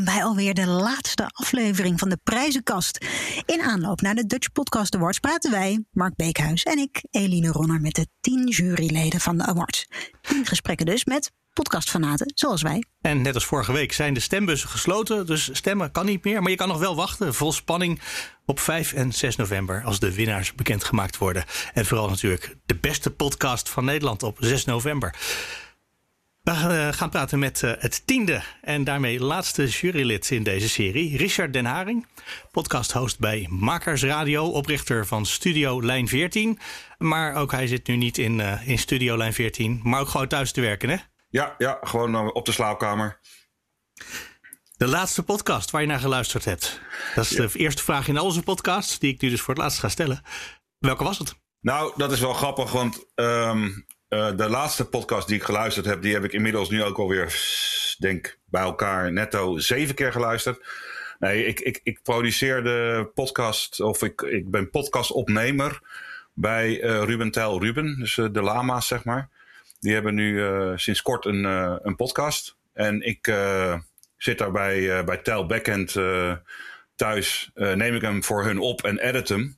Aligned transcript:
bij 0.06 0.24
alweer 0.24 0.54
de 0.54 0.68
laatste 0.68 1.28
aflevering 1.28 2.00
van 2.00 2.10
de 2.10 2.18
Prijzenkast. 2.24 3.06
In 3.46 3.62
aanloop 3.62 4.02
naar 4.02 4.16
de 4.16 4.26
Dutch 4.26 4.52
Podcast 4.52 4.96
Awards 4.96 5.20
praten 5.20 5.52
wij, 5.52 5.86
Mark 5.92 6.16
Beekhuis 6.16 6.64
en 6.64 6.78
ik, 6.78 7.04
Eline 7.10 7.52
Ronner, 7.52 7.82
met 7.82 7.96
de 7.96 8.08
tien 8.22 8.48
juryleden 8.48 9.20
van 9.20 9.38
de 9.38 9.46
awards. 9.46 9.88
Tien 10.22 10.46
gesprekken 10.46 10.86
dus 10.86 11.06
met 11.06 11.32
podcastfanaten 11.54 12.32
zoals 12.36 12.62
wij. 12.62 12.84
En 13.02 13.22
net 13.22 13.34
als 13.34 13.46
vorige 13.46 13.72
week 13.72 13.94
zijn 13.94 14.14
de 14.14 14.20
stembussen 14.20 14.70
gesloten, 14.70 15.26
dus 15.26 15.50
stemmen 15.54 15.92
kan 15.92 16.06
niet 16.06 16.24
meer. 16.24 16.42
Maar 16.42 16.52
je 16.52 16.58
kan 16.58 16.68
nog 16.68 16.80
wel 16.80 16.96
wachten, 16.96 17.34
vol 17.34 17.52
spanning, 17.52 18.02
op 18.46 18.60
5 18.60 18.94
en 18.94 19.14
6 19.14 19.36
november 19.36 19.84
als 19.84 20.00
de 20.00 20.14
winnaars 20.14 20.54
bekendgemaakt 20.54 21.18
worden. 21.18 21.46
En 21.74 21.86
vooral 21.86 22.10
natuurlijk 22.10 22.56
de 22.66 22.76
beste 22.76 23.12
podcast 23.12 23.70
van 23.70 23.86
Nederland 23.86 24.24
op 24.24 24.38
6 24.40 24.66
november. 24.66 25.16
We 26.42 26.52
eh, 26.52 26.94
gaan 26.94 27.10
praten 27.10 27.40
met 27.40 27.62
uh, 27.62 27.72
het 27.78 28.02
tiende 28.06 28.42
en 28.62 28.84
daarmee 28.84 29.20
laatste 29.20 29.68
jurylid 29.68 30.32
in 30.32 30.44
deze 30.44 30.70
serie, 30.70 31.18
Richard 31.18 31.54
Den 31.54 31.66
Haring. 31.66 32.08
Podcasthost 32.52 33.20
bij 33.20 33.48
Makers 33.50 34.04
Radio, 34.04 34.46
oprichter 34.46 35.08
van 35.08 35.26
Studio 35.26 35.84
Lijn 35.84 36.08
14. 36.08 36.60
Maar 36.98 37.36
ook 37.36 37.52
hij 37.52 37.68
zit 37.68 37.88
nu 37.88 37.96
niet 37.96 38.18
in, 38.18 38.40
uh, 38.40 38.68
in 38.68 38.78
Studio 38.78 39.18
Lijn 39.18 39.34
14, 39.34 39.80
maar 39.84 40.00
ook 40.00 40.10
gewoon 40.10 40.28
thuis 40.28 40.52
te 40.52 40.62
werken, 40.62 40.90
hè? 40.90 40.98
Ja, 41.32 41.56
ja 41.58 41.78
gewoon 41.82 42.34
op 42.34 42.46
de 42.46 42.52
slaapkamer. 42.52 43.20
De 44.78 44.88
laatste 44.88 45.24
podcast 45.24 45.72
waar 45.72 45.82
je 45.82 45.88
naar 45.88 46.00
geluisterd 46.00 46.46
hebt. 46.46 46.82
Dat 47.16 47.24
is 47.24 47.30
ja. 47.30 47.48
de 47.48 47.60
eerste 47.60 47.84
vraag 47.84 48.08
in 48.08 48.18
al 48.18 48.26
onze 48.26 48.44
podcasts, 48.44 49.00
die 49.00 49.14
ik 49.14 49.22
nu 49.22 49.30
dus 49.30 49.42
voor 49.42 49.54
het 49.54 49.64
laatst 49.64 49.80
ga 49.80 49.90
stellen. 49.90 50.22
Welke 50.78 51.04
was 51.04 51.18
het? 51.18 51.36
Nou, 51.60 51.94
dat 51.96 52.12
is 52.12 52.20
wel 52.20 52.34
grappig, 52.34 52.72
want 52.72 53.06
um, 53.16 53.86
uh, 54.10 54.36
de 54.36 54.50
laatste 54.50 54.86
podcast 54.86 55.28
die 55.28 55.36
ik 55.36 55.44
geluisterd 55.44 55.86
heb, 55.86 56.02
die 56.02 56.14
heb 56.14 56.24
ik 56.24 56.34
inmiddels 56.34 56.70
nu 56.70 56.84
ook 56.84 56.98
alweer, 56.98 57.36
denk 57.98 58.40
bij 58.46 58.62
elkaar 58.62 59.12
netto 59.12 59.58
zeven 59.58 59.96
keer 59.96 60.12
geluisterd. 60.12 60.66
Nee, 61.20 61.46
ik, 61.46 61.60
ik, 61.60 61.80
ik 61.84 62.02
produceer 62.04 62.64
de 62.64 63.12
podcast, 63.14 63.80
of 63.80 64.04
ik, 64.04 64.22
ik 64.22 64.52
ben 64.52 64.70
podcastopnemer 64.70 65.80
bij 66.34 66.84
uh, 66.84 67.04
Ruben 67.04 67.32
Tel 67.32 67.62
Ruben, 67.62 68.00
dus 68.00 68.18
uh, 68.18 68.28
de 68.32 68.42
Lama's 68.42 68.88
zeg 68.88 69.04
maar. 69.04 69.30
Die 69.82 69.94
hebben 69.94 70.16
nu 70.16 70.44
sinds 70.76 71.02
kort 71.02 71.26
een, 71.26 71.44
een 71.86 71.96
podcast. 71.96 72.58
En 72.74 73.02
ik 73.02 73.34
zit 74.18 74.38
daar 74.38 74.52
bij, 74.52 75.04
bij 75.04 75.18
Tel 75.18 75.46
Backend 75.46 75.96
thuis, 76.96 77.52
neem 77.54 77.96
ik 77.96 78.02
hem 78.02 78.24
voor 78.24 78.44
hun 78.44 78.60
op 78.60 78.84
en 78.84 79.00
edit 79.00 79.30
hem. 79.30 79.58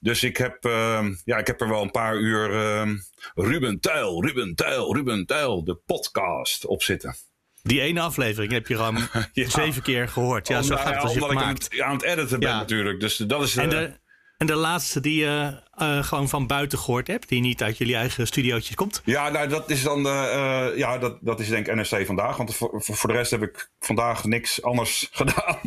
Dus 0.00 0.22
ik 0.22 0.36
heb, 0.36 0.64
uh, 0.64 1.06
ja, 1.24 1.38
ik 1.38 1.46
heb 1.46 1.60
er 1.60 1.68
wel 1.68 1.82
een 1.82 1.90
paar 1.90 2.16
uur 2.16 2.50
uh, 2.50 2.92
Ruben 3.34 3.80
Tuil, 3.80 4.24
Ruben 4.24 4.54
Tuil, 4.54 4.94
Ruben 4.94 5.26
Tuil, 5.26 5.64
de 5.64 5.74
podcast 5.74 6.66
op 6.66 6.82
zitten. 6.82 7.16
Die 7.62 7.80
ene 7.80 8.00
aflevering 8.00 8.52
heb 8.52 8.66
je 8.66 8.76
gewoon 8.76 9.08
ja. 9.32 9.48
zeven 9.48 9.82
keer 9.82 10.08
gehoord. 10.08 10.48
Ja, 10.48 10.62
zo 10.62 10.76
gaat 10.76 10.94
het 10.94 11.02
als 11.02 11.14
je 11.14 11.28
omdat 11.28 11.42
ik 11.42 11.48
het 11.48 11.80
aan 11.80 11.92
het 11.92 12.02
editen 12.02 12.40
ben 12.40 12.56
natuurlijk. 12.56 13.00
Dus 13.00 13.16
dat 13.16 13.42
is... 13.42 13.56
En 13.56 13.68
de, 13.68 13.98
en 14.36 14.46
de 14.46 14.54
laatste 14.54 15.00
die 15.00 15.20
je 15.20 15.60
uh, 15.78 16.02
gewoon 16.02 16.28
van 16.28 16.46
buiten 16.46 16.78
gehoord 16.78 17.06
hebt, 17.06 17.28
die 17.28 17.40
niet 17.40 17.62
uit 17.62 17.78
jullie 17.78 17.96
eigen 17.96 18.26
studiootjes 18.26 18.76
komt? 18.76 19.02
Ja, 19.04 19.28
nou, 19.28 19.48
dat 19.48 19.70
is 19.70 19.82
dan, 19.82 20.06
uh, 20.06 20.66
ja, 20.76 20.98
dat, 20.98 21.18
dat 21.20 21.40
is 21.40 21.48
denk 21.48 21.66
ik 21.66 21.74
NRC 21.74 22.06
vandaag. 22.06 22.36
Want 22.36 22.54
voor, 22.56 22.82
voor 22.82 23.10
de 23.10 23.16
rest 23.16 23.30
heb 23.30 23.42
ik 23.42 23.70
vandaag 23.78 24.24
niks 24.24 24.62
anders 24.62 25.08
gedaan. 25.12 25.60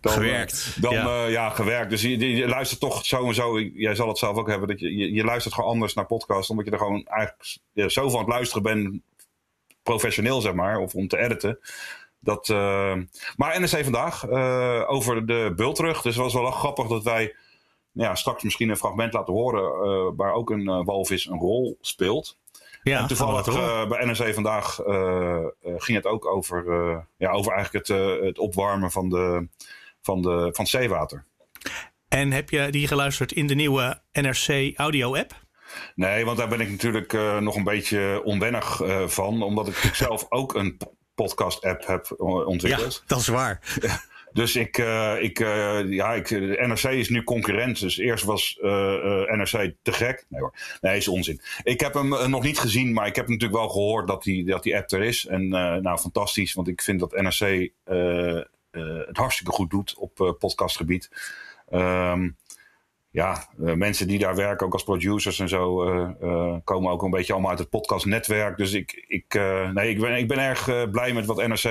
dan, 0.00 0.12
gewerkt. 0.12 0.76
Dan, 0.80 0.92
ja. 0.92 1.24
Uh, 1.24 1.30
ja. 1.32 1.50
gewerkt. 1.50 1.90
Dus 1.90 2.02
je, 2.02 2.36
je, 2.36 2.48
luistert 2.48 2.80
toch 2.80 3.06
zo 3.06 3.26
en 3.26 3.34
zo. 3.34 3.60
Jij 3.60 3.94
zal 3.94 4.08
het 4.08 4.18
zelf 4.18 4.36
ook 4.36 4.48
hebben. 4.48 4.68
Dat 4.68 4.80
je, 4.80 4.96
je, 4.96 5.12
je 5.12 5.24
luistert 5.24 5.54
gewoon 5.54 5.70
anders 5.70 5.94
naar 5.94 6.06
podcasts. 6.06 6.50
Omdat 6.50 6.64
je 6.64 6.70
er 6.70 6.78
gewoon 6.78 7.06
eigenlijk 7.06 7.58
ja, 7.72 7.88
zo 7.88 8.08
van 8.08 8.20
het 8.20 8.28
luisteren 8.28 8.62
bent. 8.62 9.00
Professioneel, 9.82 10.40
zeg 10.40 10.52
maar. 10.52 10.78
Of 10.78 10.94
om 10.94 11.08
te 11.08 11.18
editen. 11.18 11.58
Dat, 12.20 12.48
maar 13.36 13.60
NRC 13.60 13.84
vandaag 13.84 14.28
over 14.88 15.26
de 15.26 15.52
bultrug. 15.56 16.02
Dus 16.02 16.14
het 16.14 16.24
was 16.24 16.34
wel 16.34 16.50
grappig 16.50 16.86
dat 16.86 17.04
wij 17.04 17.34
ja, 17.98 18.14
straks 18.14 18.42
misschien 18.42 18.68
een 18.68 18.76
fragment 18.76 19.12
laten 19.12 19.34
horen 19.34 19.62
uh, 19.62 20.12
waar 20.16 20.32
ook 20.32 20.50
een 20.50 20.68
uh, 20.68 20.84
walvis 20.84 21.26
een 21.26 21.38
rol 21.38 21.78
speelt. 21.80 22.38
Ja, 22.82 23.00
en 23.00 23.06
toevallig 23.06 23.46
uh, 23.46 23.88
bij 23.88 24.04
NRC 24.04 24.34
vandaag 24.34 24.74
ging 25.62 25.96
het 25.96 26.06
ook 26.06 26.26
over, 26.26 26.64
ja, 27.16 27.30
over 27.30 27.52
eigenlijk 27.52 27.88
het, 27.88 27.98
het 28.24 28.38
opwarmen 28.38 28.90
van, 28.90 29.08
de, 29.08 29.48
van, 30.02 30.22
de, 30.22 30.28
van 30.28 30.64
het 30.64 30.68
zeewater. 30.68 31.24
En 32.08 32.32
heb 32.32 32.50
je 32.50 32.70
die 32.70 32.86
geluisterd 32.86 33.32
in 33.32 33.46
de 33.46 33.54
nieuwe 33.54 34.00
NRC 34.12 34.72
audio 34.76 35.16
app? 35.16 35.32
Nee, 35.94 36.24
want 36.24 36.38
daar 36.38 36.48
ben 36.48 36.60
ik 36.60 36.70
natuurlijk 36.70 37.12
nog 37.40 37.56
een 37.56 37.64
beetje 37.64 38.20
onwennig 38.24 38.82
van, 39.06 39.42
omdat 39.42 39.68
ik 39.68 39.76
zelf 40.04 40.26
ook 40.28 40.54
een 40.54 40.78
podcast 41.14 41.64
app 41.64 41.86
heb 41.86 42.14
ontwikkeld. 42.18 42.94
Ja, 42.94 43.02
dat 43.06 43.18
is 43.18 43.28
waar. 43.28 43.60
Dus 44.32 44.56
ik, 44.56 44.78
uh, 44.78 45.22
ik, 45.22 45.40
uh, 45.40 45.90
ja, 45.90 46.14
ik, 46.14 46.30
NRC 46.66 46.82
is 46.82 47.08
nu 47.08 47.24
concurrent. 47.24 47.80
Dus 47.80 47.98
eerst 47.98 48.24
was 48.24 48.58
uh, 48.62 48.70
NRC 49.24 49.74
te 49.82 49.92
gek. 49.92 50.24
Nee 50.28 50.40
hoor, 50.40 50.54
nee, 50.80 50.96
is 50.96 51.08
onzin. 51.08 51.40
Ik 51.62 51.80
heb 51.80 51.94
hem 51.94 52.30
nog 52.30 52.42
niet 52.42 52.58
gezien, 52.58 52.92
maar 52.92 53.06
ik 53.06 53.16
heb 53.16 53.28
natuurlijk 53.28 53.58
wel 53.58 53.68
gehoord 53.68 54.06
dat 54.06 54.22
die, 54.22 54.44
dat 54.44 54.62
die 54.62 54.76
app 54.76 54.90
er 54.90 55.02
is. 55.02 55.26
En 55.26 55.48
nou, 55.48 55.98
fantastisch, 55.98 56.54
want 56.54 56.68
ik 56.68 56.82
vind 56.82 57.00
dat 57.00 57.20
NRC 57.20 57.70
het 59.06 59.16
hartstikke 59.16 59.52
goed 59.52 59.70
doet 59.70 59.94
op 59.96 60.36
podcastgebied. 60.38 61.10
Um, 61.72 62.36
ja, 63.10 63.48
mensen 63.56 64.08
die 64.08 64.18
daar 64.18 64.36
werken, 64.36 64.66
ook 64.66 64.72
als 64.72 64.84
producers 64.84 65.40
en 65.40 65.48
zo, 65.48 65.76
komen 66.64 66.92
ook 66.92 67.02
een 67.02 67.10
beetje 67.10 67.32
allemaal 67.32 67.50
uit 67.50 67.58
het 67.58 67.70
podcastnetwerk. 67.70 68.56
Dus 68.56 68.72
ik, 68.72 69.04
ik, 69.08 69.34
nee, 69.72 69.90
ik, 69.90 70.00
ben, 70.00 70.16
ik 70.16 70.28
ben 70.28 70.38
erg 70.38 70.90
blij 70.90 71.12
met 71.12 71.26
wat 71.26 71.46
NRC 71.46 71.64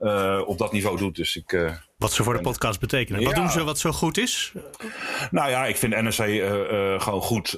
uh, 0.00 0.40
op 0.46 0.58
dat 0.58 0.72
niveau 0.72 0.96
doet. 0.96 1.16
Dus 1.16 1.36
ik, 1.36 1.52
uh, 1.52 1.72
wat 1.96 2.12
ze 2.12 2.22
voor 2.22 2.34
de 2.34 2.40
podcast 2.40 2.80
betekenen. 2.80 3.20
Ja. 3.20 3.26
Wat 3.26 3.34
doen 3.34 3.50
ze 3.50 3.64
wat 3.64 3.78
zo 3.78 3.92
goed 3.92 4.18
is? 4.18 4.52
Nou 5.30 5.50
ja, 5.50 5.66
ik 5.66 5.76
vind 5.76 6.02
NRC 6.02 6.18
uh, 6.18 7.00
gewoon 7.00 7.22
goed. 7.22 7.56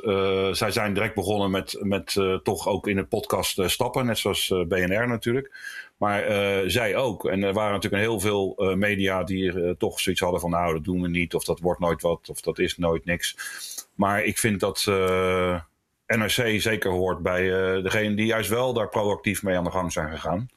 zij 0.57 0.71
zijn 0.71 0.95
direct 0.95 1.15
begonnen 1.15 1.51
met, 1.51 1.79
met 1.81 2.17
toch 2.43 2.69
ook 2.69 2.89
in 2.89 2.97
de 2.97 3.05
podcast 3.05 3.71
stappen. 3.71 4.07
Net 4.07 4.19
zoals 4.19 4.49
BNR 4.69 5.09
natuurlijk. 5.09 5.53
Maar 5.97 6.25
zij 6.71 6.97
ook. 6.97 7.27
En 7.27 7.43
er 7.43 7.53
waren 7.53 7.73
natuurlijk 7.73 8.03
heel 8.03 8.21
veel 8.21 8.75
media 8.77 9.23
die 9.25 9.77
toch 9.77 10.01
zoiets 10.01 10.23
hadden 10.23 10.41
van... 10.41 10.51
nou, 10.51 10.73
dat 10.73 10.85
doen 10.85 11.03
we 11.03 11.09
niet. 11.09 11.35
Of 11.35 11.45
dat 11.45 11.61
wordt 11.61 11.81
nooit 11.81 12.03
wat. 12.03 12.29
Of 12.31 12.41
dat 12.41 12.59
is 12.59 12.77
nooit 12.77 13.05
niks. 13.05 13.37
Maar 13.95 14.25
ik 14.25 14.39
vind 14.39 14.61
dat... 14.61 14.85
NRC 16.07 16.61
zeker 16.61 16.91
hoort 16.91 17.23
bij 17.23 17.43
degene 17.83 18.15
die 18.15 18.27
juist 18.27 18.51
wel 18.51 18.73
daar 18.73 18.89
proactief 18.89 19.43
mee 19.43 19.57
aan 19.57 19.65
de 19.65 19.71
gang 19.71 19.93
zijn 19.93 20.11
gegaan. 20.11 20.49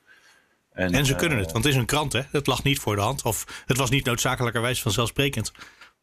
En, 0.76 0.94
en, 0.94 1.06
ze 1.06 1.16
kunnen 1.16 1.38
het, 1.38 1.52
want 1.52 1.64
het 1.64 1.74
is 1.74 1.80
een 1.80 1.86
krant, 1.86 2.14
hè? 2.14 2.22
Het 2.32 2.48
lag 2.48 2.64
niet 2.64 2.80
voor 2.80 2.96
de 2.96 3.02
hand. 3.02 3.24
Of 3.24 3.64
het 3.66 3.78
was 3.78 3.90
niet 3.90 4.06
noodzakelijkerwijs 4.06 4.82
vanzelfsprekend. 4.82 5.52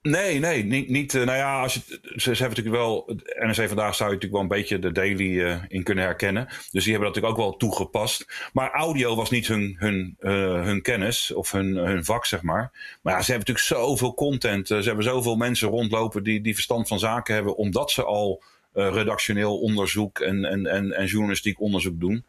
Nee, 0.02 0.38
nee, 0.38 0.64
niet. 0.64 0.88
niet 0.88 1.12
nou 1.12 1.32
ja, 1.32 1.60
als 1.60 1.74
je, 1.74 1.80
ze, 2.16 2.28
hebben 2.30 2.48
natuurlijk 2.48 2.76
wel. 2.76 3.16
NRC 3.38 3.68
vandaag 3.68 3.94
zou 3.94 4.10
je 4.10 4.14
natuurlijk 4.14 4.32
wel 4.32 4.40
een 4.40 4.48
beetje 4.48 4.78
de 4.78 4.92
daily 4.92 5.30
uh, 5.30 5.56
in 5.68 5.82
kunnen 5.82 6.04
herkennen. 6.04 6.46
Dus 6.46 6.84
die 6.84 6.92
hebben 6.92 7.12
dat 7.12 7.22
natuurlijk 7.22 7.34
ook 7.34 7.50
wel 7.50 7.56
toegepast. 7.56 8.48
Maar 8.52 8.70
audio 8.70 9.14
was 9.16 9.30
niet 9.30 9.46
hun, 9.46 9.76
hun, 9.78 10.16
uh, 10.20 10.62
hun 10.62 10.82
kennis 10.82 11.32
of 11.32 11.52
hun, 11.52 11.76
hun 11.76 12.04
vak, 12.04 12.26
zeg 12.26 12.42
maar. 12.42 12.70
Maar 13.02 13.14
ja, 13.14 13.22
ze 13.22 13.32
hebben 13.32 13.54
natuurlijk 13.54 13.82
zoveel 13.84 14.14
content. 14.14 14.70
Uh, 14.70 14.78
ze 14.78 14.86
hebben 14.86 15.04
zoveel 15.04 15.36
mensen 15.36 15.68
rondlopen 15.68 16.22
die, 16.22 16.40
die 16.40 16.54
verstand 16.54 16.88
van 16.88 16.98
zaken 16.98 17.34
hebben, 17.34 17.56
omdat 17.56 17.90
ze 17.90 18.04
al 18.04 18.42
redactioneel 18.72 19.58
onderzoek 19.58 20.18
en, 20.20 20.44
en, 20.44 20.66
en, 20.66 20.92
en 20.92 21.06
journalistiek 21.06 21.60
onderzoek 21.60 22.00
doen. 22.00 22.26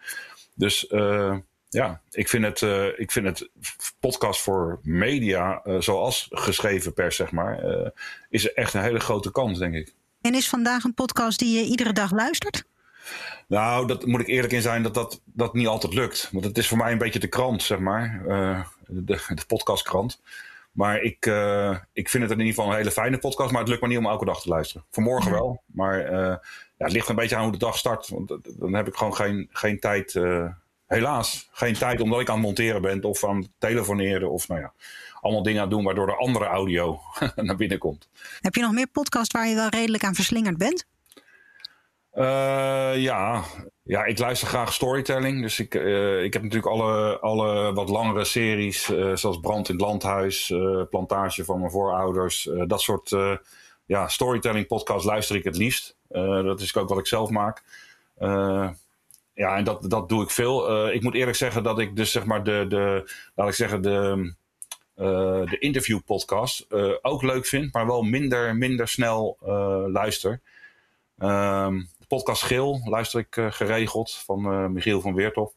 Dus 0.56 0.88
ja, 1.74 2.02
ik 2.12 2.30
vind 2.30 2.44
het, 2.44 2.62
uh, 2.62 3.00
ik 3.00 3.12
vind 3.12 3.26
het 3.26 3.50
podcast 4.00 4.42
voor 4.42 4.80
media, 4.84 5.62
uh, 5.66 5.82
zoals 5.82 6.28
geschreven 6.32 6.94
pers, 6.94 7.16
zeg 7.16 7.32
maar, 7.32 7.66
uh, 7.66 7.88
is 8.30 8.54
echt 8.54 8.74
een 8.74 8.82
hele 8.82 9.00
grote 9.00 9.32
kans, 9.32 9.60
denk 9.60 9.74
ik. 9.74 9.94
En 10.22 10.34
is 10.34 10.50
vandaag 10.50 10.84
een 10.84 10.94
podcast 10.94 11.40
die 11.40 11.60
je 11.60 11.66
iedere 11.66 11.94
dag 11.94 12.12
luistert? 12.12 12.64
Nou, 13.48 13.88
dat 13.88 14.06
moet 14.06 14.22
ik 14.22 14.28
eerlijk 14.28 14.54
in 14.54 14.62
zijn 14.62 14.84
dat 14.84 14.94
dat, 14.94 15.22
dat 15.26 15.54
niet 15.54 15.68
altijd 15.68 15.94
lukt. 15.94 16.30
Want 16.32 16.46
het 16.46 16.58
is 16.58 16.68
voor 16.68 16.78
mij 16.78 16.92
een 16.92 16.98
beetje 16.98 17.20
de 17.20 17.28
krant, 17.28 17.64
zeg 17.64 17.80
maar. 17.80 18.22
de, 18.88 19.04
de 19.28 19.46
podcastkrant. 19.48 20.22
Maar 20.72 21.02
ik, 21.02 21.26
ik 21.94 22.10
vind 22.10 22.24
het 22.24 22.32
in 22.32 22.40
ieder 22.40 22.54
geval 22.54 22.70
een 22.70 22.78
hele 22.78 22.92
fijne 22.92 23.18
podcast. 23.18 23.52
Maar 23.52 23.60
het 23.60 23.70
lukt 23.70 23.82
me 23.82 23.88
niet 23.88 23.98
om 23.98 24.06
elke 24.06 24.26
dag 24.26 24.42
te 24.42 24.50
luisteren. 24.50 24.86
Vanmorgen 24.92 25.32
wel. 25.32 25.64
Maar 25.66 26.12
ja, 26.12 26.42
het 26.78 26.92
ligt 26.92 27.10
een 27.10 27.16
beetje 27.16 27.36
aan 27.36 27.44
hoe 27.44 27.52
de 27.52 27.58
dag 27.58 27.78
start. 27.78 28.08
Want 28.08 28.38
dan 28.60 28.74
heb 28.74 28.88
ik 28.88 28.96
gewoon 28.96 29.16
geen, 29.16 29.50
geen 29.52 29.80
tijd 29.80 30.20
helaas 30.94 31.50
geen 31.52 31.74
tijd 31.74 32.02
omdat 32.02 32.20
ik 32.20 32.30
aan 32.30 32.36
het 32.36 32.46
monteren 32.46 32.82
ben 32.82 33.04
of 33.04 33.26
aan 33.26 33.38
het 33.38 33.50
telefoneren 33.58 34.32
of 34.32 34.48
nou 34.48 34.62
ja, 34.62 34.74
allemaal 35.22 35.44
dingen 35.44 35.62
aan 35.62 35.70
doen 35.70 35.84
waardoor 35.84 36.06
de 36.06 36.16
andere 36.16 36.46
audio 36.46 37.00
naar 37.36 37.56
binnen 37.56 37.78
komt. 37.78 38.10
Heb 38.42 38.56
je 38.56 38.62
nog 38.62 38.72
meer 38.72 38.88
podcast 38.88 39.32
waar 39.32 39.48
je 39.48 39.56
wel 39.56 39.70
redelijk 39.70 40.04
aan 40.04 40.16
verslingerd 40.16 40.58
bent? 40.58 40.86
Uh, 42.16 42.98
ja. 42.98 43.44
ja, 43.84 44.06
ik 44.06 44.20
luister 44.20 44.48
graag 44.48 44.74
storytelling. 44.74 45.42
Dus 45.42 45.60
ik, 45.60 45.76
uh, 45.76 46.24
ik 46.24 46.34
heb 46.34 46.42
natuurlijk 46.42 46.72
alle, 46.72 47.20
alle 47.20 47.74
wat 47.74 47.90
langere 47.90 48.26
series, 48.26 48.90
uh, 48.90 49.16
zoals 49.16 49.40
Brand 49.40 49.70
in 49.70 49.76
het 49.76 49.84
Landhuis, 49.84 50.54
Plantage 50.90 51.46
van 51.46 51.60
mijn 51.60 51.72
voorouders. 51.72 52.50
dat 52.68 52.82
soort 52.82 53.16
ja, 53.86 54.08
storytelling 54.08 54.68
podcasts 54.68 55.06
luister 55.06 55.36
ik 55.36 55.44
het 55.44 55.58
liefst. 55.58 55.96
dat 56.08 56.62
is 56.62 56.76
ook 56.76 56.90
wat 56.90 56.98
ik 56.98 57.08
zelf 57.08 57.30
maak. 57.30 57.64
Ja, 59.34 59.58
en 59.58 59.64
dat, 59.64 59.90
dat 59.90 60.10
doe 60.10 60.24
ik 60.24 60.30
veel. 60.30 60.88
ik 60.92 61.04
moet 61.04 61.14
eerlijk 61.14 61.38
zeggen 61.38 61.64
dat 61.64 61.80
ik 61.80 61.96
dus 61.96 62.12
zeg 62.12 62.26
maar 62.26 62.44
de, 62.44 62.66
de 62.70 63.12
laat 63.36 63.48
ik 63.48 63.54
zeggen, 63.54 63.82
de, 63.82 64.34
de 65.50 65.58
interview 65.60 66.00
podcast 66.06 66.68
ook 67.02 67.22
leuk 67.22 67.46
vind, 67.46 67.74
maar 67.74 67.88
wel 67.88 68.02
minder, 68.02 68.56
minder 68.56 68.88
snel 68.88 69.38
luister. 69.92 70.42
Um, 71.18 71.90
podcast 72.08 72.44
Geel 72.44 72.82
luister 72.86 73.20
ik 73.20 73.36
uh, 73.36 73.52
geregeld 73.52 74.14
van 74.26 74.54
uh, 74.54 74.68
Michiel 74.68 75.02
van 75.02 75.16
Weertop. 75.16 75.54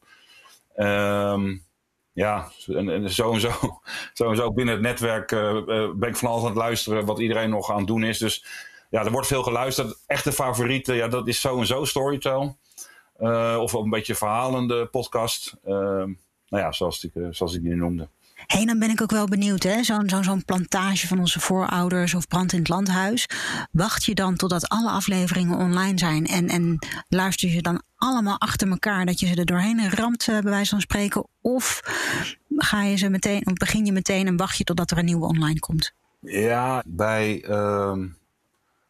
Um, 0.75 1.65
ja, 2.13 2.51
en, 2.67 3.09
zo 3.09 3.33
en 3.33 3.39
zo, 3.39 3.51
zo 4.13 4.29
en 4.29 4.35
zo 4.35 4.53
binnen 4.53 4.73
het 4.73 4.83
netwerk 4.83 5.31
uh, 5.31 5.91
ben 5.95 6.09
ik 6.09 6.15
van 6.15 6.29
alles 6.29 6.41
aan 6.41 6.49
het 6.49 6.57
luisteren 6.57 7.05
wat 7.05 7.19
iedereen 7.19 7.49
nog 7.49 7.71
aan 7.71 7.77
het 7.77 7.87
doen 7.87 8.03
is. 8.03 8.17
Dus 8.17 8.45
ja, 8.89 9.05
er 9.05 9.11
wordt 9.11 9.27
veel 9.27 9.43
geluisterd. 9.43 10.03
Echte 10.05 10.31
favorieten, 10.31 10.95
ja, 10.95 11.07
dat 11.07 11.27
is 11.27 11.41
zo 11.41 11.59
en 11.59 11.65
zo 11.65 11.85
Storytel. 11.85 12.57
Of 13.59 13.73
een 13.73 13.89
beetje 13.89 14.15
verhalende 14.15 14.85
podcast. 14.85 15.55
Ehm, 15.63 16.13
nou 16.49 16.63
ja, 16.63 16.71
zoals 16.71 17.03
ik, 17.03 17.11
zoals 17.31 17.53
ik 17.53 17.61
die 17.61 17.75
noemde 17.75 18.07
hey, 18.45 18.65
dan 18.65 18.79
ben 18.79 18.89
ik 18.89 19.01
ook 19.01 19.11
wel 19.11 19.27
benieuwd, 19.27 19.63
hè? 19.63 19.83
Zo'n 19.83 20.09
zo, 20.09 20.21
zo'n 20.21 20.45
plantage 20.45 21.07
van 21.07 21.19
onze 21.19 21.39
voorouders 21.39 22.13
of 22.13 22.27
brand 22.27 22.53
in 22.53 22.59
het 22.59 22.69
landhuis. 22.69 23.29
Wacht 23.71 24.03
je 24.03 24.15
dan 24.15 24.35
totdat 24.35 24.69
alle 24.69 24.89
afleveringen 24.89 25.57
online 25.57 25.99
zijn 25.99 26.25
en, 26.25 26.47
en 26.47 26.79
luister 27.09 27.49
je 27.49 27.61
dan 27.61 27.81
allemaal 27.95 28.39
achter 28.39 28.69
elkaar 28.69 29.05
dat 29.05 29.19
je 29.19 29.27
ze 29.27 29.35
er 29.35 29.45
doorheen 29.45 29.89
ramt, 29.89 30.27
uh, 30.27 30.39
bij 30.39 30.51
wijze 30.51 30.69
van 30.69 30.81
spreken? 30.81 31.27
Of 31.41 31.81
ga 32.57 32.83
je 32.83 32.95
ze 32.95 33.09
meteen, 33.09 33.47
of 33.47 33.53
begin 33.53 33.85
je 33.85 33.91
meteen 33.91 34.27
en 34.27 34.37
wacht 34.37 34.57
je 34.57 34.63
totdat 34.63 34.91
er 34.91 34.97
een 34.97 35.05
nieuwe 35.05 35.25
online 35.25 35.59
komt? 35.59 35.93
Ja, 36.19 36.83
bij 36.85 37.43
uh, 37.49 37.97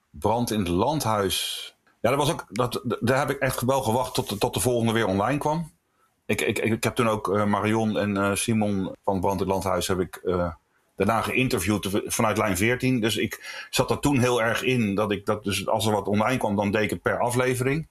brand 0.09 0.51
in 0.51 0.59
het 0.59 0.67
landhuis. 0.67 1.75
Ja, 1.99 2.09
dat 2.09 2.19
was 2.19 2.31
ook, 2.31 2.45
dat, 2.49 2.81
daar 2.99 3.19
heb 3.19 3.29
ik 3.29 3.39
echt 3.39 3.61
wel 3.61 3.81
gewacht 3.81 4.13
tot, 4.13 4.39
tot 4.39 4.53
de 4.53 4.59
volgende 4.59 4.93
weer 4.93 5.07
online 5.07 5.37
kwam. 5.37 5.71
Ik, 6.25 6.41
ik, 6.41 6.59
ik 6.59 6.83
heb 6.83 6.95
toen 6.95 7.07
ook 7.07 7.27
uh, 7.27 7.45
Marion 7.45 7.97
en 7.97 8.15
uh, 8.15 8.33
Simon 8.33 8.95
van 9.03 9.19
Brand 9.19 9.39
het 9.39 9.49
Landhuis 9.49 9.87
heb 9.87 9.99
ik 9.99 10.21
uh, 10.23 10.53
daarna 10.95 11.21
geïnterviewd 11.21 11.89
vanuit 12.05 12.37
lijn 12.37 12.57
14. 12.57 12.99
Dus 12.99 13.17
ik 13.17 13.65
zat 13.69 13.91
er 13.91 13.99
toen 13.99 14.19
heel 14.19 14.41
erg 14.41 14.63
in 14.63 14.95
dat 14.95 15.11
ik 15.11 15.25
dat 15.25 15.43
dus 15.43 15.67
als 15.67 15.85
er 15.85 15.91
wat 15.91 16.07
online 16.07 16.37
kwam, 16.37 16.55
dan 16.55 16.71
deed 16.71 16.83
ik 16.83 16.89
het 16.89 17.01
per 17.01 17.19
aflevering. 17.19 17.87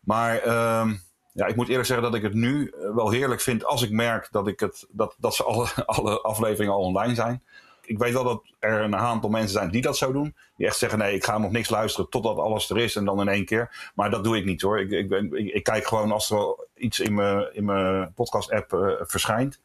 Maar 0.00 0.38
ehm, 0.38 0.94
ja, 1.32 1.46
ik 1.46 1.56
moet 1.56 1.68
eerlijk 1.68 1.86
zeggen 1.86 2.06
dat 2.06 2.14
ik 2.14 2.22
het 2.22 2.34
nu 2.34 2.74
wel 2.94 3.10
heerlijk 3.10 3.40
vind 3.40 3.64
als 3.64 3.82
ik 3.82 3.90
merk 3.90 4.28
dat, 4.30 4.48
ik 4.48 4.60
het, 4.60 4.86
dat, 4.90 5.16
dat 5.18 5.34
ze 5.34 5.44
alle, 5.44 5.68
alle 5.96 6.20
afleveringen 6.20 6.74
al 6.74 6.80
online 6.80 7.14
zijn 7.14 7.42
ik 7.84 7.98
weet 7.98 8.12
wel 8.12 8.24
dat 8.24 8.42
er 8.58 8.80
een 8.80 8.96
aantal 8.96 9.30
mensen 9.30 9.50
zijn 9.50 9.70
die 9.70 9.82
dat 9.82 9.96
zo 9.96 10.12
doen. 10.12 10.36
Die 10.56 10.66
echt 10.66 10.78
zeggen: 10.78 10.98
nee, 10.98 11.14
ik 11.14 11.24
ga 11.24 11.38
nog 11.38 11.50
niks 11.50 11.68
luisteren 11.68 12.10
totdat 12.10 12.36
alles 12.36 12.70
er 12.70 12.78
is 12.78 12.96
en 12.96 13.04
dan 13.04 13.20
in 13.20 13.28
één 13.28 13.44
keer. 13.44 13.90
Maar 13.94 14.10
dat 14.10 14.24
doe 14.24 14.36
ik 14.36 14.44
niet 14.44 14.62
hoor. 14.62 14.80
Ik, 14.80 14.90
ik, 14.90 15.08
ben, 15.08 15.32
ik, 15.32 15.54
ik 15.54 15.62
kijk 15.62 15.86
gewoon 15.86 16.12
als 16.12 16.30
er 16.30 16.66
iets 16.74 17.00
in 17.00 17.14
mijn, 17.14 17.54
in 17.54 17.64
mijn 17.64 18.12
podcast-app 18.14 18.72
uh, 18.72 18.92
verschijnt. 18.98 19.60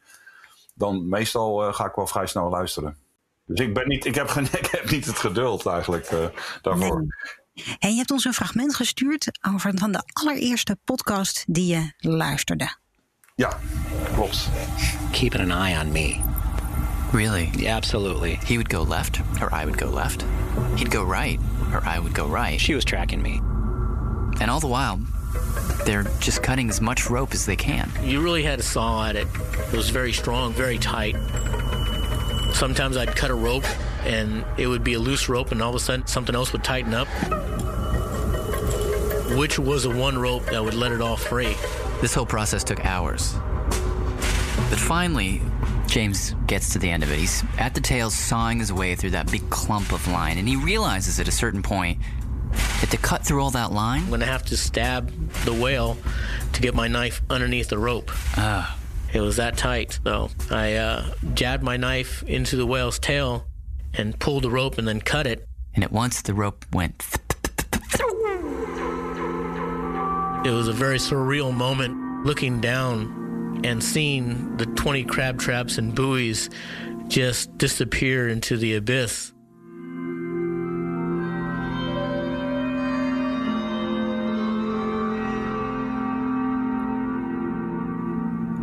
Dan 0.74 1.08
meestal 1.08 1.66
uh, 1.66 1.74
ga 1.74 1.86
ik 1.86 1.94
wel 1.94 2.06
vrij 2.06 2.26
snel 2.26 2.50
luisteren. 2.50 2.96
Dus 3.46 3.60
ik, 3.60 3.74
ben 3.74 3.88
niet, 3.88 4.04
ik, 4.04 4.14
heb, 4.14 4.28
ik 4.60 4.68
heb 4.70 4.90
niet 4.90 5.06
het 5.06 5.18
geduld 5.18 5.66
eigenlijk 5.66 6.10
uh, 6.10 6.24
daarvoor. 6.62 6.98
Nee. 7.00 7.08
En 7.78 7.90
je 7.90 7.96
hebt 7.96 8.10
ons 8.10 8.24
een 8.24 8.34
fragment 8.34 8.74
gestuurd 8.74 9.38
over 9.48 9.72
van 9.74 9.92
de 9.92 10.02
allereerste 10.12 10.78
podcast 10.84 11.44
die 11.46 11.66
je 11.66 11.92
luisterde. 11.98 12.76
Ja, 13.34 13.58
klopt. 14.14 14.48
Keeping 15.10 15.52
an 15.52 15.62
eye 15.62 15.80
on 15.80 15.92
me. 15.92 16.39
Really? 17.12 17.50
Yeah, 17.56 17.76
absolutely. 17.76 18.36
He 18.36 18.56
would 18.56 18.68
go 18.68 18.82
left, 18.82 19.20
or 19.40 19.52
I 19.52 19.64
would 19.64 19.76
go 19.76 19.88
left. 19.88 20.24
He'd 20.76 20.90
go 20.90 21.02
right, 21.02 21.40
or 21.72 21.82
I 21.84 21.98
would 21.98 22.14
go 22.14 22.26
right. 22.26 22.60
She 22.60 22.74
was 22.74 22.84
tracking 22.84 23.20
me. 23.20 23.40
And 24.40 24.50
all 24.50 24.60
the 24.60 24.68
while, 24.68 25.00
they're 25.84 26.04
just 26.20 26.42
cutting 26.42 26.68
as 26.68 26.80
much 26.80 27.10
rope 27.10 27.32
as 27.32 27.46
they 27.46 27.56
can. 27.56 27.90
You 28.02 28.22
really 28.22 28.42
had 28.42 28.60
a 28.60 28.62
saw 28.62 29.06
at 29.06 29.16
it. 29.16 29.26
It 29.72 29.76
was 29.76 29.90
very 29.90 30.12
strong, 30.12 30.52
very 30.52 30.78
tight. 30.78 31.16
Sometimes 32.54 32.96
I'd 32.96 33.14
cut 33.16 33.30
a 33.30 33.34
rope 33.34 33.64
and 34.04 34.44
it 34.56 34.66
would 34.66 34.82
be 34.82 34.94
a 34.94 34.98
loose 34.98 35.28
rope, 35.28 35.52
and 35.52 35.62
all 35.62 35.70
of 35.70 35.76
a 35.76 35.80
sudden 35.80 36.06
something 36.06 36.34
else 36.34 36.52
would 36.52 36.64
tighten 36.64 36.94
up. 36.94 37.08
Which 39.36 39.58
was 39.58 39.82
the 39.82 39.90
one 39.90 40.18
rope 40.18 40.46
that 40.46 40.62
would 40.62 40.74
let 40.74 40.92
it 40.92 41.00
all 41.00 41.16
free? 41.16 41.54
This 42.00 42.14
whole 42.14 42.26
process 42.26 42.64
took 42.64 42.84
hours. 42.84 43.34
But 44.70 44.78
finally, 44.78 45.42
James 45.90 46.36
gets 46.46 46.72
to 46.72 46.78
the 46.78 46.88
end 46.88 47.02
of 47.02 47.10
it. 47.10 47.18
He's 47.18 47.42
at 47.58 47.74
the 47.74 47.80
tail 47.80 48.10
sawing 48.10 48.60
his 48.60 48.72
way 48.72 48.94
through 48.94 49.10
that 49.10 49.30
big 49.30 49.50
clump 49.50 49.92
of 49.92 50.06
line, 50.06 50.38
and 50.38 50.48
he 50.48 50.54
realizes 50.54 51.18
at 51.18 51.26
a 51.26 51.32
certain 51.32 51.62
point 51.62 51.98
that 52.80 52.90
to 52.92 52.96
cut 52.96 53.26
through 53.26 53.42
all 53.42 53.50
that 53.50 53.72
line. 53.72 54.02
I'm 54.02 54.08
going 54.08 54.20
to 54.20 54.26
have 54.26 54.44
to 54.46 54.56
stab 54.56 55.10
the 55.44 55.52
whale 55.52 55.98
to 56.52 56.60
get 56.60 56.76
my 56.76 56.86
knife 56.86 57.22
underneath 57.28 57.68
the 57.68 57.78
rope. 57.78 58.10
Ah. 58.36 58.78
It 59.12 59.20
was 59.20 59.36
that 59.36 59.56
tight. 59.56 59.98
So 60.04 60.30
I 60.50 60.74
uh, 60.74 61.12
jabbed 61.34 61.64
my 61.64 61.76
knife 61.76 62.22
into 62.22 62.54
the 62.54 62.64
whale's 62.64 63.00
tail 63.00 63.46
and 63.92 64.16
pulled 64.20 64.44
the 64.44 64.50
rope 64.50 64.78
and 64.78 64.86
then 64.86 65.00
cut 65.00 65.26
it. 65.26 65.44
And 65.74 65.82
at 65.82 65.90
once 65.90 66.22
the 66.22 66.34
rope 66.34 66.64
went. 66.72 67.04
It 70.44 70.52
was 70.52 70.68
a 70.68 70.72
very 70.72 70.98
surreal 70.98 71.52
moment 71.52 72.24
looking 72.24 72.60
down 72.60 73.19
and 73.64 73.82
seeing 73.82 74.56
the 74.56 74.66
20 74.66 75.04
crab 75.04 75.38
traps 75.38 75.78
and 75.78 75.94
buoys 75.94 76.50
just 77.08 77.56
disappear 77.58 78.28
into 78.28 78.56
the 78.56 78.76
abyss. 78.76 79.32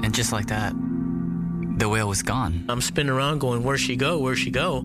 And 0.04 0.14
just 0.14 0.32
like 0.32 0.48
that, 0.48 0.74
the 1.78 1.90
whale 1.90 2.08
was 2.08 2.24
gone. 2.24 2.66
I'm 2.70 2.82
spinning 2.82 3.12
around 3.12 3.40
going, 3.40 3.64
Where'd 3.64 3.80
she 3.80 3.96
go? 3.96 4.20
Where'd 4.20 4.38
she 4.38 4.52
go? 4.52 4.84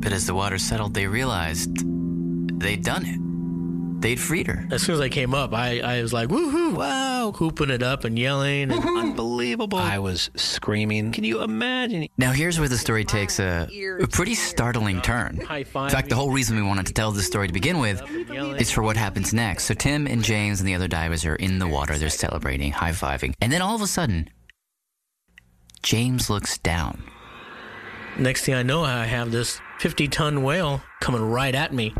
But 0.00 0.12
as 0.12 0.26
the 0.26 0.34
water 0.34 0.58
settled, 0.58 0.94
they 0.94 1.06
realized 1.06 1.70
they'd 2.58 2.82
done 2.82 3.06
it 3.06 3.31
they'd 4.02 4.20
freed 4.20 4.46
her. 4.46 4.66
As 4.70 4.82
soon 4.82 4.96
as 4.96 5.00
I 5.00 5.08
came 5.08 5.34
up, 5.34 5.54
I, 5.54 5.80
I 5.80 6.02
was 6.02 6.12
like, 6.12 6.28
woohoo, 6.28 6.76
wow, 6.76 7.32
hooping 7.32 7.70
it 7.70 7.82
up 7.82 8.04
and 8.04 8.18
yelling. 8.18 8.70
And 8.70 8.84
unbelievable. 8.84 9.78
I 9.78 9.98
was 9.98 10.30
screaming. 10.34 11.12
Can 11.12 11.24
you 11.24 11.42
imagine? 11.42 12.08
Now, 12.18 12.32
here's 12.32 12.58
where 12.58 12.68
the 12.68 12.76
story 12.76 13.04
takes 13.04 13.38
a, 13.38 13.68
a 14.00 14.06
pretty 14.06 14.34
startling 14.34 15.00
turn. 15.00 15.40
In 15.40 15.64
fact, 15.64 16.08
the 16.08 16.16
whole 16.16 16.30
reason 16.30 16.56
we 16.56 16.62
wanted 16.62 16.86
to 16.86 16.92
tell 16.92 17.12
this 17.12 17.26
story 17.26 17.46
to 17.46 17.52
begin 17.52 17.78
with 17.78 18.02
is 18.60 18.70
for 18.70 18.82
what 18.82 18.96
happens 18.96 19.32
next. 19.32 19.64
So, 19.64 19.74
Tim 19.74 20.06
and 20.06 20.22
James 20.22 20.60
and 20.60 20.68
the 20.68 20.74
other 20.74 20.88
divers 20.88 21.24
are 21.24 21.36
in 21.36 21.58
the 21.58 21.68
water. 21.68 21.96
They're 21.96 22.10
celebrating, 22.10 22.72
high 22.72 22.92
fiving. 22.92 23.34
And 23.40 23.52
then 23.52 23.62
all 23.62 23.74
of 23.74 23.80
a 23.80 23.86
sudden, 23.86 24.28
James 25.82 26.28
looks 26.28 26.58
down. 26.58 27.02
Next 28.18 28.44
thing 28.44 28.54
I 28.54 28.62
know, 28.62 28.84
I 28.84 29.06
have 29.06 29.32
this 29.32 29.60
50 29.78 30.06
ton 30.08 30.42
whale 30.42 30.82
coming 31.00 31.22
right 31.22 31.54
at 31.54 31.72
me. 31.72 31.94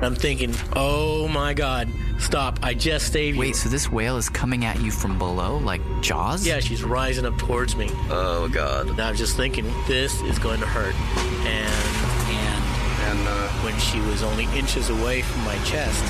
I'm 0.00 0.14
thinking, 0.14 0.54
oh 0.76 1.26
my 1.26 1.54
God, 1.54 1.90
stop. 2.18 2.60
I 2.62 2.72
just 2.74 3.12
saved 3.12 3.34
you. 3.34 3.40
Wait, 3.40 3.56
so 3.56 3.68
this 3.68 3.90
whale 3.90 4.16
is 4.16 4.28
coming 4.28 4.64
at 4.64 4.80
you 4.80 4.92
from 4.92 5.18
below, 5.18 5.58
like 5.58 5.80
Jaws? 6.02 6.46
Yeah, 6.46 6.60
she's 6.60 6.84
rising 6.84 7.26
up 7.26 7.36
towards 7.36 7.74
me. 7.74 7.90
Oh 8.08 8.48
God. 8.48 8.88
And 8.90 9.00
I 9.00 9.10
was 9.10 9.18
just 9.18 9.36
thinking, 9.36 9.64
this 9.88 10.20
is 10.22 10.38
going 10.38 10.60
to 10.60 10.66
hurt. 10.66 10.94
And, 10.94 11.96
and, 12.30 12.64
and 13.08 13.28
uh, 13.28 13.48
when 13.64 13.76
she 13.78 13.98
was 14.08 14.22
only 14.22 14.44
inches 14.56 14.88
away 14.88 15.22
from 15.22 15.44
my 15.44 15.56
chest, 15.64 16.04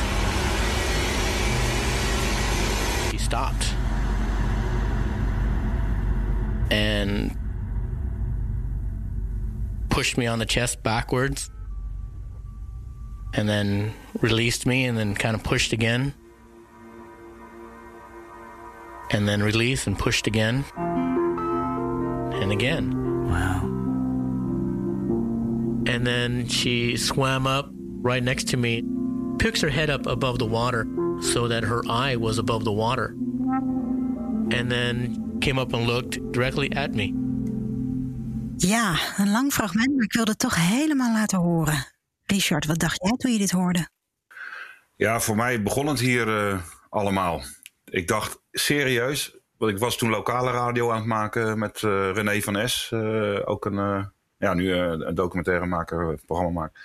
she 3.10 3.16
stopped. 3.16 3.74
And 6.70 7.34
pushed 9.88 10.18
me 10.18 10.26
on 10.26 10.38
the 10.38 10.46
chest 10.46 10.82
backwards 10.82 11.50
and 13.34 13.48
then 13.48 13.92
released 14.20 14.66
me 14.66 14.84
and 14.84 14.96
then 14.96 15.14
kind 15.14 15.34
of 15.34 15.42
pushed 15.42 15.72
again. 15.72 16.14
And 19.10 19.26
then 19.26 19.42
released 19.42 19.86
and 19.86 19.98
pushed 19.98 20.26
again. 20.26 20.64
And 20.76 22.52
again. 22.52 22.94
Wow. 23.28 23.60
And 25.92 26.06
then 26.06 26.46
she 26.48 26.96
swam 26.96 27.46
up 27.46 27.70
right 28.02 28.22
next 28.22 28.48
to 28.48 28.56
me, 28.56 28.84
picks 29.38 29.60
her 29.62 29.70
head 29.70 29.90
up 29.90 30.06
above 30.06 30.38
the 30.38 30.46
water 30.46 30.86
so 31.20 31.48
that 31.48 31.64
her 31.64 31.82
eye 31.88 32.16
was 32.16 32.38
above 32.38 32.64
the 32.64 32.72
water. 32.72 33.14
And 34.50 34.70
then 34.70 35.38
came 35.40 35.58
up 35.58 35.72
and 35.72 35.86
looked 35.86 36.32
directly 36.32 36.72
at 36.72 36.94
me. 36.94 37.14
Ja, 38.56 38.98
een 39.16 39.30
lang 39.30 39.52
fragment, 39.52 39.94
maar 39.94 40.04
ik 40.04 40.12
wilde 40.12 40.30
het 40.30 40.38
toch 40.38 40.68
helemaal 40.68 41.12
laten 41.12 41.38
horen. 41.38 41.97
Richard, 42.30 42.66
wat 42.66 42.78
dacht 42.78 43.02
jij 43.02 43.12
toen 43.16 43.32
je 43.32 43.38
dit 43.38 43.50
hoorde? 43.50 43.88
Ja, 44.96 45.20
voor 45.20 45.36
mij 45.36 45.62
begon 45.62 45.86
het 45.86 46.00
hier 46.00 46.60
allemaal. 46.90 47.42
Ik 47.84 48.08
dacht 48.08 48.40
serieus, 48.52 49.36
want 49.56 49.72
ik 49.72 49.78
was 49.78 49.96
toen 49.96 50.10
lokale 50.10 50.50
radio 50.50 50.90
aan 50.90 50.96
het 50.96 51.06
maken 51.06 51.58
met 51.58 51.82
uh, 51.82 52.10
René 52.12 52.40
van 52.40 52.56
Es. 52.56 52.92
ook 53.44 53.64
een, 53.64 54.10
ja, 54.38 54.54
nu 54.54 54.72
een 54.72 55.14
documentairemaker, 55.14 56.18
programmamaker 56.26 56.80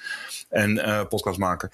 en 0.50 1.08
podcastmaker. 1.08 1.72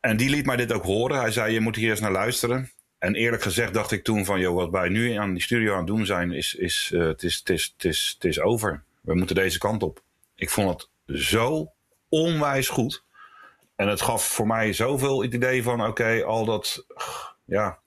En 0.00 0.16
die 0.16 0.30
liet 0.30 0.46
mij 0.46 0.56
dit 0.56 0.72
ook 0.72 0.84
horen. 0.84 1.20
Hij 1.20 1.32
zei, 1.32 1.52
je 1.52 1.60
moet 1.60 1.76
hier 1.76 1.90
eens 1.90 2.00
naar 2.00 2.12
luisteren. 2.12 2.70
En 2.98 3.14
eerlijk 3.14 3.42
gezegd 3.42 3.74
dacht 3.74 3.92
ik 3.92 4.04
toen 4.04 4.24
van, 4.24 4.40
joh, 4.40 4.54
wat 4.54 4.70
wij 4.70 4.88
nu 4.88 5.12
aan 5.12 5.32
die 5.32 5.42
studio 5.42 5.72
aan 5.72 5.78
het 5.78 5.86
doen 5.86 6.06
zijn, 6.06 6.32
is, 6.32 6.54
is, 6.54 6.92
het, 6.94 7.22
is, 7.22 7.42
het, 7.44 7.84
is, 7.84 8.12
het 8.14 8.24
is 8.24 8.40
over. 8.40 8.82
We 9.00 9.14
moeten 9.14 9.36
deze 9.36 9.58
kant 9.58 9.82
op. 9.82 10.02
Ik 10.34 10.50
vond 10.50 10.70
het 10.70 10.88
zo 11.20 11.72
onwijs 12.12 12.68
goed. 12.68 13.04
En 13.76 13.88
het 13.88 14.00
gaf 14.00 14.24
voor 14.24 14.46
mij 14.46 14.72
zoveel 14.72 15.22
het 15.22 15.34
idee 15.34 15.62
van, 15.62 15.86
oké, 15.86 16.24
al 16.24 16.44
dat, 16.44 16.86
ja. 17.44 17.78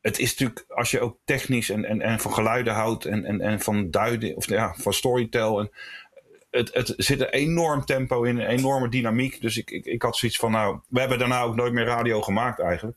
Het 0.00 0.18
is 0.18 0.30
natuurlijk, 0.30 0.64
als 0.68 0.90
je 0.90 1.00
ook 1.00 1.18
technisch 1.24 1.70
en, 1.70 1.84
en, 1.84 2.00
en 2.00 2.20
van 2.20 2.32
geluiden 2.32 2.74
houdt 2.74 3.04
en, 3.04 3.24
en, 3.24 3.40
en 3.40 3.60
van 3.60 3.90
duiden, 3.90 4.36
of 4.36 4.48
ja, 4.48 4.74
van 4.78 4.92
storytell. 4.92 5.56
En, 5.56 5.70
het, 6.50 6.74
het 6.74 6.94
zit 6.96 7.20
een 7.20 7.28
enorm 7.28 7.84
tempo 7.84 8.22
in, 8.22 8.38
een 8.38 8.46
enorme 8.46 8.88
dynamiek. 8.88 9.40
Dus 9.40 9.56
ik, 9.56 9.70
ik, 9.70 9.84
ik 9.84 10.02
had 10.02 10.16
zoiets 10.16 10.38
van, 10.38 10.50
nou, 10.50 10.80
we 10.88 11.00
hebben 11.00 11.18
daarna 11.18 11.42
ook 11.42 11.56
nooit 11.56 11.72
meer 11.72 11.84
radio 11.84 12.22
gemaakt 12.22 12.60
eigenlijk. 12.60 12.96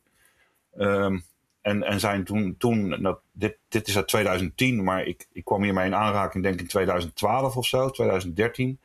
Ehm, 0.78 1.20
en, 1.62 1.84
en 1.84 2.00
zijn 2.00 2.24
toen, 2.24 2.56
toen 2.58 3.02
dat, 3.02 3.20
dit, 3.32 3.58
dit 3.70 3.88
is 3.88 3.96
uit 3.96 4.08
2010, 4.08 4.84
maar 4.84 5.06
ik, 5.06 5.28
ik 5.32 5.46
kwam 5.46 5.64
hiermee 5.64 5.86
in 5.86 5.96
aanraking 5.96 6.44
denk 6.44 6.56
ik 6.56 6.62
in 6.62 6.68
2012 6.68 7.58
of 7.58 7.66
zo, 7.66 7.90
2013. 7.90 8.80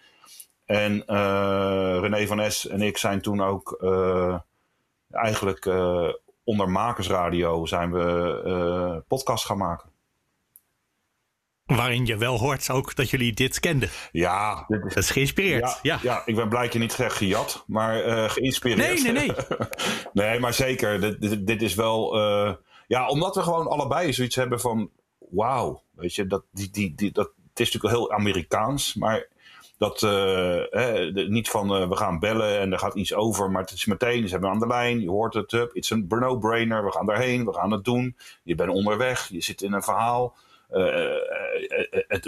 En 0.69 1.03
uh, 1.07 1.99
René 2.01 2.27
van 2.27 2.41
Es 2.41 2.67
en 2.67 2.83
ik 2.83 2.99
zijn 2.99 3.21
toen 3.21 3.41
ook 3.41 3.79
uh, 3.81 4.39
eigenlijk 5.11 5.65
uh, 5.65 6.13
onder 6.45 6.71
Makersradio 6.71 7.67
zijn 7.67 7.93
we 7.93 9.03
podcast 9.07 9.45
gaan 9.45 9.59
maken. 9.59 9.91
Waarin 11.77 12.07
je 12.07 12.17
wel 12.17 12.39
hoort 12.39 12.71
ook 12.71 12.95
dat 12.95 13.11
jullie 13.11 13.33
dit 13.33 13.61
kenden. 13.61 13.89
Ja. 14.13 14.65
Dat 14.69 14.97
is 14.97 15.11
geïnspireerd. 15.11 15.79
Ja, 15.83 15.99
ja. 16.03 16.23
ik 16.25 16.35
ben 16.37 16.49
blijkbaar 16.49 16.81
niet 16.81 17.01
echt 17.01 17.17
gejat, 17.17 17.65
maar 17.67 18.07
uh, 18.07 18.31
geïnspireerd. 18.31 18.79
Nee, 18.79 19.13
nee, 19.13 19.13
nee. 19.13 19.33
nee, 20.13 20.41
maar 20.41 20.55
zeker. 20.55 21.01
Dit, 21.01 21.21
dit, 21.21 21.47
dit 21.47 21.63
is 21.63 21.75
wel... 21.75 22.19
Uh, 22.19 22.55
ja, 22.87 23.09
omdat 23.09 23.35
we 23.35 23.43
gewoon 23.43 23.69
allebei 23.69 24.13
zoiets 24.13 24.37
hebben 24.37 24.61
van... 24.61 24.91
Wauw, 25.31 25.83
weet 25.91 26.15
je, 26.15 26.27
dat, 26.27 26.45
die, 26.53 26.71
die, 26.71 26.95
die, 26.95 27.13
dat, 27.13 27.27
het 27.27 27.61
is 27.61 27.73
natuurlijk 27.73 27.95
heel 27.95 28.13
Amerikaans, 28.13 28.95
maar 28.95 29.29
dat 29.79 30.03
uh, 30.03 31.29
niet 31.29 31.49
van 31.51 31.89
we 31.89 31.97
gaan 31.97 32.19
bellen 32.19 32.59
en 32.59 32.73
er 32.73 32.79
gaat 32.79 32.95
iets 32.95 33.15
over, 33.15 33.51
maar 33.51 33.63
het 33.63 33.71
is 33.71 33.87
meteen, 33.87 34.25
ze 34.25 34.33
hebben 34.33 34.51
aan 34.51 34.59
de 34.59 34.67
lijn, 34.67 35.01
je 35.01 35.11
hoort 35.11 35.35
het, 35.35 35.51
het 35.51 35.71
is 35.73 35.91
een 35.91 36.07
no-brainer, 36.09 36.85
we 36.85 36.93
gaan 36.93 37.07
daarheen, 37.07 37.45
we 37.45 37.53
gaan 37.53 37.71
het 37.71 37.85
doen. 37.85 38.17
Je 38.43 38.55
bent 38.55 38.71
onderweg, 38.71 39.29
je 39.29 39.41
zit 39.41 39.63
in 39.63 39.73
een 39.73 39.83
verhaal. 39.83 40.37
Uh, 40.71 40.79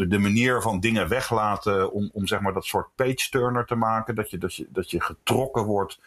de 0.09 0.19
manier 0.19 0.63
van 0.63 0.81
dingen 0.81 1.09
weglaten 1.09 1.93
om, 1.93 2.11
om 2.13 2.27
zeg 2.27 2.41
maar 2.41 2.53
dat 2.53 2.65
soort 2.65 2.89
page-turner 2.95 3.67
te 3.67 3.75
maken. 3.75 4.15
Dat 4.15 4.31
je, 4.31 4.39
dat, 4.69 4.91
je, 4.91 5.01
getrokken 5.01 5.65
wordt 5.65 6.01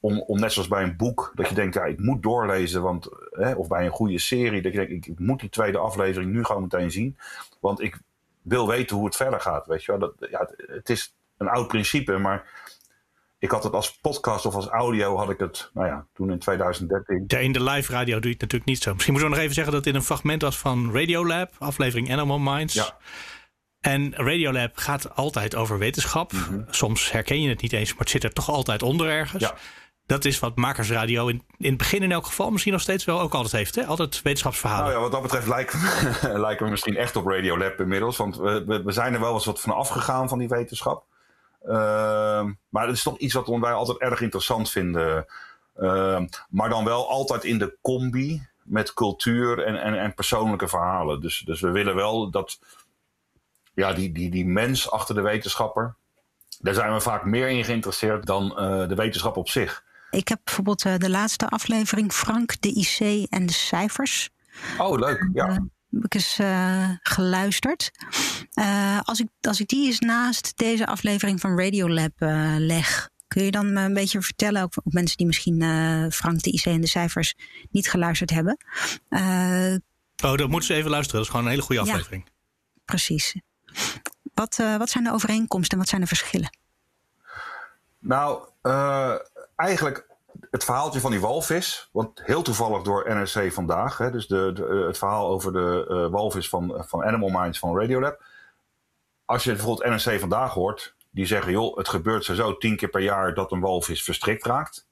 om, 0.00 0.20
om 0.20 0.38
net 0.38 0.52
zoals 0.52 0.68
bij 0.68 0.82
een 0.82 0.96
boek, 0.96 1.32
dat 1.34 1.48
je 1.48 1.54
denkt, 1.54 1.74
ja, 1.74 1.84
ik 1.84 1.98
moet 1.98 2.22
doorlezen. 2.22 2.82
Want, 2.82 3.08
of 3.56 3.68
bij 3.68 3.84
een 3.84 3.90
goede 3.90 4.18
serie, 4.18 4.62
dat 4.62 4.72
je 4.72 4.78
denkt, 4.78 4.92
ik, 4.92 5.06
ik, 5.06 5.18
moet 5.18 5.40
die 5.40 5.48
tweede 5.48 5.78
aflevering 5.78 6.32
nu 6.32 6.44
gewoon 6.44 6.62
meteen 6.62 6.90
zien. 6.90 7.16
Want 7.60 7.80
ik 7.80 8.00
wil 8.48 8.68
weten 8.68 8.96
hoe 8.96 9.04
het 9.04 9.16
verder 9.16 9.40
gaat. 9.40 9.66
Weet 9.66 9.84
je 9.84 9.92
wel? 9.92 10.00
Dat, 10.00 10.30
ja, 10.30 10.38
het, 10.38 10.54
het 10.66 10.90
is 10.90 11.16
een 11.36 11.48
oud 11.48 11.68
principe, 11.68 12.18
maar 12.18 12.44
ik 13.38 13.50
had 13.50 13.64
het 13.64 13.72
als 13.72 13.98
podcast 13.98 14.46
of 14.46 14.54
als 14.54 14.66
audio 14.66 15.16
had 15.16 15.30
ik 15.30 15.38
het, 15.38 15.70
nou 15.74 15.86
ja, 15.86 16.06
toen 16.12 16.30
in 16.30 16.38
2013. 16.38 17.24
Ja, 17.26 17.38
in 17.38 17.52
de 17.52 17.62
live 17.62 17.92
radio 17.92 18.14
doe 18.14 18.24
je 18.24 18.32
het 18.32 18.40
natuurlijk 18.40 18.70
niet 18.70 18.82
zo. 18.82 18.92
Misschien 18.92 19.12
moeten 19.12 19.30
we 19.30 19.36
nog 19.36 19.44
even 19.44 19.56
zeggen 19.56 19.74
dat 19.74 19.84
dit 19.84 19.94
een 19.94 20.02
fragment 20.02 20.42
was 20.42 20.58
van 20.58 20.92
Radiolab, 20.92 21.54
aflevering 21.58 22.12
Animal 22.12 22.38
Minds. 22.38 22.74
Ja. 22.74 22.96
En 23.80 24.14
Radiolab 24.14 24.76
gaat 24.76 25.14
altijd 25.16 25.54
over 25.54 25.78
wetenschap. 25.78 26.32
Mhm. 26.32 26.62
Soms 26.70 27.12
herken 27.12 27.40
je 27.40 27.48
het 27.48 27.62
niet 27.62 27.72
eens, 27.72 27.90
maar 27.90 28.00
het 28.00 28.10
zit 28.10 28.24
er 28.24 28.32
toch 28.32 28.50
altijd 28.50 28.82
onder 28.82 29.08
ergens. 29.08 29.42
Ja. 29.42 29.54
Dat 30.06 30.24
is 30.24 30.38
wat 30.38 30.56
Makersradio 30.56 31.26
in, 31.26 31.42
in 31.58 31.68
het 31.68 31.78
begin 31.78 32.02
in 32.02 32.12
elk 32.12 32.26
geval 32.26 32.50
misschien 32.50 32.72
nog 32.72 32.82
steeds 32.82 33.04
wel 33.04 33.20
ook 33.20 33.34
altijd 33.34 33.52
heeft. 33.52 33.74
Hè? 33.74 33.84
Altijd 33.84 34.22
wetenschapsverhalen. 34.22 34.84
Nou 34.84 34.96
ja, 34.96 35.00
wat 35.02 35.12
dat 35.12 35.22
betreft 35.22 35.46
lijken, 35.46 35.80
lijken 36.46 36.64
we 36.64 36.70
misschien 36.70 36.96
echt 36.96 37.16
op 37.16 37.26
Radiolab 37.26 37.80
inmiddels. 37.80 38.16
Want 38.16 38.36
we, 38.36 38.82
we 38.84 38.92
zijn 38.92 39.14
er 39.14 39.20
wel 39.20 39.34
eens 39.34 39.44
wat 39.44 39.60
van 39.60 39.74
afgegaan 39.74 40.28
van 40.28 40.38
die 40.38 40.48
wetenschap. 40.48 41.04
Ehm, 41.62 42.52
maar 42.68 42.86
het 42.86 42.96
is 42.96 43.02
toch 43.02 43.18
iets 43.18 43.34
wat 43.34 43.48
wij 43.48 43.72
altijd 43.72 43.98
erg 43.98 44.20
interessant 44.20 44.70
vinden. 44.70 45.26
Ehm, 45.76 46.26
maar 46.48 46.68
dan 46.68 46.84
wel 46.84 47.08
altijd 47.08 47.44
in 47.44 47.58
de 47.58 47.76
combi 47.82 48.46
met 48.62 48.94
cultuur 48.94 49.64
en, 49.64 49.82
en, 49.82 49.98
en 49.98 50.14
persoonlijke 50.14 50.68
verhalen. 50.68 51.20
Dus, 51.20 51.38
dus 51.38 51.60
we 51.60 51.70
willen 51.70 51.94
wel 51.94 52.30
dat 52.30 52.58
ja, 53.74 53.92
die, 53.92 54.12
die, 54.12 54.30
die 54.30 54.46
mens 54.46 54.90
achter 54.90 55.14
de 55.14 55.20
wetenschapper, 55.20 55.94
daar 56.60 56.74
zijn 56.74 56.92
we 56.92 57.00
vaak 57.00 57.24
meer 57.24 57.48
in 57.48 57.64
geïnteresseerd 57.64 58.26
dan 58.26 58.44
uh, 58.44 58.88
de 58.88 58.94
wetenschap 58.94 59.36
op 59.36 59.48
zich. 59.48 59.84
Ik 60.16 60.28
heb 60.28 60.40
bijvoorbeeld 60.44 60.84
uh, 60.84 60.96
de 60.96 61.10
laatste 61.10 61.48
aflevering, 61.48 62.12
Frank, 62.12 62.60
de 62.60 62.72
IC 62.72 63.26
en 63.30 63.46
de 63.46 63.52
cijfers. 63.52 64.30
Oh, 64.78 64.98
leuk. 64.98 65.28
Ja. 65.32 65.48
Uh, 65.48 65.56
heb 65.90 66.04
ik 66.04 66.14
eens 66.14 66.38
uh, 66.38 66.90
geluisterd. 67.02 67.90
Uh, 68.54 69.00
als, 69.02 69.20
ik, 69.20 69.28
als 69.40 69.60
ik 69.60 69.68
die 69.68 69.86
eens 69.86 69.98
naast 69.98 70.52
deze 70.56 70.86
aflevering 70.86 71.40
van 71.40 71.58
Radiolab 71.60 72.12
uh, 72.18 72.54
leg, 72.58 73.10
kun 73.28 73.44
je 73.44 73.50
dan 73.50 73.76
een 73.76 73.94
beetje 73.94 74.22
vertellen, 74.22 74.62
ook 74.62 74.76
op 74.84 74.92
mensen 74.92 75.16
die 75.16 75.26
misschien 75.26 75.60
Frank 76.12 76.42
de 76.42 76.50
IC 76.50 76.64
en 76.64 76.80
de 76.80 76.86
cijfers 76.86 77.34
niet 77.70 77.90
geluisterd 77.90 78.30
hebben? 78.30 78.56
oh, 80.24 80.34
dat 80.34 80.48
moeten 80.48 80.68
ze 80.68 80.74
even 80.74 80.90
luisteren. 80.90 81.16
Dat 81.16 81.24
is 81.24 81.28
gewoon 81.28 81.44
een 81.44 81.50
hele 81.50 81.62
goede 81.62 81.80
aflevering. 81.80 82.22
Ja, 82.26 82.80
precies. 82.84 83.36
Wat, 84.34 84.56
wat 84.56 84.90
zijn 84.90 85.04
de 85.04 85.12
overeenkomsten 85.12 85.72
en 85.72 85.78
wat 85.78 85.88
zijn 85.88 86.00
de 86.00 86.06
verschillen? 86.06 86.58
Nou, 87.98 88.48
eigenlijk 89.56 90.06
het 90.50 90.64
verhaaltje 90.64 91.00
van 91.00 91.10
die 91.10 91.20
walvis, 91.20 91.88
want 91.92 92.22
heel 92.24 92.42
toevallig 92.42 92.82
door 92.82 93.08
NRC 93.08 93.52
vandaag, 93.52 93.98
hè, 93.98 94.10
dus 94.10 94.26
de, 94.26 94.50
de, 94.54 94.84
het 94.86 94.98
verhaal 94.98 95.28
over 95.28 95.52
de 95.52 95.86
uh, 95.90 96.06
walvis 96.10 96.48
van, 96.48 96.84
van 96.86 97.04
Animal 97.04 97.40
Minds 97.40 97.58
van 97.58 97.78
Radiolab. 97.78 98.22
Als 99.24 99.44
je 99.44 99.52
bijvoorbeeld 99.52 100.04
NRC 100.04 100.20
vandaag 100.20 100.52
hoort, 100.52 100.94
die 101.10 101.26
zeggen: 101.26 101.52
joh, 101.52 101.76
het 101.76 101.88
gebeurt 101.88 102.24
zo 102.24 102.56
tien 102.56 102.76
keer 102.76 102.88
per 102.88 103.00
jaar 103.00 103.34
dat 103.34 103.52
een 103.52 103.60
walvis 103.60 104.02
verstrikt 104.02 104.44
raakt. 104.44 104.86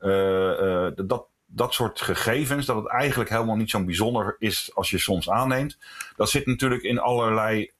Uh, 0.00 0.88
dat, 0.94 1.26
dat 1.46 1.74
soort 1.74 2.00
gegevens, 2.00 2.66
dat 2.66 2.76
het 2.76 2.88
eigenlijk 2.88 3.30
helemaal 3.30 3.56
niet 3.56 3.70
zo 3.70 3.84
bijzonder 3.84 4.36
is 4.38 4.70
als 4.74 4.90
je 4.90 4.98
soms 4.98 5.30
aanneemt. 5.30 5.78
Dat 6.16 6.30
zit 6.30 6.46
natuurlijk 6.46 6.82
in 6.82 6.98
allerlei 6.98 7.70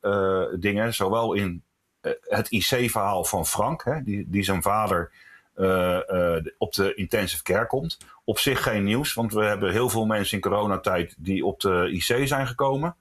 dingen, 0.59 0.95
zowel 0.95 1.33
in 1.33 1.63
het 2.21 2.51
IC-verhaal 2.51 3.25
van 3.25 3.47
Frank, 3.47 3.85
hè, 3.85 4.03
die, 4.03 4.25
die 4.29 4.43
zijn 4.43 4.63
vader 4.63 5.13
op 6.59 6.73
de 6.73 6.93
intensive 6.95 7.43
care 7.43 7.67
komt. 7.67 7.99
Op 8.25 8.39
zich 8.39 8.63
geen 8.63 8.85
nieuws, 8.85 9.15
want 9.15 9.33
we 9.33 9.45
hebben 9.45 9.73
heel 9.73 9.89
veel 9.89 10.07
mensen 10.07 10.35
in 10.35 10.43
coronatijd 10.43 11.15
die 11.19 11.45
op 11.45 11.61
de 11.61 11.89
IC 11.91 12.29
zijn 12.29 12.47
gekomen. 12.47 12.97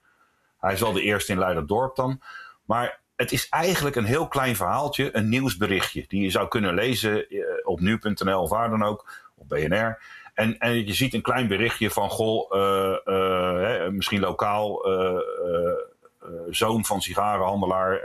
Hij 0.59 0.73
is 0.73 0.79
wel 0.79 0.93
de 0.93 1.01
eerste 1.01 1.31
in 1.31 1.39
Leiderdorp 1.39 1.95
dan. 1.95 2.21
Maar 2.65 2.99
het 3.15 3.31
is 3.31 3.49
eigenlijk 3.49 3.95
een 3.95 4.05
heel 4.05 4.27
klein 4.27 4.55
verhaaltje, 4.55 5.15
een 5.15 5.29
nieuwsberichtje, 5.29 6.05
die 6.07 6.21
je 6.21 6.29
zou 6.29 6.47
kunnen 6.47 6.73
lezen 6.73 7.35
uh, 7.35 7.45
op 7.63 7.79
nu.nl 7.79 8.41
of 8.41 8.49
waar 8.49 8.69
dan 8.69 8.83
ook, 8.83 9.23
op 9.35 9.49
BNR. 9.49 9.99
En, 10.33 10.57
en 10.57 10.85
je 10.85 10.93
ziet 10.93 11.13
een 11.13 11.21
klein 11.21 11.47
berichtje 11.47 11.91
van, 11.91 12.09
goh, 12.09 12.51
hè, 13.05 13.91
misschien 13.91 14.19
lokaal, 14.19 14.85
zoon 16.49 16.85
van 16.85 17.01
sigarenhandelaar, 17.01 18.01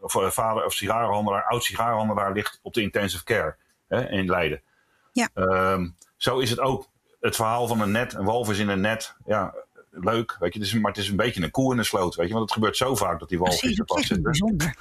of 0.00 0.12
vader 0.34 0.64
of 0.64 0.72
sigarenhandelaar, 0.72 1.44
oud 1.44 1.64
sigarenhandelaar 1.64 2.32
ligt 2.32 2.60
op 2.62 2.74
de 2.74 2.82
intensive 2.82 3.24
care 3.24 3.56
hè, 3.88 4.10
in 4.10 4.26
Leiden. 4.26 4.62
Ja. 5.12 5.28
Um, 5.34 5.96
zo 6.16 6.38
is 6.38 6.50
het 6.50 6.60
ook. 6.60 6.86
Het 7.20 7.36
verhaal 7.36 7.66
van 7.66 7.80
een 7.80 7.90
net, 7.90 8.14
een 8.14 8.24
walvis 8.24 8.58
in 8.58 8.68
een 8.68 8.80
net. 8.80 9.16
Ja, 9.26 9.54
leuk. 9.90 10.36
Weet 10.38 10.52
je, 10.52 10.58
het 10.58 10.68
is, 10.68 10.74
maar 10.74 10.90
het 10.90 11.00
is 11.00 11.08
een 11.08 11.16
beetje 11.16 11.42
een 11.42 11.50
koe 11.50 11.72
in 11.72 11.78
een 11.78 11.84
sloot. 11.84 12.14
Weet 12.14 12.26
je, 12.26 12.32
want 12.32 12.44
het 12.44 12.54
gebeurt 12.54 12.76
zo 12.76 12.94
vaak 12.94 13.18
dat 13.18 13.28
die 13.28 13.38
walvis 13.38 13.78
er 13.78 13.86
vast 13.86 14.06
zit. 14.06 14.22
Bijzonder. 14.22 14.76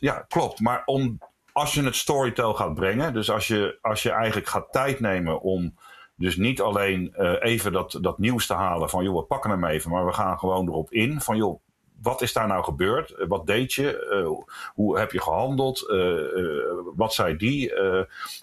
ja, 0.00 0.24
klopt. 0.28 0.60
Maar 0.60 0.82
om, 0.84 1.18
als 1.52 1.74
je 1.74 1.82
het 1.82 1.96
storytell 1.96 2.52
gaat 2.52 2.74
brengen, 2.74 3.14
dus 3.14 3.30
als 3.30 3.46
je, 3.46 3.78
als 3.82 4.02
je 4.02 4.10
eigenlijk 4.10 4.48
gaat 4.48 4.72
tijd 4.72 5.00
nemen 5.00 5.40
om 5.40 5.74
dus 6.14 6.36
niet 6.36 6.60
alleen 6.60 7.14
uh, 7.18 7.34
even 7.38 7.72
dat, 7.72 7.98
dat 8.00 8.18
nieuws 8.18 8.46
te 8.46 8.54
halen 8.54 8.90
van 8.90 9.04
joh, 9.04 9.16
we 9.16 9.22
pakken 9.22 9.50
hem 9.50 9.64
even, 9.64 9.90
maar 9.90 10.06
we 10.06 10.12
gaan 10.12 10.38
gewoon 10.38 10.68
erop 10.68 10.90
in 10.90 11.20
van 11.20 11.36
joh, 11.36 11.60
wat 12.02 12.22
is 12.22 12.32
daar 12.32 12.46
nou 12.46 12.64
gebeurd? 12.64 13.10
Eh, 13.10 13.26
wat 13.28 13.46
deed 13.46 13.72
je? 13.72 14.08
Uh, 14.12 14.54
hoe 14.74 14.98
heb 14.98 15.12
je 15.12 15.20
gehandeld? 15.20 15.84
Uh, 15.88 16.20
wat 16.96 17.14
zei 17.14 17.36
die? 17.36 17.72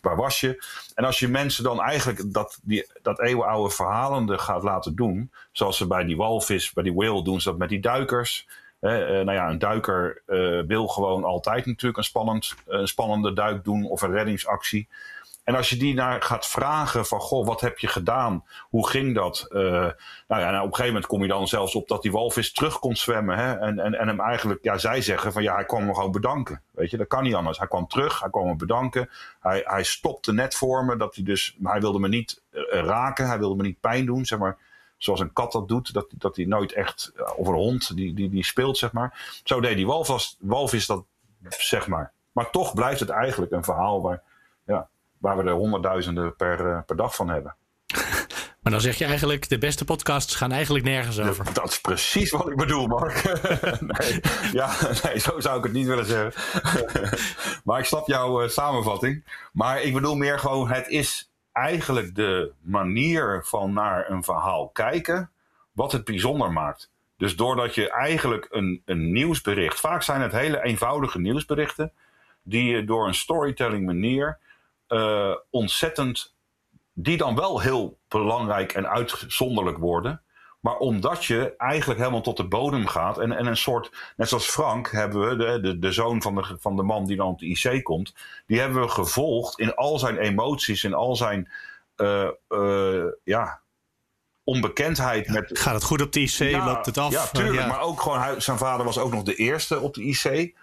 waar 0.02 0.16
was 0.16 0.40
je? 0.40 0.64
En 0.96 1.06
als 1.06 1.20
je 1.20 1.28
mensen 1.28 1.64
dan 1.64 1.82
eigenlijk 1.82 2.34
dat, 2.34 2.60
die, 2.64 2.88
dat 3.02 3.22
eeuwenoude 3.22 3.74
verhalende 3.74 4.38
gaat 4.38 4.64
laten 4.64 4.96
doen, 4.96 5.32
zoals 5.52 5.78
ze 5.78 5.88
bij 5.88 6.04
die 6.04 6.18
walvis, 6.18 6.74
bij 6.74 6.84
die 6.84 6.94
whale 6.94 7.24
doen 7.24 7.42
ze 7.42 7.50
dat 7.50 7.58
met 7.58 7.70
die 7.70 7.80
duikers. 7.80 8.48
nou 8.80 9.32
ja, 9.32 9.50
een 9.50 9.60
duiker 9.60 10.22
wil 10.68 10.88
gewoon 10.88 11.24
altijd 11.24 11.66
natuurlijk 11.66 11.98
een, 11.98 12.04
spannend, 12.04 12.56
een 12.66 12.88
spannende 12.88 13.34
duik 13.34 13.64
doen 13.64 13.86
of 13.86 14.02
een 14.02 14.12
reddingsactie. 14.12 14.88
En 15.46 15.56
als 15.56 15.70
je 15.70 15.78
die 15.78 15.94
naar 15.94 16.22
gaat 16.22 16.48
vragen 16.48 17.06
van, 17.06 17.20
goh, 17.20 17.46
wat 17.46 17.62
heb 17.62 17.80
je 17.80 17.88
gedaan? 17.88 18.46
Hoe 18.70 18.90
ging 18.90 19.16
dat? 19.16 19.46
Uh, 19.50 19.62
nou 20.28 20.42
ja, 20.42 20.50
op 20.50 20.54
een 20.54 20.62
gegeven 20.62 20.86
moment 20.86 21.06
kom 21.06 21.22
je 21.22 21.28
dan 21.28 21.48
zelfs 21.48 21.76
op 21.76 21.88
dat 21.88 22.02
die 22.02 22.12
walvis 22.12 22.54
terug 22.54 22.80
kon 22.80 22.96
zwemmen. 22.96 23.38
Hè? 23.38 23.54
En, 23.54 23.80
en, 23.80 23.94
en 23.94 24.08
hem 24.08 24.20
eigenlijk, 24.20 24.64
ja, 24.64 24.78
zij 24.78 25.02
zeggen 25.02 25.34
van, 25.34 25.44
ja, 25.44 25.56
hij 25.56 25.66
kwam 25.66 25.86
me 25.86 25.94
gewoon 25.94 26.12
bedanken. 26.12 26.62
Weet 26.72 26.92
je, 26.92 26.98
dat 26.98 27.08
kan 27.08 27.24
niet 27.24 27.36
anders. 27.36 27.58
Hij 27.58 27.68
kwam 27.68 27.88
terug, 27.88 28.20
hij 28.20 28.30
kwam 28.30 28.48
me 28.48 28.56
bedanken. 28.56 29.10
Hij, 29.40 29.62
hij 29.66 29.84
stopte 29.84 30.34
net 30.34 30.56
voor 30.56 30.86
me, 30.86 30.98
dat 30.98 31.16
hij 31.16 31.24
dus, 31.24 31.58
hij 31.64 31.80
wilde 31.80 32.00
me 32.00 32.08
niet 32.08 32.42
uh, 32.52 32.64
raken, 32.70 33.28
hij 33.28 33.40
wilde 33.40 33.56
me 33.56 33.64
niet 33.64 33.80
pijn 33.80 34.06
doen, 34.06 34.26
zeg 34.26 34.40
maar 34.40 34.58
zoals 34.98 35.20
een 35.20 35.34
kat 35.34 35.52
dat 35.52 35.68
doet, 35.68 35.94
dat, 35.94 36.08
dat 36.16 36.36
hij 36.36 36.46
nooit 36.46 36.74
echt, 36.74 37.12
of 37.36 37.48
een 37.48 37.54
hond, 37.54 37.96
die, 37.96 38.14
die, 38.14 38.30
die 38.30 38.44
speelt, 38.44 38.78
zeg 38.78 38.92
maar. 38.92 39.40
Zo 39.44 39.60
deed 39.60 39.76
die 39.76 39.88
walvis, 39.88 40.38
walvis 40.40 40.86
dat, 40.86 41.04
zeg 41.50 41.88
maar. 41.88 42.12
Maar 42.32 42.50
toch 42.50 42.74
blijft 42.74 43.00
het 43.00 43.10
eigenlijk 43.10 43.52
een 43.52 43.64
verhaal 43.64 44.02
waar, 44.02 44.22
ja, 44.66 44.90
waar 45.18 45.38
we 45.38 45.44
er 45.44 45.52
honderdduizenden 45.52 46.36
per, 46.36 46.66
uh, 46.66 46.80
per 46.86 46.96
dag 46.96 47.16
van 47.16 47.30
hebben. 47.30 47.56
Maar 48.66 48.74
dan 48.74 48.84
zeg 48.84 48.98
je 48.98 49.06
eigenlijk, 49.06 49.50
de 49.50 49.58
beste 49.58 49.86
podcasts 49.86 50.36
gaan 50.36 50.52
eigenlijk 50.52 50.86
nergens 50.86 51.20
over. 51.20 51.54
Dat 51.54 51.70
is 51.70 51.82
precies 51.82 52.32
wat 52.32 52.50
ik 52.50 52.56
bedoel, 52.56 52.88
Mark. 52.88 53.24
nee, 53.80 54.22
ja, 54.52 54.76
nee, 55.04 55.20
zo 55.20 55.40
zou 55.40 55.58
ik 55.58 55.64
het 55.64 55.74
niet 55.74 55.88
willen 55.88 56.06
zeggen. 56.06 56.34
maar 57.66 57.80
ik 57.80 57.86
snap 57.86 58.08
jouw 58.08 58.44
uh, 58.44 58.50
samenvatting. 58.50 59.24
Maar 59.54 59.82
ik 59.82 59.94
bedoel 59.94 60.16
meer 60.16 60.40
gewoon, 60.40 60.70
het 60.70 60.88
is 60.88 61.32
eigenlijk 61.52 62.16
de 62.16 62.52
manier 62.62 63.42
van 63.46 63.74
naar 63.74 64.10
een 64.10 64.24
verhaal 64.24 64.70
kijken 64.70 65.30
wat 65.72 65.92
het 65.92 66.04
bijzonder 66.04 66.52
maakt. 66.52 66.90
Dus 67.18 67.36
doordat 67.36 67.76
je 67.76 67.90
eigenlijk 67.90 68.48
een, 68.50 68.82
een 68.86 69.12
nieuwsbericht, 69.12 69.80
vaak 69.80 70.02
zijn 70.02 70.22
het 70.22 70.32
hele 70.32 70.64
eenvoudige 70.64 71.20
nieuwsberichten, 71.20 71.92
die 72.44 72.64
je 72.64 72.84
door 72.84 73.08
een 73.08 73.16
storytelling 73.16 73.86
manier 73.86 74.38
uh, 74.90 75.36
ontzettend, 75.50 76.36
die 76.94 77.18
dan 77.18 77.36
wel 77.36 77.60
heel 77.60 77.98
belangrijk 78.08 78.74
en 78.74 78.90
uitzonderlijk 78.90 79.78
worden. 79.78 80.22
Maar 80.66 80.78
omdat 80.78 81.26
je 81.26 81.54
eigenlijk 81.58 82.00
helemaal 82.00 82.22
tot 82.22 82.38
de 82.38 82.48
bodem 82.48 82.88
gaat 82.88 83.20
en, 83.20 83.32
en 83.32 83.46
een 83.46 83.58
soort, 83.58 84.14
net 84.18 84.30
zoals 84.30 84.50
Frank 84.50 84.92
hebben 84.92 85.30
we, 85.30 85.36
de, 85.36 85.60
de, 85.60 85.80
de 85.80 85.92
zoon 85.92 86.22
van 86.22 86.36
de, 86.36 86.58
van 86.60 86.76
de 86.76 86.84
man 86.84 87.06
die 87.06 87.18
dan 87.18 87.28
op 87.28 87.40
de 87.40 87.46
IC 87.46 87.84
komt, 87.84 88.16
die 88.46 88.60
hebben 88.60 88.82
we 88.82 88.88
gevolgd 88.88 89.60
in 89.60 89.76
al 89.76 90.00
zijn 90.00 90.18
emoties, 90.18 90.84
in 90.84 90.94
al 90.94 91.16
zijn, 91.16 91.52
uh, 91.98 92.30
uh, 92.50 93.06
ja, 93.24 93.62
onbekendheid. 94.44 95.28
Met, 95.28 95.60
Gaat 95.60 95.74
het 95.74 95.84
goed 95.84 96.02
op 96.02 96.12
de 96.12 96.20
IC? 96.20 96.38
Ja, 96.38 96.66
loopt 96.66 96.86
het 96.86 96.98
af? 96.98 97.12
Ja, 97.12 97.26
tuurlijk. 97.26 97.60
Ja. 97.60 97.68
Maar 97.68 97.82
ook 97.82 98.02
gewoon, 98.02 98.42
zijn 98.42 98.58
vader 98.58 98.86
was 98.86 98.98
ook 98.98 99.12
nog 99.12 99.24
de 99.24 99.36
eerste 99.36 99.80
op 99.80 99.94
de 99.94 100.04
IC. 100.04 100.56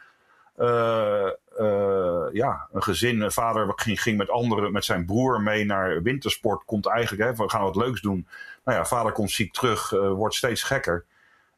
Uh, 0.56 1.28
uh, 1.58 2.24
ja, 2.32 2.68
een 2.72 2.82
gezin, 2.82 3.20
een 3.20 3.32
vader 3.32 3.72
ging, 3.76 4.02
ging, 4.02 4.18
met 4.18 4.30
anderen, 4.30 4.72
met 4.72 4.84
zijn 4.84 5.04
broer 5.04 5.40
mee 5.40 5.64
naar 5.64 6.02
wintersport. 6.02 6.64
Komt 6.64 6.86
eigenlijk, 6.86 7.22
hè, 7.22 7.44
we 7.44 7.50
gaan 7.50 7.62
wat 7.62 7.76
leuks 7.76 8.00
doen. 8.00 8.26
Nou 8.64 8.78
ja, 8.78 8.84
vader 8.84 9.12
komt 9.12 9.30
ziek 9.30 9.52
terug, 9.52 9.92
uh, 9.92 10.12
wordt 10.12 10.34
steeds 10.34 10.62
gekker. 10.62 11.04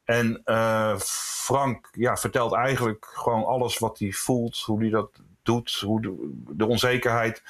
En 0.04 0.42
uh, 0.44 0.96
Frank 0.98 1.88
ja, 1.92 2.16
vertelt 2.16 2.52
eigenlijk 2.52 3.06
gewoon 3.14 3.44
alles 3.44 3.78
wat 3.78 3.98
hij 3.98 4.12
voelt, 4.12 4.58
hoe 4.58 4.80
hij 4.80 4.90
dat 4.90 5.10
doet, 5.42 5.80
hoe 5.84 6.00
de, 6.48 6.66
onzekerheid. 6.66 7.42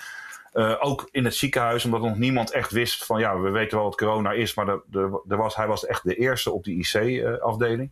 ook 0.80 1.08
in 1.10 1.24
het 1.24 1.34
ziekenhuis, 1.34 1.84
omdat 1.84 2.00
nog 2.00 2.18
niemand 2.18 2.50
echt 2.50 2.70
wist 2.70 3.04
van 3.04 3.20
ja, 3.20 3.40
we 3.40 3.50
weten 3.50 3.76
wel 3.76 3.86
wat 3.86 3.96
corona 3.96 4.32
is, 4.32 4.54
maar 4.54 4.66
de, 4.66 5.20
de 5.24 5.36
was, 5.36 5.56
hij 5.56 5.66
was 5.66 5.86
echt 5.86 6.04
de 6.04 6.14
eerste 6.14 6.50
op 6.50 6.64
die 6.64 6.78
IC-afdeling. 6.78 7.90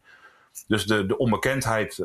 dus 0.67 0.87
de, 0.87 1.07
de 1.07 1.19
onbekendheid 1.19 1.99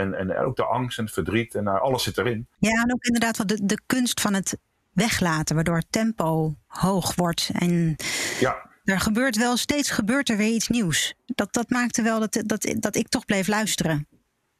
en, 0.00 0.14
en 0.14 0.36
ook 0.36 0.56
de 0.56 0.64
angst 0.64 0.98
en 0.98 1.04
het 1.04 1.12
verdriet 1.12 1.54
en 1.54 1.64
uh, 1.64 1.80
alles 1.80 2.02
zit 2.02 2.18
erin. 2.18 2.48
Ja, 2.58 2.82
en 2.82 2.92
ook 2.92 3.04
inderdaad 3.04 3.36
wat 3.36 3.48
de, 3.48 3.66
de 3.66 3.80
kunst 3.86 4.20
van 4.20 4.34
het 4.34 4.58
weglaten, 4.92 5.54
waardoor 5.54 5.76
het 5.76 5.86
tempo 5.92 6.54
hoog 6.66 7.14
wordt. 7.14 7.50
En 7.52 7.96
ja. 8.40 8.70
er 8.84 9.00
gebeurt 9.00 9.36
wel 9.36 9.56
steeds 9.56 9.90
gebeurt 9.90 10.28
er 10.28 10.36
weer 10.36 10.54
iets 10.54 10.68
nieuws. 10.68 11.14
Dat, 11.26 11.52
dat 11.52 11.70
maakte 11.70 12.02
wel 12.02 12.20
dat, 12.20 12.42
dat, 12.46 12.74
dat 12.78 12.96
ik 12.96 13.08
toch 13.08 13.24
bleef 13.24 13.48
luisteren. 13.48 14.08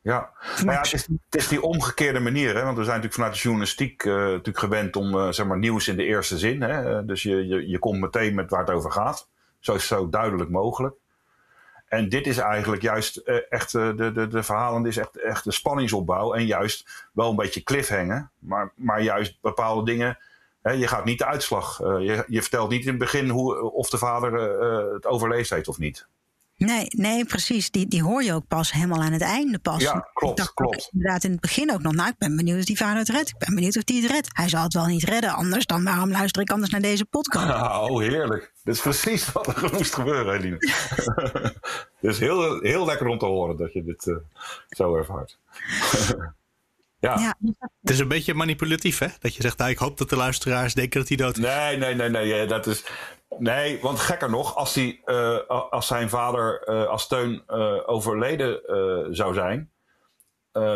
Ja, 0.02 0.30
maar 0.64 0.75
ja 0.75 0.80
het, 0.80 0.92
is, 0.92 1.06
het 1.06 1.40
is 1.40 1.49
die 1.49 1.62
omgekeerde 1.62 2.21
manier. 2.21 2.54
Hè? 2.54 2.62
Want 2.62 2.76
we 2.76 2.84
zijn 2.84 3.00
natuurlijk 3.00 3.14
vanuit 3.14 3.34
de 3.34 3.41
journalistiek 3.41 4.04
uh, 4.04 4.14
natuurlijk 4.14 4.58
gewend 4.58 4.97
om 4.97 5.14
uh, 5.14 5.30
zeg 5.30 5.47
maar 5.47 5.58
nieuws 5.58 5.88
in 5.88 5.97
de 5.97 6.04
eerste 6.04 6.38
zin. 6.38 6.62
Hè? 6.62 7.04
Dus 7.04 7.23
je, 7.23 7.47
je, 7.47 7.69
je 7.69 7.78
komt 7.78 8.00
meteen 8.00 8.34
met 8.34 8.50
waar 8.50 8.60
het 8.60 8.71
over 8.71 8.93
gaat. 8.93 9.28
Zo, 9.58 9.78
zo 9.78 10.08
duidelijk 10.08 10.50
mogelijk. 10.50 10.95
En 11.90 12.08
dit 12.08 12.26
is 12.26 12.38
eigenlijk 12.38 12.82
juist 12.82 13.22
uh, 13.24 13.36
echt 13.48 13.74
uh, 13.74 13.96
de, 13.96 14.12
de, 14.12 14.28
de 14.28 14.42
verhalen, 14.42 14.86
is 14.86 14.96
echt, 14.96 15.16
echt 15.16 15.44
de 15.44 15.52
spanningsopbouw. 15.52 16.34
En 16.34 16.46
juist 16.46 17.08
wel 17.12 17.30
een 17.30 17.36
beetje 17.36 17.62
cliffhangen, 17.62 18.30
maar, 18.38 18.72
maar 18.74 19.02
juist 19.02 19.38
bepaalde 19.40 19.84
dingen. 19.84 20.18
Hè, 20.62 20.72
je 20.72 20.86
gaat 20.86 21.04
niet 21.04 21.18
de 21.18 21.26
uitslag. 21.26 21.80
Uh, 21.80 22.00
je, 22.00 22.24
je 22.26 22.40
vertelt 22.40 22.70
niet 22.70 22.82
in 22.82 22.88
het 22.88 22.98
begin 22.98 23.28
hoe, 23.28 23.72
of 23.72 23.90
de 23.90 23.98
vader 23.98 24.32
het 24.94 25.06
overleefd 25.06 25.50
heeft 25.50 25.68
of 25.68 25.78
niet. 25.78 26.06
Nee, 26.66 26.86
nee, 26.88 27.25
precies. 27.25 27.70
Die, 27.70 27.88
die 27.88 28.02
hoor 28.02 28.23
je 28.23 28.34
ook 28.34 28.46
pas 28.49 28.73
helemaal 28.73 29.02
aan 29.02 29.12
het 29.12 29.23
einde 29.23 29.58
pas. 29.58 29.82
Ja, 29.82 30.08
klopt, 30.12 30.54
klopt. 30.54 30.88
Inderdaad, 30.92 31.25
in 31.25 31.30
het 31.30 31.40
begin 31.40 31.73
ook 31.73 31.82
nog. 31.82 31.92
Nou, 31.92 32.08
ik 32.08 32.18
ben 32.18 32.36
benieuwd 32.36 32.58
of 32.58 32.64
die 32.64 32.76
vader 32.76 32.99
het 32.99 33.08
redt. 33.08 33.28
Ik 33.28 33.38
ben 33.38 33.54
benieuwd 33.54 33.76
of 33.76 33.84
die 33.84 34.02
het 34.02 34.10
redt. 34.10 34.28
Hij 34.32 34.49
zal 34.49 34.62
het 34.62 34.75
wel 34.75 34.86
niet 34.86 35.04
redden, 35.04 35.30
anders 35.30 35.66
dan 35.66 35.84
waarom 35.84 36.10
luister 36.10 36.42
ik 36.42 36.50
anders 36.50 36.70
naar 36.70 36.80
deze 36.80 37.04
podcast? 37.04 37.49
Oh, 37.90 38.00
heerlijk. 38.00 38.52
Dat 38.64 38.75
is 38.75 38.80
precies 38.80 39.32
wat 39.32 39.46
er 39.46 39.70
moest 39.75 39.94
gebeuren, 39.94 40.34
Eline. 40.34 40.56
Het 42.00 42.10
is 42.10 42.18
heel, 42.18 42.60
heel 42.60 42.84
lekker 42.84 43.06
om 43.06 43.18
te 43.18 43.26
horen 43.26 43.56
dat 43.56 43.73
je 43.73 43.84
dit 43.84 44.06
uh, 44.06 44.16
zo 44.68 44.96
ervaart. 44.96 45.38
Ja. 47.00 47.18
ja. 47.18 47.36
Het 47.80 47.90
is 47.90 47.99
een 47.99 48.08
beetje 48.08 48.34
manipulatief, 48.34 48.99
hè? 48.99 49.06
Dat 49.18 49.34
je 49.34 49.42
zegt, 49.42 49.58
nou, 49.58 49.70
ik 49.70 49.78
hoop 49.78 49.99
dat 49.99 50.08
de 50.08 50.16
luisteraars 50.16 50.75
denken 50.75 51.00
dat 51.00 51.08
hij 51.08 51.16
dood 51.16 51.38
is. 51.38 51.44
Nee, 51.44 51.76
nee, 51.76 51.94
nee, 51.94 52.08
nee. 52.08 52.46
Dat 52.46 52.66
is, 52.66 52.84
nee, 53.38 53.80
want 53.80 53.99
gekker 53.99 54.30
nog, 54.30 54.56
als, 54.56 54.73
die, 54.73 55.02
uh, 55.04 55.38
als 55.49 55.86
zijn 55.86 56.08
vader 56.08 56.69
uh, 56.69 56.86
als 56.86 57.02
steun 57.02 57.43
uh, 57.49 57.76
overleden 57.86 58.60
zou 59.14 59.34
zijn, 59.34 59.71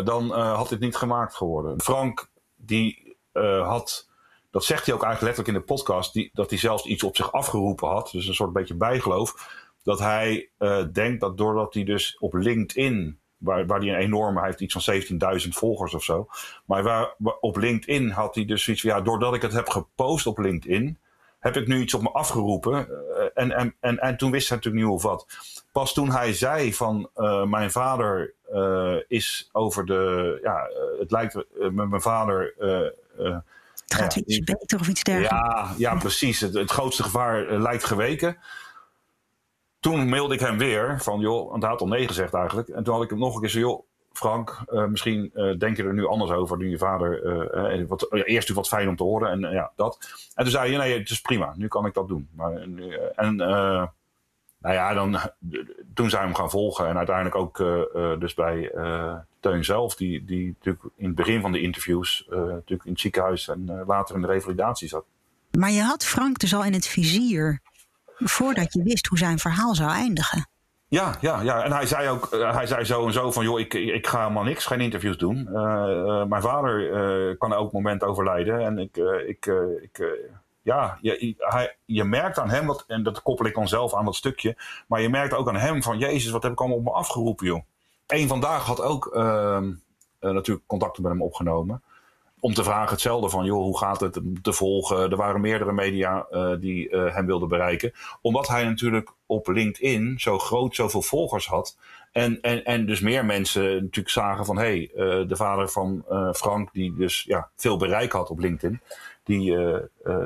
dan 0.04 0.30
had 0.30 0.68
dit 0.68 0.80
niet 0.80 0.96
gemaakt 0.96 1.34
geworden. 1.34 1.80
Frank, 1.80 2.30
die 2.54 3.16
had, 3.62 4.08
dat 4.50 4.64
zegt 4.64 4.86
hij 4.86 4.94
ook 4.94 5.02
eigenlijk 5.02 5.36
letterlijk 5.36 5.48
in 5.48 5.54
de 5.54 5.74
podcast, 5.74 6.12
die, 6.12 6.30
dat 6.32 6.50
hij 6.50 6.58
zelfs 6.58 6.84
iets 6.84 7.02
op 7.02 7.16
zich 7.16 7.32
afgeroepen 7.32 7.88
had. 7.88 8.10
Dus 8.10 8.26
een 8.26 8.34
soort 8.34 8.52
beetje 8.52 8.76
bijgeloof. 8.76 9.62
Dat 9.82 9.98
hij 9.98 10.50
denkt 10.92 11.20
dat 11.20 11.36
doordat 11.36 11.74
hij 11.74 11.84
dus 11.84 12.16
op 12.18 12.34
LinkedIn 12.34 13.18
waar, 13.44 13.66
waar 13.66 13.80
hij 13.80 13.88
een 13.88 14.00
enorme, 14.00 14.38
hij 14.38 14.48
heeft 14.48 14.60
iets 14.60 14.84
van 14.84 15.40
17.000 15.42 15.48
volgers 15.48 15.94
of 15.94 16.04
zo. 16.04 16.28
Maar 16.66 16.82
waar, 16.82 17.14
op 17.40 17.56
LinkedIn 17.56 18.10
had 18.10 18.34
hij 18.34 18.44
dus 18.44 18.64
zoiets 18.64 18.82
van, 18.82 18.90
ja, 18.90 19.00
doordat 19.00 19.34
ik 19.34 19.42
het 19.42 19.52
heb 19.52 19.68
gepost 19.68 20.26
op 20.26 20.38
LinkedIn, 20.38 20.98
heb 21.44 21.56
ik 21.56 21.66
nu 21.66 21.80
iets 21.80 21.94
op 21.94 22.02
me 22.02 22.10
afgeroepen. 22.10 22.88
Uh, 22.88 23.24
en, 23.34 23.52
en, 23.52 23.74
en, 23.80 23.98
en 23.98 24.16
toen 24.16 24.30
wist 24.30 24.48
hij 24.48 24.56
natuurlijk 24.56 24.84
niet 24.84 24.92
hoe 24.92 25.02
of 25.02 25.10
wat. 25.10 25.26
Pas 25.72 25.92
toen 25.92 26.10
hij 26.10 26.32
zei 26.32 26.74
van, 26.74 27.10
uh, 27.16 27.44
mijn 27.44 27.70
vader 27.70 28.34
uh, 28.52 28.96
is 29.08 29.48
over 29.52 29.86
de, 29.86 30.38
ja, 30.42 30.68
het 30.98 31.10
lijkt 31.10 31.34
met 31.58 31.88
mijn 31.88 32.00
vader... 32.00 32.54
het 33.16 33.94
gaat 33.94 34.14
ja, 34.14 34.22
iets 34.24 34.38
beter 34.38 34.80
of 34.80 34.88
iets 34.88 35.02
dergelijks. 35.02 35.48
Ja, 35.48 35.74
ja 35.76 35.94
precies. 35.94 36.40
Het, 36.40 36.54
het 36.54 36.70
grootste 36.70 37.02
gevaar 37.02 37.60
lijkt 37.60 37.84
geweken 37.84 38.36
toen 39.80 40.08
mailde 40.08 40.34
ik 40.34 40.40
hem 40.40 40.58
weer 40.58 41.00
van, 41.00 41.20
joh, 41.20 41.50
want 41.50 41.62
hij 41.62 41.70
had 41.70 41.80
al 41.80 41.86
nee 41.86 42.06
gezegd 42.06 42.34
eigenlijk. 42.34 42.68
En 42.68 42.84
toen 42.84 42.94
had 42.94 43.02
ik 43.02 43.10
hem 43.10 43.18
nog 43.18 43.34
een 43.34 43.40
keer 43.40 43.50
zo, 43.50 43.58
joh, 43.58 43.86
Frank, 44.14 44.64
uh, 44.72 44.84
misschien 44.84 45.30
uh, 45.34 45.58
denk 45.58 45.76
je 45.76 45.82
er 45.82 45.94
nu 45.94 46.06
anders 46.06 46.30
over 46.30 46.56
nu 46.56 46.70
je 46.70 46.78
vader. 46.78 47.24
Uh, 47.24 47.88
wat, 47.88 48.06
eerst 48.10 48.26
natuurlijk 48.26 48.54
wat 48.54 48.68
fijn 48.68 48.88
om 48.88 48.96
te 48.96 49.02
horen 49.02 49.30
en 49.30 49.52
ja, 49.52 49.72
dat. 49.76 49.98
En 50.34 50.42
toen 50.42 50.52
zei 50.52 50.72
je, 50.72 50.78
nee, 50.78 50.98
het 50.98 51.10
is 51.10 51.20
prima, 51.20 51.52
nu 51.56 51.68
kan 51.68 51.86
ik 51.86 51.94
dat 51.94 52.08
doen. 52.08 52.28
Maar, 52.32 52.52
en 53.14 53.36
nou 54.58 54.74
ja, 54.74 54.94
dan, 54.94 55.18
toen 55.94 56.10
zijn 56.10 56.22
we 56.22 56.28
hem 56.28 56.34
gaan 56.34 56.50
volgen. 56.50 56.88
En 56.88 56.96
uiteindelijk 56.96 57.36
ook 57.36 57.56
dus 58.20 58.34
bij 58.34 58.72
Teun 59.40 59.64
zelf, 59.64 59.94
die, 59.94 60.24
die 60.24 60.46
natuurlijk 60.46 60.84
in 60.96 61.06
het 61.06 61.14
begin 61.14 61.40
van 61.40 61.52
de 61.52 61.60
interviews 61.60 62.26
natuurlijk 62.30 62.84
in 62.84 62.92
het 62.92 63.00
ziekenhuis 63.00 63.48
en 63.48 63.84
later 63.86 64.14
in 64.14 64.20
de 64.20 64.26
revalidatie 64.26 64.88
zat. 64.88 65.04
Maar 65.58 65.70
je 65.70 65.82
had 65.82 66.04
Frank 66.04 66.38
dus 66.38 66.54
al 66.54 66.64
in 66.64 66.72
het 66.72 66.86
vizier 66.86 67.60
voordat 68.16 68.72
je 68.72 68.82
wist 68.82 69.06
hoe 69.06 69.18
zijn 69.18 69.38
verhaal 69.38 69.74
zou 69.74 69.90
eindigen. 69.90 70.48
Ja, 70.94 71.14
ja, 71.20 71.40
ja. 71.40 71.62
En 71.64 71.72
hij 71.72 71.86
zei 71.86 72.08
ook, 72.08 72.28
uh, 72.34 72.54
hij 72.54 72.66
zei 72.66 72.84
zo 72.84 73.06
en 73.06 73.12
zo 73.12 73.32
van, 73.32 73.44
joh, 73.44 73.60
ik, 73.60 73.74
ik 73.74 74.06
ga 74.06 74.20
helemaal 74.20 74.42
niks, 74.42 74.66
geen 74.66 74.80
interviews 74.80 75.16
doen. 75.16 75.36
Uh, 75.36 75.54
uh, 75.54 76.24
mijn 76.24 76.42
vader 76.42 77.36
kan 77.36 77.52
elk 77.52 77.72
moment 77.72 78.02
overlijden. 78.02 78.60
En 78.60 78.78
ik, 78.78 78.96
ik, 79.26 79.46
ik 79.82 80.18
ja, 80.62 80.98
je, 81.00 81.34
hij, 81.38 81.76
je 81.84 82.04
merkt 82.04 82.38
aan 82.38 82.50
hem, 82.50 82.66
wat, 82.66 82.84
en 82.86 83.02
dat 83.02 83.22
koppel 83.22 83.46
ik 83.46 83.54
dan 83.54 83.68
zelf 83.68 83.94
aan 83.94 84.04
dat 84.04 84.14
stukje. 84.14 84.56
Maar 84.86 85.00
je 85.00 85.08
merkt 85.08 85.34
ook 85.34 85.48
aan 85.48 85.56
hem 85.56 85.82
van, 85.82 85.98
jezus, 85.98 86.30
wat 86.30 86.42
heb 86.42 86.52
ik 86.52 86.60
allemaal 86.60 86.78
op 86.78 86.84
me 86.84 86.90
afgeroepen, 86.90 87.46
joh. 87.46 87.62
Eén 88.06 88.28
vandaag 88.28 88.66
had 88.66 88.80
ook 88.80 89.06
ehm, 89.06 89.72
natuurlijk 90.20 90.66
contacten 90.66 91.02
met 91.02 91.12
hem 91.12 91.22
opgenomen 91.22 91.82
om 92.44 92.54
te 92.54 92.64
vragen 92.64 92.90
hetzelfde 92.92 93.28
van, 93.28 93.44
joh, 93.44 93.62
hoe 93.62 93.78
gaat 93.78 94.00
het 94.00 94.20
te 94.42 94.52
volgen? 94.52 95.10
Er 95.10 95.16
waren 95.16 95.40
meerdere 95.40 95.72
media 95.72 96.26
die 96.60 96.88
hem 96.88 97.26
wilden 97.26 97.48
bereiken. 97.48 97.92
Omdat 98.20 98.48
hij 98.48 98.64
natuurlijk 98.64 99.12
op 99.26 99.48
LinkedIn 99.48 100.14
zo 100.18 100.38
groot 100.38 100.74
zoveel 100.74 101.02
volgers 101.02 101.46
had. 101.46 101.76
En, 102.12 102.40
en, 102.40 102.64
en 102.64 102.86
dus 102.86 103.00
meer 103.00 103.24
mensen 103.24 103.62
natuurlijk 103.62 104.08
zagen 104.08 104.44
van, 104.44 104.58
hé, 104.58 104.90
hey, 104.94 105.26
de 105.26 105.36
vader 105.36 105.68
van 105.68 106.04
Frank, 106.32 106.72
die 106.72 106.94
dus 106.94 107.22
ja, 107.22 107.50
veel 107.56 107.76
bereik 107.76 108.12
had 108.12 108.30
op 108.30 108.38
LinkedIn. 108.38 108.80
Die, 109.22 109.56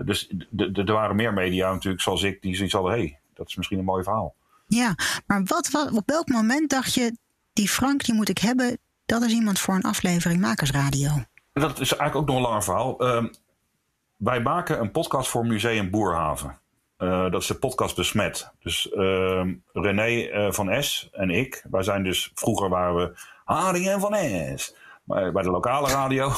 dus 0.04 0.32
er 0.74 0.92
waren 0.92 1.16
meer 1.16 1.32
media 1.32 1.72
natuurlijk, 1.72 2.02
zoals 2.02 2.22
ik, 2.22 2.42
die 2.42 2.56
zoiets 2.56 2.74
hadden, 2.74 2.92
hé, 2.92 2.98
hey, 2.98 3.18
dat 3.34 3.48
is 3.48 3.56
misschien 3.56 3.78
een 3.78 3.84
mooi 3.84 4.02
verhaal. 4.02 4.34
Ja, 4.66 4.94
maar 5.26 5.42
wat, 5.44 5.70
wat, 5.70 5.92
op 5.92 6.02
welk 6.06 6.28
moment 6.28 6.70
dacht 6.70 6.94
je, 6.94 7.16
die 7.52 7.68
Frank 7.68 8.04
die 8.04 8.14
moet 8.14 8.28
ik 8.28 8.38
hebben, 8.38 8.78
dat 9.06 9.22
is 9.22 9.32
iemand 9.32 9.58
voor 9.58 9.74
een 9.74 9.82
aflevering 9.82 10.40
Makersradio? 10.40 11.10
Dat 11.60 11.80
is 11.80 11.96
eigenlijk 11.96 12.14
ook 12.14 12.26
nog 12.26 12.36
een 12.36 12.42
langer 12.42 12.62
verhaal. 12.62 13.04
Uh, 13.04 13.24
wij 14.16 14.40
maken 14.40 14.80
een 14.80 14.90
podcast 14.90 15.28
voor 15.28 15.46
Museum 15.46 15.90
Boerhaven. 15.90 16.58
Uh, 16.98 17.30
dat 17.30 17.40
is 17.40 17.46
de 17.46 17.54
podcast 17.54 17.96
Besmet. 17.96 18.52
Dus 18.62 18.90
uh, 18.92 19.44
René 19.72 20.08
uh, 20.08 20.52
van 20.52 20.82
S 20.82 21.08
en 21.12 21.30
ik, 21.30 21.64
wij 21.70 21.82
zijn 21.82 22.02
dus, 22.02 22.30
vroeger 22.34 22.68
waren 22.68 22.96
we 22.96 23.12
Haring 23.44 23.88
en 23.88 24.00
van 24.00 24.16
S. 24.58 24.74
Maar 25.04 25.32
bij 25.32 25.42
de 25.42 25.50
lokale 25.50 25.88
radio. 25.88 26.32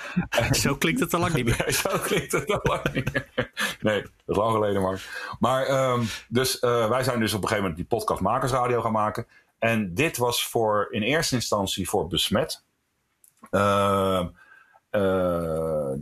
Zo 0.50 0.76
klinkt 0.76 1.00
het 1.00 1.14
al 1.14 1.20
lang 1.20 1.34
niet 1.34 1.44
meer. 1.44 1.72
Zo 1.82 1.98
klinkt 1.98 2.32
het 2.32 2.50
al 2.50 2.60
lang 2.62 2.92
niet 2.92 3.12
meer. 3.12 3.50
Nee, 3.80 4.02
dat 4.02 4.10
is 4.26 4.36
lang 4.36 4.52
geleden 4.52 4.82
maar. 4.82 5.36
Maar 5.38 5.90
um, 5.92 6.06
dus 6.28 6.60
wij 6.60 7.02
zijn 7.02 7.20
dus 7.20 7.34
op 7.34 7.42
een 7.42 7.48
gegeven 7.48 7.70
moment 7.70 7.76
die 7.76 7.98
podcast 7.98 8.20
Makersradio 8.20 8.80
gaan 8.80 8.92
maken. 8.92 9.26
En 9.58 9.94
dit 9.94 10.16
was 10.16 10.46
voor 10.46 10.88
in 10.90 11.02
eerste 11.02 11.34
instantie 11.34 11.88
voor 11.88 12.06
Besmet. 12.06 12.64
Uh, 14.94 15.00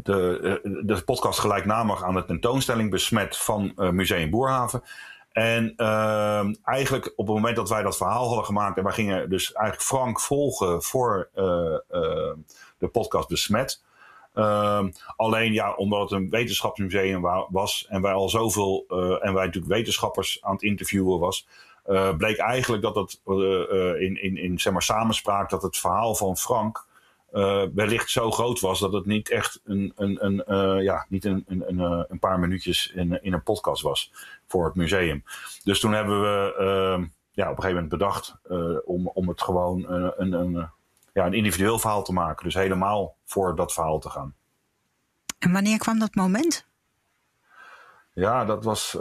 de, 0.03 0.61
de 0.85 1.03
podcast 1.05 1.39
gelijknamig 1.39 2.03
aan 2.05 2.15
de 2.15 2.25
tentoonstelling 2.25 2.91
Besmet 2.91 3.37
van 3.37 3.73
Museum 3.77 4.31
Boerhaven. 4.31 4.83
En 5.33 5.75
eigenlijk 6.65 7.13
op 7.17 7.27
het 7.27 7.35
moment 7.35 7.57
dat 7.57 7.69
wij 7.69 7.83
dat 7.83 7.97
verhaal 7.97 8.27
hadden 8.27 8.45
gemaakt, 8.45 8.77
en 8.77 8.85
wij 8.85 8.93
gingen 8.93 9.31
dus 9.31 9.53
eigenlijk 9.53 9.87
Frank 9.87 10.21
volgen 10.21 10.83
voor 10.83 11.29
de 12.79 12.89
podcast 12.93 13.29
Besmet. 13.29 13.83
Uh, 14.35 14.85
alleen 15.17 15.53
ja, 15.53 15.73
omdat 15.75 16.01
het 16.01 16.11
een 16.11 16.31
wetenschapsmuseum 16.31 17.47
was 17.49 17.87
en 17.89 18.03
wij 18.03 18.13
al 18.13 18.29
zoveel, 18.29 18.85
en 19.21 19.35
wij 19.35 19.45
natuurlijk 19.45 19.73
wetenschappers 19.73 20.39
aan 20.43 20.53
het 20.53 20.63
interviewen 20.63 21.19
was, 21.19 21.47
bleek 22.17 22.39
eigenlijk 22.39 22.83
dat 22.83 22.95
het 22.95 23.21
in, 23.99 24.23
in, 24.23 24.37
in 24.37 24.61
zeg 24.61 24.73
maar, 24.73 24.83
samenspraak 24.83 25.51
dat 25.51 25.63
het 25.63 25.77
verhaal 25.77 26.15
van 26.15 26.37
Frank 26.37 26.91
uh, 27.33 27.65
wellicht 27.75 28.11
zo 28.11 28.31
groot 28.31 28.61
was 28.61 28.81
dat 28.81 28.93
het 28.93 29.07
niet 29.07 29.31
echt 29.31 29.61
een, 29.65 29.93
een, 29.97 30.25
een, 30.25 30.45
uh, 30.49 30.83
ja, 30.83 31.07
niet 31.09 31.25
een, 31.25 31.45
een, 31.47 31.69
een, 31.69 32.05
een, 32.09 32.19
paar 32.19 32.39
minuutjes 32.39 32.93
in, 32.95 33.23
in 33.23 33.33
een 33.33 33.43
podcast 33.43 33.83
was 33.83 34.13
voor 34.47 34.65
het 34.65 34.75
museum. 34.75 35.25
Dus 35.65 35.81
toen 35.81 35.93
hebben 35.93 36.21
we 36.21 36.55
uh, 36.59 37.07
ja, 37.31 37.51
op 37.51 37.57
een 37.57 37.63
gegeven 37.63 37.83
moment 37.83 37.89
bedacht 37.89 38.37
om, 38.85 39.09
om 39.09 39.29
het 39.29 39.43
gewoon 39.43 39.93
een, 40.17 40.33
een, 40.33 40.69
ja, 41.13 41.27
een 41.27 41.35
individueel 41.35 41.79
verhaal 41.79 42.03
te 42.03 42.13
maken. 42.13 42.45
Dus 42.45 42.55
helemaal 42.55 43.17
voor 43.25 43.57
dat 43.57 43.73
verhaal 43.73 43.99
te 43.99 44.11
gaan. 44.11 44.35
En 45.39 45.53
wanneer 45.53 45.79
kwam 45.79 45.99
dat 45.99 46.15
moment? 46.15 46.67
Ja, 48.15 48.45
dat 48.45 48.65
was. 48.65 48.97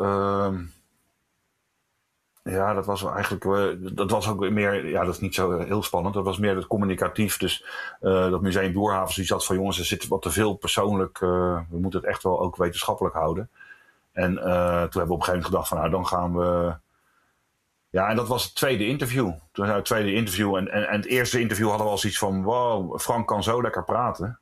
Ja, 2.43 2.73
dat 2.73 2.85
was 2.85 3.03
eigenlijk. 3.03 3.43
Uh, 3.43 3.95
dat 3.95 4.11
was 4.11 4.29
ook 4.29 4.49
meer. 4.49 4.87
Ja, 4.87 5.03
dat 5.03 5.13
is 5.13 5.19
niet 5.19 5.35
zo 5.35 5.59
heel 5.59 5.83
spannend. 5.83 6.13
Dat 6.13 6.23
was 6.23 6.37
meer 6.37 6.55
het 6.55 6.67
communicatief. 6.67 7.37
Dus 7.37 7.65
uh, 8.01 8.29
dat 8.29 8.41
Museum 8.41 8.73
Boerhaven 8.73 9.13
zoiets 9.13 9.31
had 9.31 9.45
van 9.45 9.55
jongens, 9.55 9.79
er 9.79 9.85
zit 9.85 10.07
wat 10.07 10.21
te 10.21 10.31
veel 10.31 10.53
persoonlijk. 10.53 11.19
We 11.19 11.65
moeten 11.69 11.99
het 11.99 12.09
echt 12.09 12.23
wel 12.23 12.41
ook 12.41 12.55
wetenschappelijk 12.55 13.15
houden. 13.15 13.49
En 14.11 14.35
toen 14.35 14.43
hebben 14.43 14.91
we 14.91 15.01
op 15.01 15.09
een 15.09 15.23
gegeven 15.23 15.25
moment 15.25 15.45
gedacht 15.45 15.67
van 15.67 15.77
nou, 15.77 15.89
dan 15.89 16.07
gaan 16.07 16.35
we. 16.35 16.75
Ja, 17.89 18.09
en 18.09 18.15
dat 18.15 18.27
was 18.27 18.43
het 18.43 18.55
tweede 18.55 18.87
interview. 18.87 19.31
Toen 19.51 19.65
het 19.65 19.85
tweede 19.85 20.13
interview. 20.13 20.55
En, 20.55 20.71
en, 20.71 20.87
en 20.87 20.95
het 20.95 21.09
eerste 21.09 21.39
interview 21.39 21.67
hadden 21.67 21.85
we 21.85 21.91
al 21.91 21.97
zoiets 21.97 22.19
van: 22.19 22.43
wow, 22.43 22.99
Frank 22.99 23.27
kan 23.27 23.43
zo 23.43 23.61
lekker 23.61 23.83
praten. 23.83 24.40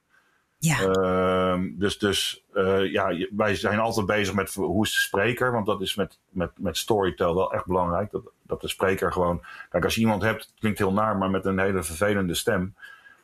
Ja. 0.61 0.79
Uh, 0.81 1.63
dus 1.71 1.97
dus 1.97 2.43
uh, 2.53 2.91
ja, 2.91 3.27
wij 3.35 3.55
zijn 3.55 3.79
altijd 3.79 4.05
bezig 4.05 4.33
met 4.33 4.53
hoe 4.53 4.85
is 4.85 4.93
de 4.93 4.99
spreker. 4.99 5.51
Want 5.51 5.65
dat 5.65 5.81
is 5.81 5.95
met, 5.95 6.19
met, 6.29 6.51
met 6.57 6.77
storytell 6.77 7.33
wel 7.33 7.53
echt 7.53 7.65
belangrijk. 7.65 8.11
Dat, 8.11 8.31
dat 8.41 8.61
de 8.61 8.67
spreker 8.67 9.11
gewoon. 9.11 9.41
Kijk, 9.69 9.83
als 9.83 9.95
je 9.95 10.01
iemand 10.01 10.21
hebt, 10.21 10.53
klinkt 10.59 10.77
heel 10.77 10.93
naar, 10.93 11.17
maar 11.17 11.29
met 11.29 11.45
een 11.45 11.59
hele 11.59 11.83
vervelende 11.83 12.33
stem. 12.33 12.75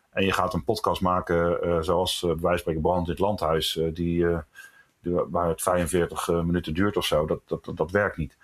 En 0.10 0.26
je 0.26 0.32
gaat 0.32 0.54
een 0.54 0.64
podcast 0.64 1.02
maken, 1.02 1.68
uh, 1.68 1.82
zoals 1.82 2.22
uh, 2.22 2.32
bij 2.32 2.42
wijze 2.42 2.60
spreken 2.60 2.82
Brand 2.82 3.06
in 3.06 3.12
het 3.12 3.22
Landhuis, 3.22 3.80
die, 3.94 4.28
die, 5.00 5.14
waar 5.30 5.48
het 5.48 5.62
45 5.62 6.28
minuten 6.28 6.74
duurt 6.74 6.98
of 6.98 7.06
zo. 7.06 7.26
Dat, 7.26 7.40
dat, 7.48 7.66
dat, 7.66 7.78
dat 7.78 7.92
werkt 7.92 8.18
niet. 8.18 8.38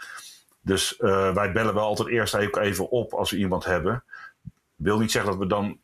Dus 0.62 0.95
wij 1.34 1.51
bellen 1.51 1.73
wel 1.73 1.84
altijd 1.84 2.08
eerst 2.10 2.36
even 2.36 2.89
op 2.89 3.13
als 3.13 3.32
we 3.32 3.38
iemand 3.38 3.65
hebben 3.65 4.04
wil 4.84 5.00
niet 5.00 5.12
zeggen 5.12 5.32
dat 5.32 5.39
we 5.39 5.48
dan 5.48 5.80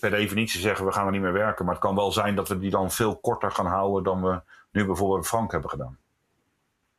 per 0.00 0.10
definitie 0.10 0.60
zeggen 0.60 0.86
we 0.86 0.92
gaan 0.92 1.06
er 1.06 1.12
niet 1.12 1.20
meer 1.20 1.32
werken. 1.32 1.64
Maar 1.64 1.74
het 1.74 1.82
kan 1.82 1.94
wel 1.94 2.12
zijn 2.12 2.34
dat 2.34 2.48
we 2.48 2.58
die 2.58 2.70
dan 2.70 2.90
veel 2.90 3.16
korter 3.16 3.50
gaan 3.50 3.66
houden 3.66 4.04
dan 4.04 4.22
we 4.22 4.40
nu 4.72 4.84
bijvoorbeeld 4.86 5.26
Frank 5.26 5.52
hebben 5.52 5.70
gedaan. 5.70 5.98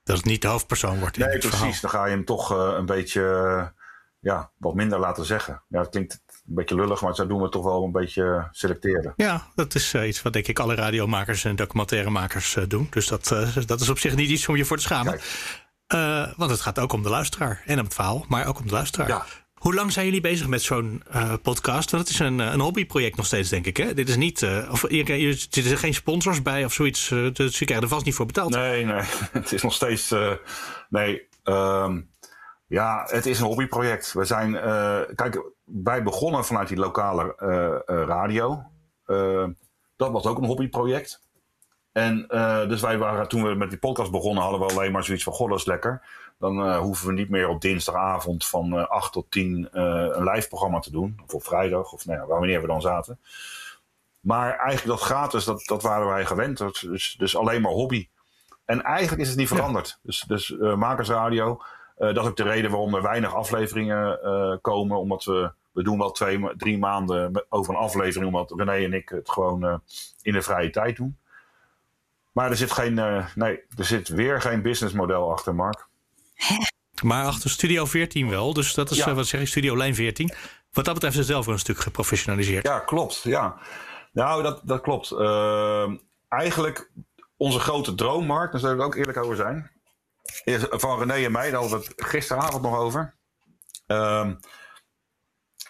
Dat 0.04 0.18
het 0.18 0.26
niet 0.26 0.42
de 0.42 0.48
hoofdpersoon 0.48 1.00
wordt. 1.00 1.18
In 1.18 1.26
nee, 1.26 1.38
precies. 1.38 1.82
Dan 1.82 1.90
ga 1.90 2.06
je 2.06 2.12
hem 2.12 2.26
toch 2.26 2.52
uh, 2.52 2.74
een 2.78 2.86
beetje 2.86 3.22
uh, 3.22 3.66
ja, 4.20 4.52
wat 4.58 4.74
minder 4.74 5.00
laten 5.00 5.26
zeggen. 5.26 5.62
Ja, 5.68 5.80
dat 5.80 5.90
klinkt 5.90 6.22
een 6.28 6.56
beetje 6.56 6.76
lullig, 6.76 7.02
maar 7.02 7.16
zo 7.16 7.28
doen 7.28 7.42
we 7.42 7.50
toch 7.50 7.64
wel 7.64 7.84
een 7.84 7.92
beetje 7.92 8.48
selecteren. 8.52 9.14
Ja, 9.16 9.48
dat 9.56 9.76
is 9.76 9.94
uh, 9.94 10.08
iets 10.08 10.22
wat 10.22 10.34
denk 10.34 10.48
ik 10.48 10.60
alle 10.60 10.76
radiomakers 10.76 11.46
en 11.46 11.56
documentairemakers 11.56 12.58
doen. 12.68 12.88
Dus 12.90 13.08
dat, 13.08 13.36
dat 13.66 13.82
is 13.82 13.90
op 13.90 14.00
zich 14.00 14.16
niet 14.16 14.30
iets 14.30 14.48
om 14.48 14.56
je 14.56 14.66
voor 14.66 14.78
te 14.78 14.84
schamen. 14.84 15.20
want 16.38 16.52
het 16.52 16.62
gaat 16.62 16.80
ook 16.80 16.94
om 16.94 17.04
de 17.04 17.10
luisteraar 17.10 17.62
en 17.66 17.80
om 17.80 17.86
het 17.86 17.94
verhaal, 17.94 18.26
maar 18.28 18.48
ook 18.48 18.60
om 18.60 18.68
de 18.68 18.74
luisteraar. 18.74 19.08
Ja. 19.08 19.26
Hoe 19.64 19.74
lang 19.74 19.92
zijn 19.92 20.06
jullie 20.06 20.22
bezig 20.22 20.48
met 20.48 20.62
zo'n 20.62 21.04
uh, 21.16 21.34
podcast? 21.42 21.92
Want 21.92 22.04
het 22.04 22.14
is 22.14 22.20
een, 22.20 22.40
een 22.40 22.60
hobbyproject 22.60 23.16
nog 23.16 23.26
steeds, 23.26 23.50
denk 23.50 23.66
ik. 23.66 23.78
Hè? 23.78 23.94
Dit 23.94 24.10
is 24.10 24.16
niet. 24.16 24.42
Uh, 24.42 24.72
of, 24.72 24.84
er 24.84 25.34
zitten 25.34 25.78
geen 25.78 25.94
sponsors 25.94 26.42
bij 26.42 26.66
of 26.66 26.74
zoiets. 26.74 27.10
Uh, 27.10 27.34
dus 27.34 27.60
je 27.60 27.66
krijgt 27.66 27.84
er 27.84 27.90
vast 27.90 28.06
niet 28.06 28.14
voor 28.16 28.26
betaald. 28.26 28.50
Nee, 28.50 28.86
nee. 28.86 29.02
Het 29.32 29.52
is 29.52 29.62
nog 29.62 29.74
steeds. 29.74 30.16
nee. 30.90 31.28
Um, 31.44 32.10
ja, 32.68 33.04
het 33.08 33.26
is 33.26 33.40
een 33.40 33.46
hobbyproject. 33.46 34.14
We 34.14 34.26
zijn. 34.26 34.52
kijk, 35.16 35.44
wij 35.64 36.04
begonnen 36.04 36.46
vanuit 36.46 36.68
die 36.68 36.78
lokale 36.78 37.34
radio. 37.86 38.64
dat 39.96 40.12
was 40.12 40.26
ook 40.26 40.38
een 40.38 40.46
hobbyproject. 40.46 41.22
En 41.92 42.26
dus 42.68 42.82
wij 42.82 42.98
waren, 42.98 43.28
toen 43.28 43.44
we 43.44 43.56
met 43.56 43.70
die 43.70 43.80
podcast 43.80 44.12
begonnen, 44.12 44.44
hadden 44.44 44.60
we 44.60 44.74
alleen 44.74 44.92
maar 44.92 45.04
zoiets 45.04 45.24
van: 45.24 45.34
God, 45.34 45.50
dat 45.50 45.60
is 45.60 45.66
lekker. 45.66 46.06
Dan 46.40 46.68
uh, 46.68 46.78
hoeven 46.78 47.08
we 47.08 47.14
niet 47.14 47.30
meer 47.30 47.48
op 47.48 47.62
dinsdagavond 47.62 48.46
van 48.46 48.74
uh, 48.74 48.80
eh, 48.80 48.88
8 48.88 49.12
tot 49.12 49.32
10 49.32 49.70
uh, 49.74 50.06
eh, 50.06 50.16
een 50.16 50.24
live 50.24 50.48
programma 50.48 50.80
te 50.80 50.92
doen. 50.92 51.20
Of 51.26 51.34
op 51.34 51.44
vrijdag, 51.44 51.94
of 51.94 52.06
nou 52.06 52.20
ja, 52.20 52.26
wanneer 52.26 52.62
we 52.62 52.68
dan 52.68 52.82
zaten. 52.82 53.20
Maar 54.20 54.58
eigenlijk 54.58 55.00
dat 55.00 55.08
gratis, 55.08 55.46
dat, 55.46 55.64
dat 55.66 55.82
waren 55.82 56.08
wij 56.08 56.26
gewend. 56.26 56.58
Dus, 56.82 57.16
dus 57.18 57.38
alleen 57.38 57.62
maar 57.62 57.72
hobby. 57.72 58.08
En 58.66 58.82
eigenlijk 58.82 59.22
is 59.22 59.28
het 59.28 59.38
niet 59.38 59.48
veranderd. 59.48 60.00
Dus, 60.02 60.24
dus 60.28 60.56
Makersradio, 60.76 61.62
dat 61.98 62.18
is 62.18 62.24
ook 62.24 62.38
de 62.38 62.44
reden 62.44 62.72
waarom 62.72 62.96
er 62.96 63.02
weinig 63.02 63.36
afleveringen 63.36 64.20
komen. 64.62 64.98
Omdat 64.98 65.24
we, 65.24 65.52
we 65.72 65.84
doen 65.84 65.98
wel 65.98 66.12
twee, 66.12 66.56
drie 66.58 66.78
maanden 66.78 67.46
over 67.50 67.74
een 67.74 67.80
aflevering. 67.80 68.34
Omdat 68.34 68.54
René 68.60 68.86
en 68.86 68.94
ik 68.94 69.10
het 69.10 69.30
gewoon 69.30 69.82
in 70.22 70.34
de 70.34 70.42
vrije 70.42 70.70
tijd 70.70 70.96
doen. 70.96 71.18
Maar 72.32 72.50
er 72.50 72.58
zit 72.58 72.72
geen, 72.72 72.94
nee, 73.36 73.60
er 73.78 73.86
zit 73.86 74.08
weer 74.08 74.42
geen 74.42 74.62
businessmodel 74.62 75.32
achter, 75.32 75.56
Mark. 75.56 75.88
Maar 77.04 77.26
achter 77.26 77.50
Studio 77.50 77.86
14 77.86 78.30
wel. 78.30 78.54
Dus 78.54 78.74
dat 78.74 78.92
is, 78.92 78.98
ja. 78.98 79.08
Eh, 79.08 79.14
wat 79.14 79.28
zeg 79.28 79.42
ik, 79.42 79.48
Studio 79.48 79.78
Lijn 79.78 79.96
14. 79.96 80.34
Wat 80.72 80.86
dat 80.86 80.94
betreft 80.94 81.14
is 81.14 81.20
het 81.20 81.30
zelf 81.30 81.48
een 81.48 81.60
stuk 81.60 81.78
geprofessionaliseerd. 81.78 82.68
Ja, 82.68 82.80
klopt. 82.80 83.22
Ja. 83.24 83.58
Nou, 84.12 84.44
dat, 84.44 84.62
dat 84.64 84.82
klopt. 84.82 85.12
Uh, 85.12 85.92
eigenlijk 86.30 86.92
onze 87.38 87.60
grote 87.60 87.96
droommarkt, 87.96 88.52
daar 88.52 88.62
zullen 88.62 88.78
we 88.78 88.84
ook 88.84 88.96
eerlijk 88.96 89.18
over 89.18 89.36
zijn. 89.36 89.72
Is 90.44 90.66
van 90.70 91.00
René 91.00 91.26
en 91.26 91.32
mij, 91.32 91.52
daar 91.52 91.60
hadden 91.60 91.80
we 91.80 91.86
het 91.86 92.06
gisteravond 92.06 92.62
nog 92.64 92.78
over. 92.78 93.16
Uh, 93.88 94.30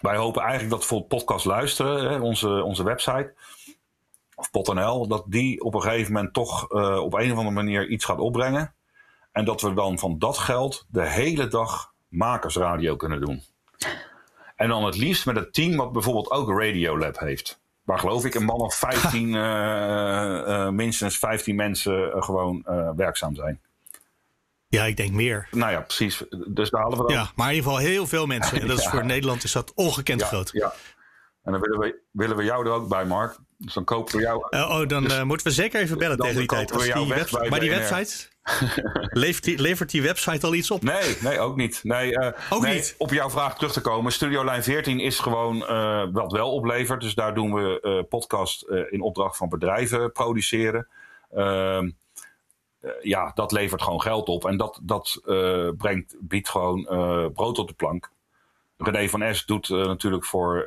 wij 0.00 0.16
hopen 0.16 0.42
eigenlijk 0.42 0.70
dat 0.70 0.84
voor 0.84 1.02
podcast 1.02 1.44
luisteren, 1.44 2.10
hè, 2.10 2.18
onze, 2.18 2.62
onze 2.62 2.82
website 2.82 3.34
of 4.34 4.50
PotNL, 4.50 5.08
dat 5.08 5.24
die 5.26 5.60
op 5.62 5.74
een 5.74 5.82
gegeven 5.82 6.12
moment 6.12 6.34
toch 6.34 6.72
uh, 6.72 6.98
op 6.98 7.14
een 7.14 7.32
of 7.32 7.38
andere 7.38 7.54
manier 7.54 7.88
iets 7.88 8.04
gaat 8.04 8.18
opbrengen. 8.18 8.74
En 9.34 9.44
dat 9.44 9.60
we 9.60 9.74
dan 9.74 9.98
van 9.98 10.18
dat 10.18 10.38
geld 10.38 10.86
de 10.88 11.08
hele 11.08 11.46
dag 11.46 11.92
makersradio 12.08 12.96
kunnen 12.96 13.20
doen. 13.20 13.42
En 14.56 14.68
dan 14.68 14.84
het 14.84 14.96
liefst 14.96 15.26
met 15.26 15.36
het 15.36 15.52
team 15.52 15.76
wat 15.76 15.92
bijvoorbeeld 15.92 16.30
ook 16.30 16.48
Radiolab 16.48 17.18
heeft. 17.18 17.60
Waar 17.82 17.98
geloof 17.98 18.24
ik 18.24 18.34
een 18.34 18.44
man 18.44 18.60
of 18.60 18.74
15, 18.74 19.28
uh, 19.28 19.34
uh, 19.34 20.68
minstens 20.68 21.18
15 21.18 21.56
mensen 21.56 22.08
uh, 22.08 22.22
gewoon 22.22 22.62
eh, 22.64 22.90
werkzaam 22.96 23.34
zijn. 23.34 23.60
Ja, 24.68 24.84
ik 24.84 24.96
denk 24.96 25.12
meer. 25.12 25.48
Nou 25.50 25.72
ja, 25.72 25.80
precies. 25.80 26.22
Dus 26.46 26.70
daar 26.70 26.82
halen 26.82 26.98
we 26.98 27.04
dan... 27.04 27.12
Ja, 27.12 27.30
maar 27.34 27.48
in 27.48 27.54
ieder 27.54 27.70
geval 27.70 27.86
heel 27.86 28.06
veel 28.06 28.26
mensen. 28.26 28.60
En 28.60 28.66
dat 28.66 28.78
is 28.78 28.88
voor 28.88 29.04
Nederland 29.04 29.44
is 29.44 29.52
dat 29.52 29.72
ongekend 29.74 30.20
ja, 30.20 30.26
groot. 30.26 30.50
Ja. 30.52 30.72
En 31.42 31.52
dan 31.52 31.60
willen 31.60 31.78
we, 31.78 32.00
willen 32.10 32.36
we 32.36 32.44
jou 32.44 32.66
er 32.66 32.72
ook 32.72 32.88
bij, 32.88 33.04
Mark. 33.04 33.38
Dus 33.64 33.74
dan 33.74 33.84
kopen 33.84 34.16
we 34.16 34.22
jou... 34.22 34.46
oh, 34.50 34.86
dan 34.86 35.02
dus, 35.02 35.22
moeten 35.22 35.46
we 35.46 35.52
zeker 35.52 35.80
even 35.80 35.98
bellen 35.98 36.16
tegen 36.16 36.36
die 36.36 36.46
tijd. 36.46 36.68
Die 36.68 37.48
maar 37.50 37.60
die 37.60 37.70
website... 37.70 38.32
levert, 39.10 39.44
die, 39.44 39.58
levert 39.58 39.90
die 39.90 40.02
website 40.02 40.46
al 40.46 40.54
iets 40.54 40.70
op? 40.70 40.82
Nee, 40.82 41.16
nee 41.20 41.38
ook 41.40 41.56
niet. 41.56 41.80
Nee, 41.82 42.18
ook 42.50 42.62
nee, 42.62 42.74
niet. 42.74 42.94
Op 42.98 43.10
jouw 43.10 43.30
vraag 43.30 43.54
terug 43.54 43.72
te 43.72 43.80
komen. 43.80 44.12
Studio 44.12 44.44
Lijn 44.44 44.62
14 44.62 45.00
is 45.00 45.18
gewoon 45.18 45.58
wat 46.12 46.32
wel 46.32 46.52
oplevert. 46.52 47.00
Dus 47.00 47.14
daar 47.14 47.34
doen 47.34 47.54
we 47.54 48.06
podcast 48.08 48.62
in 48.90 49.00
opdracht 49.00 49.36
van 49.36 49.48
bedrijven 49.48 50.12
produceren. 50.12 50.88
Ehm, 51.34 51.90
ja, 53.00 53.30
dat 53.34 53.52
levert 53.52 53.82
gewoon 53.82 54.02
geld 54.02 54.28
op. 54.28 54.44
En 54.44 54.56
dat, 54.56 54.80
dat 54.82 55.20
brengt, 55.76 56.16
biedt 56.20 56.48
gewoon 56.48 56.82
brood 57.34 57.58
op 57.58 57.68
de 57.68 57.74
plank. 57.74 58.10
René 58.76 59.08
van 59.08 59.34
S 59.34 59.44
doet 59.44 59.68
natuurlijk 59.68 60.24
voor, 60.24 60.66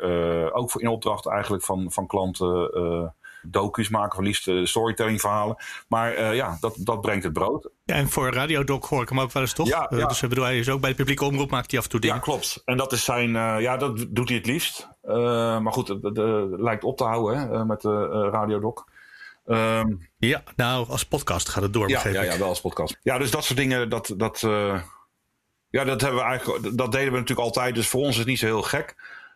ook 0.54 0.72
voor 0.72 0.82
in 0.82 0.88
opdracht 0.88 1.28
eigenlijk 1.28 1.64
van, 1.64 1.92
van 1.92 2.08
klanten 2.08 3.14
docu's 3.42 3.90
maken, 3.90 4.16
van 4.16 4.24
liefst 4.24 4.50
storytelling 4.64 5.22
verhalen. 5.22 5.56
Maar 5.88 6.36
ja, 6.36 6.58
dat, 6.60 6.76
dat 6.80 7.02
brengt 7.02 7.24
het 7.24 7.34
brood. 7.34 7.70
Ja, 7.84 7.96
en 7.96 8.10
voor 8.10 8.34
Radiodoc 8.34 8.86
hoor 8.86 9.02
ik 9.02 9.10
hem 9.10 9.20
ook 9.20 9.32
wel 9.32 9.42
eens 9.42 9.54
toch? 9.54 9.68
Ja, 9.68 9.92
ja. 9.96 10.08
Dus 10.08 10.20
bedoel, 10.20 10.44
hij 10.44 10.60
is 10.60 10.70
ook 10.70 10.82
bij 10.82 10.90
de 10.90 10.96
publieke 10.96 11.26
omroep, 11.26 11.52
maakt 11.52 11.70
hij 11.72 11.80
af 11.80 11.86
en 11.86 11.92
toe 11.92 12.00
dingen. 12.00 12.16
Ja, 12.16 12.22
klopt. 12.22 12.62
En 12.66 12.78
dat 12.78 12.92
is 12.92 13.04
zijn, 13.04 13.30
ja, 13.62 13.78
dat 13.78 14.06
doet 14.10 14.28
hij 14.28 14.38
het 14.38 14.48
liefst. 14.48 14.90
maar 15.62 15.74
goed, 15.74 15.88
het, 15.88 16.18
lijkt 16.60 16.84
op 16.84 16.98
te 16.98 17.04
houden 17.04 17.40
hè, 17.40 17.66
met 17.66 17.84
Radiodoc. 18.32 18.86
Um, 19.46 20.10
ja, 20.18 20.44
nou, 20.56 20.90
als 20.90 21.06
podcast 21.06 21.50
gaat 21.50 21.64
het 21.64 21.74
door. 21.74 21.90
Ja, 21.90 22.08
ja, 22.08 22.22
ja, 22.22 22.38
wel 22.38 22.48
als 22.48 22.62
podcast. 22.62 22.98
Ja, 23.02 23.18
dus 23.18 23.32
dat 23.32 23.44
soort 23.44 23.60
dingen, 23.60 23.90
dat, 23.90 24.14
dat, 24.18 24.48
ja, 25.70 25.84
dat, 25.84 26.02
hebben 26.02 26.20
we 26.20 26.26
eigenlijk, 26.26 26.78
dat 26.78 26.92
deden 26.92 27.12
we 27.12 27.20
natuurlijk 27.20 27.48
altijd. 27.48 27.76
Dus 27.76 27.88
voor 27.88 28.02
ons 28.02 28.10
is 28.10 28.18
het 28.18 28.28
niet 28.28 28.40
zo 28.40 28.46
heel 28.46 28.62
gek. 28.62 28.96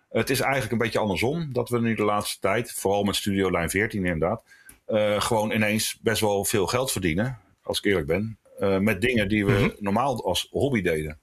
Het 0.10 0.30
is 0.30 0.40
eigenlijk 0.40 0.72
een 0.72 0.78
beetje 0.78 1.00
andersom. 1.00 1.54
Dat 1.54 1.70
we 1.70 1.80
nu 1.80 1.96
de 1.96 2.04
laatste 2.04 2.40
tijd, 2.40 2.72
vooral 2.72 3.04
met 3.04 3.16
Studio 3.16 3.52
Lijn 3.52 3.70
14 3.70 4.06
inderdaad, 4.06 4.44
uh, 4.88 5.22
gewoon 5.22 5.52
ineens 5.52 5.98
best 6.02 6.22
wel 6.22 6.46
veel 6.46 6.68
geld 6.68 6.92
verdienen. 6.92 7.40
Als 7.64 7.78
ik 7.78 7.86
eerlijk 7.86 8.08
ben. 8.08 8.38
Uh, 8.60 8.78
met 8.78 9.02
dingen 9.02 9.28
die 9.28 9.46
we 9.46 9.52
mm 9.52 9.58
-hmm. 9.58 9.76
normaal 9.80 10.26
als 10.26 10.48
hobby 10.52 10.82
deden. 10.82 11.20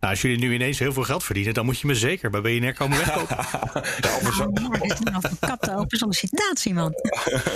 Nou, 0.00 0.12
als 0.12 0.22
jullie 0.22 0.38
nu 0.38 0.54
ineens 0.54 0.78
heel 0.78 0.92
veel 0.92 1.02
geld 1.02 1.24
verdienen, 1.24 1.54
dan 1.54 1.64
moet 1.64 1.78
je 1.78 1.86
me 1.86 1.94
zeker 1.94 2.30
bij 2.30 2.40
BNR 2.40 2.74
komen 2.74 2.98
wegkopen. 2.98 3.36
ja, 4.06 4.16
of 4.16 4.34
zo. 4.34 4.44
Oh, 4.44 4.90
een 5.00 5.14
advocaat 5.14 5.70
open 5.70 5.98
sollicitatie, 5.98 6.74
man. 6.74 6.94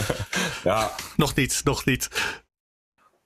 ja. 0.64 0.94
Nog 1.16 1.34
niet, 1.34 1.60
nog 1.64 1.84
niet. 1.84 2.08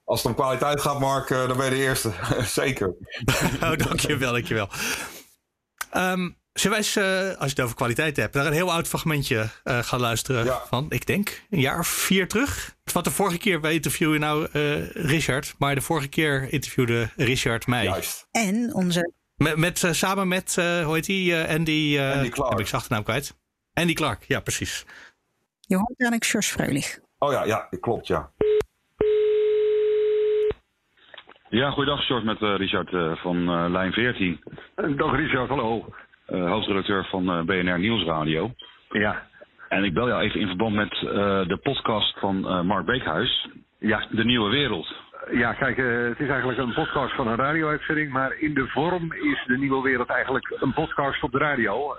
Als 0.08 0.22
het 0.22 0.28
om 0.28 0.34
kwaliteit 0.34 0.80
gaat, 0.80 1.00
Mark, 1.00 1.28
dan 1.28 1.56
ben 1.56 1.64
je 1.64 1.70
de 1.70 1.76
eerste. 1.76 2.12
zeker. 2.62 2.88
oh, 3.62 3.76
dankjewel, 3.76 4.32
dankjewel. 4.32 4.68
Um, 5.96 6.36
Zullen 6.52 6.78
wij 6.78 6.86
eens, 6.86 6.96
uh, 6.96 7.40
als 7.40 7.50
je 7.50 7.56
het 7.56 7.60
over 7.60 7.76
kwaliteit 7.76 8.16
hebt, 8.16 8.34
naar 8.34 8.46
een 8.46 8.52
heel 8.52 8.72
oud 8.72 8.88
fragmentje 8.88 9.48
uh, 9.64 9.78
gaan 9.78 10.00
luisteren 10.00 10.44
ja. 10.44 10.62
van, 10.68 10.86
ik 10.88 11.06
denk, 11.06 11.42
een 11.50 11.60
jaar 11.60 11.78
of 11.78 11.86
vier 11.86 12.28
terug? 12.28 12.76
Wat 12.92 13.04
de 13.04 13.10
vorige 13.10 13.38
keer, 13.38 13.60
wij 13.60 13.74
interviewen 13.74 14.20
nou 14.20 14.48
uh, 14.52 14.90
Richard, 14.90 15.54
maar 15.58 15.74
de 15.74 15.80
vorige 15.80 16.08
keer 16.08 16.52
interviewde 16.52 17.10
Richard 17.16 17.66
mij. 17.66 17.84
Juist. 17.84 18.28
En 18.30 18.74
onze... 18.74 19.12
Met, 19.36 19.56
met 19.56 19.88
samen 19.90 20.28
met, 20.28 20.54
hoe 20.54 20.94
heet 20.94 21.06
die, 21.06 21.36
Andy... 21.36 21.98
Andy 22.00 22.28
Clark. 22.28 22.50
Heb 22.50 22.60
ik 22.60 22.66
zijn 22.66 22.80
achternaam 22.80 23.04
kwijt. 23.04 23.36
Andy 23.72 23.92
Clark, 23.92 24.24
ja 24.26 24.40
precies. 24.40 24.84
Johan 25.60 25.94
Janik 25.96 26.24
Sjors 26.24 26.48
Freulich. 26.48 26.98
Oh 27.18 27.32
ja, 27.32 27.44
ja, 27.44 27.68
klopt, 27.80 28.06
ja. 28.06 28.32
Ja, 31.50 31.70
goeiedag, 31.70 32.02
Sjors 32.02 32.24
met 32.24 32.38
Richard 32.40 33.18
van 33.18 33.70
Lijn 33.70 33.92
14. 33.92 34.40
Dag 34.96 35.16
Richard, 35.16 35.48
hallo. 35.48 35.84
Hoofdredacteur 36.26 37.04
van 37.04 37.46
BNR 37.46 37.78
Nieuwsradio. 37.78 38.50
Ja. 38.90 39.22
En 39.68 39.84
ik 39.84 39.94
bel 39.94 40.08
jou 40.08 40.22
even 40.22 40.40
in 40.40 40.46
verband 40.46 40.74
met 40.74 40.90
de 41.48 41.58
podcast 41.62 42.18
van 42.18 42.66
Mark 42.66 42.86
Beekhuis. 42.86 43.48
Ja. 43.78 44.06
De 44.10 44.24
Nieuwe 44.24 44.50
Wereld. 44.50 44.94
Ja, 45.30 45.52
kijk, 45.52 45.76
het 46.08 46.20
is 46.20 46.28
eigenlijk 46.28 46.58
een 46.58 46.74
podcast 46.74 47.14
van 47.14 47.28
een 47.28 47.36
radio-uitzending. 47.36 48.12
Maar 48.12 48.38
in 48.38 48.54
de 48.54 48.66
vorm 48.66 49.12
is 49.12 49.44
de 49.46 49.58
Nieuwe 49.58 49.82
Wereld 49.82 50.08
eigenlijk 50.08 50.56
een 50.60 50.72
podcast 50.72 51.22
op 51.22 51.32
de 51.32 51.38
radio. 51.38 51.94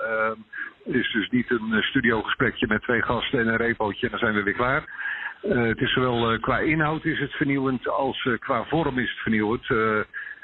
het 0.83 0.95
is 0.95 1.11
dus 1.11 1.29
niet 1.29 1.51
een 1.51 1.77
studiogesprekje 1.81 2.67
met 2.67 2.81
twee 2.81 3.01
gasten 3.01 3.39
en 3.39 3.47
een 3.47 3.57
repootje 3.57 4.05
en 4.05 4.11
dan 4.11 4.19
zijn 4.19 4.33
we 4.33 4.43
weer 4.43 4.53
klaar. 4.53 5.07
Het 5.41 5.79
is 5.79 5.93
zowel 5.93 6.39
qua 6.39 6.59
inhoud 6.59 7.05
is 7.05 7.19
het 7.19 7.31
vernieuwend 7.31 7.87
als 7.87 8.29
qua 8.39 8.63
vorm 8.63 8.99
is 8.99 9.09
het 9.09 9.19
vernieuwend. 9.19 9.65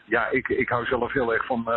ja, 0.05 0.29
ik, 0.29 0.47
ik 0.47 0.69
hou 0.69 0.86
zelf 0.86 1.12
heel 1.12 1.34
erg 1.34 1.45
van 1.45 1.69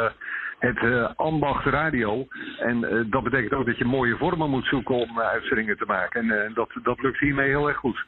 het 0.58 1.16
ambacht 1.16 1.64
radio. 1.64 2.26
En 2.58 3.06
dat 3.10 3.22
betekent 3.22 3.52
ook 3.52 3.66
dat 3.66 3.78
je 3.78 3.84
mooie 3.84 4.16
vormen 4.16 4.50
moet 4.50 4.66
zoeken 4.66 4.94
om 4.94 5.20
uitzendingen 5.20 5.76
te 5.76 5.86
maken. 5.86 6.30
En 6.30 6.52
dat, 6.54 6.70
dat 6.82 7.02
lukt 7.02 7.20
hiermee 7.20 7.48
heel 7.48 7.68
erg 7.68 7.76
goed. 7.76 8.04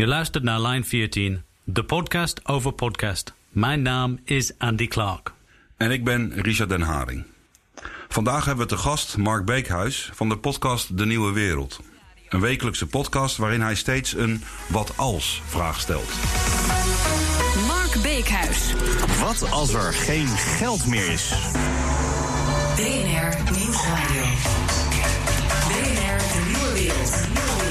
Je 0.00 0.06
luistert 0.06 0.44
naar 0.44 0.60
Line 0.60 0.84
14, 0.84 1.42
de 1.64 1.84
podcast 1.84 2.48
over 2.48 2.72
podcast. 2.72 3.39
Mijn 3.50 3.82
naam 3.82 4.18
is 4.24 4.58
Andy 4.58 4.86
Clark. 4.86 5.32
En 5.76 5.90
ik 5.90 6.04
ben 6.04 6.32
Richard 6.34 6.68
Den 6.68 6.80
Haring. 6.80 7.24
Vandaag 8.08 8.44
hebben 8.44 8.64
we 8.66 8.74
te 8.74 8.78
gast 8.78 9.16
Mark 9.16 9.44
Beekhuis 9.44 10.10
van 10.14 10.28
de 10.28 10.38
podcast 10.38 10.98
De 10.98 11.06
Nieuwe 11.06 11.32
Wereld. 11.32 11.80
Een 12.28 12.40
wekelijkse 12.40 12.86
podcast 12.86 13.36
waarin 13.36 13.60
hij 13.60 13.74
steeds 13.74 14.14
een 14.14 14.42
wat 14.68 14.92
als 14.96 15.42
vraag 15.46 15.80
stelt. 15.80 16.10
Mark 17.66 18.02
Beekhuis. 18.02 18.74
Wat 19.20 19.50
als 19.50 19.74
er 19.74 19.92
geen 19.92 20.26
geld 20.26 20.86
meer 20.86 21.10
is? 21.10 21.28
BNR 22.76 23.52
Nieuwsradio. 23.58 24.24
BNR 25.68 26.18
De 26.18 26.42
Nieuwe 26.46 26.72
Wereld. 26.72 27.69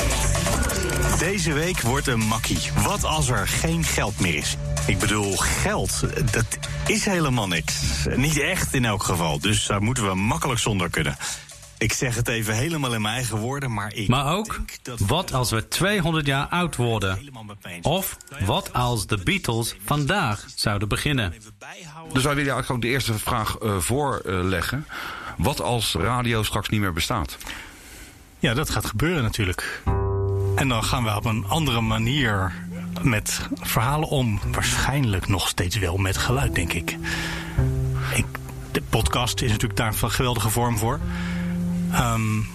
Deze 1.19 1.53
week 1.53 1.81
wordt 1.81 2.07
een 2.07 2.19
makkie. 2.19 2.71
Wat 2.83 3.03
als 3.03 3.29
er 3.29 3.47
geen 3.47 3.83
geld 3.83 4.19
meer 4.19 4.35
is? 4.35 4.57
Ik 4.87 4.99
bedoel, 4.99 5.37
geld, 5.37 6.03
dat 6.31 6.45
is 6.87 7.05
helemaal 7.05 7.47
niks. 7.47 8.05
Niet 8.15 8.39
echt 8.39 8.73
in 8.73 8.85
elk 8.85 9.03
geval. 9.03 9.39
Dus 9.39 9.65
daar 9.65 9.81
moeten 9.81 10.07
we 10.07 10.15
makkelijk 10.15 10.59
zonder 10.59 10.89
kunnen. 10.89 11.15
Ik 11.77 11.93
zeg 11.93 12.15
het 12.15 12.27
even 12.27 12.53
helemaal 12.55 12.93
in 12.93 13.01
mijn 13.01 13.13
eigen 13.13 13.37
woorden, 13.37 13.73
maar 13.73 13.93
ik. 13.93 14.07
Maar 14.07 14.33
ook, 14.33 14.59
wat 14.97 15.33
als 15.33 15.51
we 15.51 15.67
200 15.67 16.25
jaar 16.25 16.47
oud 16.47 16.75
worden? 16.75 17.19
Of 17.81 18.17
wat 18.45 18.73
als 18.73 19.07
de 19.07 19.17
Beatles 19.17 19.75
vandaag 19.85 20.45
zouden 20.55 20.87
beginnen? 20.87 21.33
Dus 22.13 22.23
wij 22.23 22.35
willen 22.35 22.53
eigenlijk 22.53 22.69
ook 22.69 22.81
de 22.81 22.87
eerste 22.87 23.17
vraag 23.17 23.57
uh, 23.63 23.77
voorleggen. 23.77 24.85
wat 25.37 25.61
als 25.61 25.93
radio 25.93 26.43
straks 26.43 26.69
niet 26.69 26.79
meer 26.79 26.93
bestaat? 26.93 27.37
Ja, 28.39 28.53
dat 28.53 28.69
gaat 28.69 28.85
gebeuren 28.85 29.23
natuurlijk. 29.23 29.81
En 30.59 30.67
dan 30.67 30.83
gaan 30.83 31.03
we 31.03 31.15
op 31.15 31.25
een 31.25 31.45
andere 31.47 31.81
manier 31.81 32.53
met 33.01 33.47
verhalen 33.61 34.07
om. 34.07 34.39
Waarschijnlijk 34.51 35.27
nog 35.27 35.47
steeds 35.47 35.77
wel 35.77 35.97
met 35.97 36.17
geluid, 36.17 36.55
denk 36.55 36.73
ik. 36.73 36.97
ik 38.15 38.25
de 38.71 38.81
podcast 38.89 39.41
is 39.41 39.51
natuurlijk 39.51 39.79
daar 39.79 39.93
een 40.01 40.11
geweldige 40.11 40.49
vorm 40.49 40.77
voor. 40.77 40.99
Um, 41.93 42.47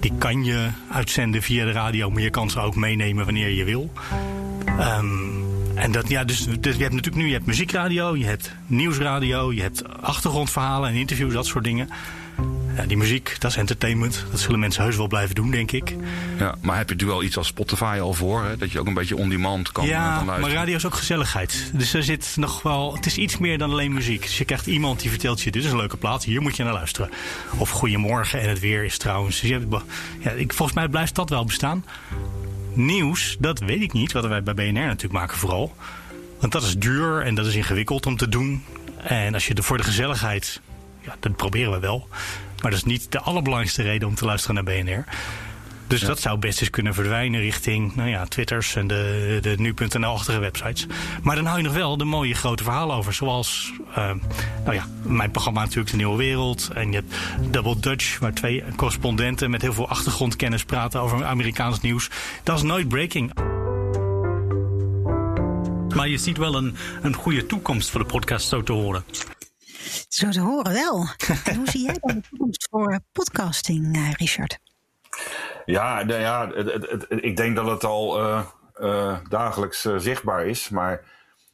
die 0.00 0.12
kan 0.18 0.44
je 0.44 0.68
uitzenden 0.90 1.42
via 1.42 1.64
de 1.64 1.72
radio, 1.72 2.10
maar 2.10 2.22
je 2.22 2.30
kan 2.30 2.50
ze 2.50 2.60
ook 2.60 2.74
meenemen 2.74 3.24
wanneer 3.24 3.50
je 3.50 3.64
wil. 3.64 3.92
Um, 4.80 5.44
en 5.74 5.92
dat, 5.92 6.08
ja, 6.08 6.24
dus, 6.24 6.44
dus 6.44 6.76
je 6.76 6.82
hebt 6.82 6.94
natuurlijk 6.94 7.22
nu 7.22 7.26
je 7.26 7.32
hebt 7.32 7.46
muziekradio, 7.46 8.16
je 8.16 8.24
hebt 8.24 8.52
nieuwsradio, 8.66 9.52
je 9.52 9.62
hebt 9.62 10.00
achtergrondverhalen 10.00 10.90
en 10.90 10.96
interviews, 10.96 11.32
dat 11.32 11.46
soort 11.46 11.64
dingen. 11.64 11.88
Ja, 12.76 12.84
die 12.86 12.96
muziek, 12.96 13.36
dat 13.38 13.50
is 13.50 13.56
entertainment. 13.56 14.24
Dat 14.30 14.40
zullen 14.40 14.60
mensen 14.60 14.82
heus 14.82 14.96
wel 14.96 15.06
blijven 15.06 15.34
doen, 15.34 15.50
denk 15.50 15.72
ik. 15.72 15.96
Ja, 16.38 16.54
maar 16.60 16.76
heb 16.76 16.88
je 16.88 16.94
nu 16.94 17.22
iets 17.22 17.36
als 17.36 17.46
Spotify 17.46 17.98
al 18.00 18.14
voor? 18.14 18.44
Hè? 18.44 18.56
Dat 18.56 18.72
je 18.72 18.80
ook 18.80 18.86
een 18.86 18.94
beetje 18.94 19.16
on-demand 19.16 19.72
kan, 19.72 19.86
ja, 19.86 20.16
kan 20.16 20.26
maar 20.26 20.50
radio 20.50 20.76
is 20.76 20.86
ook 20.86 20.94
gezelligheid. 20.94 21.70
Dus 21.72 21.94
er 21.94 22.02
zit 22.02 22.32
nog 22.36 22.62
wel... 22.62 22.94
Het 22.94 23.06
is 23.06 23.16
iets 23.16 23.38
meer 23.38 23.58
dan 23.58 23.70
alleen 23.70 23.92
muziek. 23.92 24.22
Dus 24.22 24.38
je 24.38 24.44
krijgt 24.44 24.66
iemand 24.66 25.00
die 25.00 25.10
vertelt 25.10 25.40
je... 25.40 25.50
dit 25.50 25.64
is 25.64 25.70
een 25.70 25.76
leuke 25.76 25.96
plaat, 25.96 26.24
hier 26.24 26.42
moet 26.42 26.56
je 26.56 26.64
naar 26.64 26.72
luisteren. 26.72 27.10
Of 27.56 27.70
goedemorgen 27.70 28.40
en 28.40 28.48
het 28.48 28.60
weer 28.60 28.84
is 28.84 28.98
trouwens... 28.98 29.40
Dus 29.40 29.48
je 29.48 29.58
hebt, 29.58 29.84
ja, 30.20 30.30
ik, 30.30 30.52
volgens 30.52 30.78
mij 30.78 30.88
blijft 30.88 31.14
dat 31.14 31.28
wel 31.28 31.44
bestaan. 31.44 31.84
Nieuws, 32.72 33.36
dat 33.38 33.58
weet 33.58 33.82
ik 33.82 33.92
niet. 33.92 34.12
Wat 34.12 34.26
wij 34.26 34.42
bij 34.42 34.54
BNR 34.54 34.72
natuurlijk 34.72 35.12
maken 35.12 35.36
vooral. 35.36 35.76
Want 36.40 36.52
dat 36.52 36.62
is 36.62 36.76
duur 36.78 37.22
en 37.22 37.34
dat 37.34 37.46
is 37.46 37.54
ingewikkeld 37.54 38.06
om 38.06 38.16
te 38.16 38.28
doen. 38.28 38.64
En 38.96 39.34
als 39.34 39.46
je 39.46 39.54
er 39.54 39.62
voor 39.62 39.76
de 39.76 39.84
gezelligheid... 39.84 40.60
Ja, 41.00 41.16
dat 41.20 41.36
proberen 41.36 41.72
we 41.72 41.78
wel. 41.78 42.08
Maar 42.62 42.70
dat 42.70 42.80
is 42.80 42.84
niet 42.84 43.12
de 43.12 43.20
allerbelangrijkste 43.20 43.82
reden 43.82 44.08
om 44.08 44.14
te 44.14 44.24
luisteren 44.24 44.54
naar 44.54 44.74
BNR. 44.74 45.04
Dus 45.92 46.00
ja. 46.00 46.06
dat 46.06 46.20
zou 46.20 46.38
best 46.38 46.60
eens 46.60 46.70
kunnen 46.70 46.94
verdwijnen 46.94 47.40
richting 47.40 47.94
nou 47.94 48.08
ja, 48.08 48.24
Twitters 48.24 48.76
en 48.76 48.86
de, 48.86 49.38
de 49.42 49.54
nu.nl-achtige 49.58 50.38
websites. 50.38 50.86
Maar 51.22 51.36
dan 51.36 51.44
hou 51.44 51.58
je 51.58 51.64
nog 51.64 51.74
wel 51.74 51.96
de 51.96 52.04
mooie 52.04 52.34
grote 52.34 52.62
verhalen 52.62 52.96
over. 52.96 53.12
Zoals 53.12 53.72
uh, 53.88 54.10
nou 54.64 54.74
ja, 54.74 54.86
mijn 55.02 55.30
programma 55.30 55.60
natuurlijk 55.60 55.90
De 55.90 55.96
Nieuwe 55.96 56.16
Wereld. 56.16 56.70
En 56.74 56.92
je 56.92 56.94
hebt 56.94 57.14
Double 57.50 57.80
Dutch, 57.80 58.18
waar 58.18 58.32
twee 58.32 58.64
correspondenten 58.76 59.50
met 59.50 59.62
heel 59.62 59.72
veel 59.72 59.88
achtergrondkennis 59.88 60.64
praten 60.64 61.00
over 61.00 61.24
Amerikaans 61.24 61.80
nieuws. 61.80 62.10
Dat 62.42 62.56
is 62.56 62.62
nooit 62.62 62.88
breaking. 62.88 63.32
Maar 65.94 66.08
je 66.08 66.18
ziet 66.18 66.36
wel 66.36 66.54
een, 66.54 66.76
een 67.02 67.14
goede 67.14 67.46
toekomst 67.46 67.90
voor 67.90 68.00
de 68.00 68.06
podcast, 68.06 68.48
zo 68.48 68.62
te 68.62 68.72
horen. 68.72 69.04
Zo 70.08 70.28
te 70.28 70.40
horen 70.40 70.72
wel. 70.72 71.06
En 71.44 71.56
hoe 71.56 71.70
zie 71.70 71.84
jij 71.84 71.96
dan 72.00 72.14
de 72.14 72.28
toekomst 72.28 72.68
voor 72.70 73.00
podcasting, 73.12 73.96
uh, 73.96 74.12
Richard? 74.12 74.58
Ja, 75.64 76.02
nou 76.02 76.20
ja 76.20 76.50
het, 76.54 76.72
het, 76.72 76.90
het, 76.90 77.06
ik 77.08 77.36
denk 77.36 77.56
dat 77.56 77.66
het 77.66 77.84
al 77.84 78.20
uh, 78.20 78.46
uh, 78.80 79.18
dagelijks 79.28 79.88
zichtbaar 79.96 80.46
is. 80.46 80.68
Maar 80.68 81.04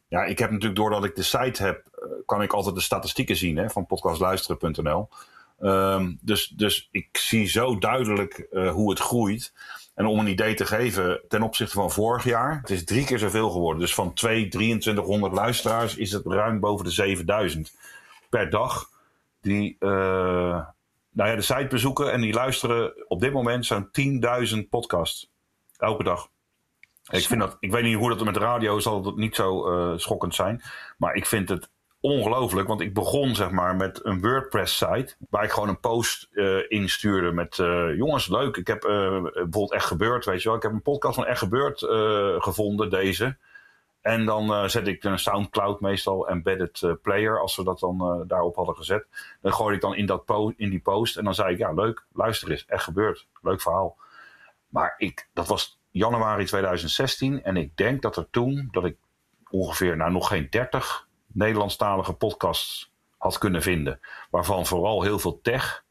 ja, 0.09 0.25
ik 0.25 0.39
heb 0.39 0.51
natuurlijk, 0.51 0.81
doordat 0.81 1.05
ik 1.05 1.17
de 1.17 1.23
site 1.23 1.63
heb, 1.63 1.83
kan 2.27 2.43
ik 2.43 2.53
altijd 2.53 2.75
de 2.75 2.81
statistieken 2.81 3.37
zien 3.37 3.57
hè, 3.57 3.71
van 3.71 3.87
podcastluisteren.nl. 3.87 5.09
Um, 5.61 6.19
dus, 6.21 6.49
dus 6.49 6.89
ik 6.91 7.09
zie 7.13 7.47
zo 7.47 7.79
duidelijk 7.79 8.47
hoe 8.51 8.91
het 8.91 8.99
groeit. 8.99 9.53
En 9.95 10.07
om 10.07 10.19
een 10.19 10.27
idee 10.27 10.55
te 10.55 10.67
geven, 10.67 11.21
ten 11.29 11.43
opzichte 11.43 11.75
van 11.75 11.91
vorig 11.91 12.25
jaar, 12.25 12.59
het 12.61 12.71
is 12.71 12.85
drie 12.85 13.05
keer 13.05 13.19
zoveel 13.19 13.51
geworden. 13.51 13.81
Dus 13.81 13.95
van 13.95 14.13
2, 14.13 14.49
2300 14.49 15.33
luisteraars 15.33 15.97
is 15.97 16.13
het 16.13 16.27
ruim 16.27 16.61
boven 16.61 16.85
de 16.85 16.91
7000 16.91 17.73
per 18.29 18.51
dag. 18.51 18.89
Die 19.41 19.77
uh, 19.81 19.91
nou 21.11 21.31
ja, 21.31 21.35
de 21.35 21.43
site 21.43 21.67
bezoeken 21.69 22.13
en 22.13 22.21
die 22.21 22.33
luisteren 22.33 23.09
op 23.09 23.21
dit 23.21 23.33
moment 23.33 23.67
zo'n 23.67 23.89
10.000 24.55 24.69
podcasts. 24.71 25.31
Elke 25.77 26.05
dag. 26.05 26.29
Ik, 27.11 27.27
vind 27.27 27.41
dat, 27.41 27.57
ik 27.61 27.71
weet 27.71 27.83
niet 27.83 27.97
hoe 27.97 28.09
dat 28.09 28.25
met 28.25 28.37
radio 28.37 28.79
zal 28.79 29.05
het 29.05 29.17
niet 29.17 29.35
zo 29.35 29.73
uh, 29.73 29.99
schokkend 29.99 30.35
zijn. 30.35 30.63
Maar 30.97 31.15
ik 31.15 31.27
vind 31.27 31.49
het 31.49 31.71
ongelooflijk. 32.01 32.69
Want 32.69 32.81
ik 32.81 32.95
begon 32.95 33.35
zeg 33.35 33.51
maar 33.51 33.77
met 33.77 34.05
een 34.05 34.21
WordPress-site. 34.21 35.15
Waar 35.31 35.45
ik 35.45 35.51
gewoon 35.51 35.69
een 35.69 35.81
post 35.81 36.29
uh, 36.33 36.59
instuurde 36.69 37.33
met... 37.33 37.57
Jongens, 37.97 38.29
leuk. 38.29 38.57
Ik 38.57 38.67
heb 38.67 38.81
bijvoorbeeld 38.81 39.73
Echt 39.73 39.87
Gebeurd, 39.87 40.25
weet 40.25 40.43
je 40.43 40.49
wel. 40.49 40.57
Ik 40.57 40.63
heb 40.63 40.73
een 40.73 40.83
podcast 40.83 41.15
van 41.15 41.27
Echt 41.27 41.39
Gebeurd 41.39 41.79
gevonden, 42.43 42.91
deze. 42.91 43.37
En 44.09 44.25
dan 44.25 44.71
zet 44.71 44.87
ik 44.87 45.05
een 45.05 45.19
Soundcloud 45.19 45.81
meestal 45.81 46.29
embedded 46.29 46.97
player. 47.03 47.41
Als 47.41 47.57
we 47.57 47.65
dat 47.65 47.79
dan 47.79 48.25
daarop 48.27 48.57
hadden 48.57 48.77
gezet. 48.77 49.07
Dan 49.41 49.53
gooi 49.53 49.75
ik 49.75 49.81
dan 49.81 49.95
in, 49.95 50.07
dat 50.07 50.53
in 50.57 50.71
die 50.71 50.81
post. 50.81 51.17
En 51.17 51.25
dan 51.25 51.35
zei 51.35 51.53
ik, 51.53 51.59
ja 51.59 51.73
leuk, 51.73 52.07
luister 52.13 52.51
eens. 52.51 52.67
Echt 52.67 52.85
Gebeurd. 52.85 53.27
Leuk 53.43 53.61
verhaal. 53.61 53.97
Maar 54.69 54.95
ik, 54.99 55.29
dat 55.33 55.47
was 55.47 55.81
januari 55.91 56.45
2016. 56.45 57.43
En 57.43 57.57
ik 57.57 57.77
denk 57.77 58.03
dat 58.03 58.17
er 58.17 58.31
toen, 58.31 58.69
dat 58.71 58.85
ik 58.85 58.97
ongeveer, 59.51 59.97
nou 59.97 60.13
nog 60.13 60.29
geen 60.29 60.47
30 60.51 61.09
Nederlandstalige 61.27 62.13
podcasts 62.13 62.93
had 63.19 63.39
kunnen 63.39 63.63
vinden. 63.63 64.01
Waarvan 64.31 64.67
vooral 64.67 65.03
heel 65.03 65.19
veel 65.19 65.41
tech. 65.41 65.85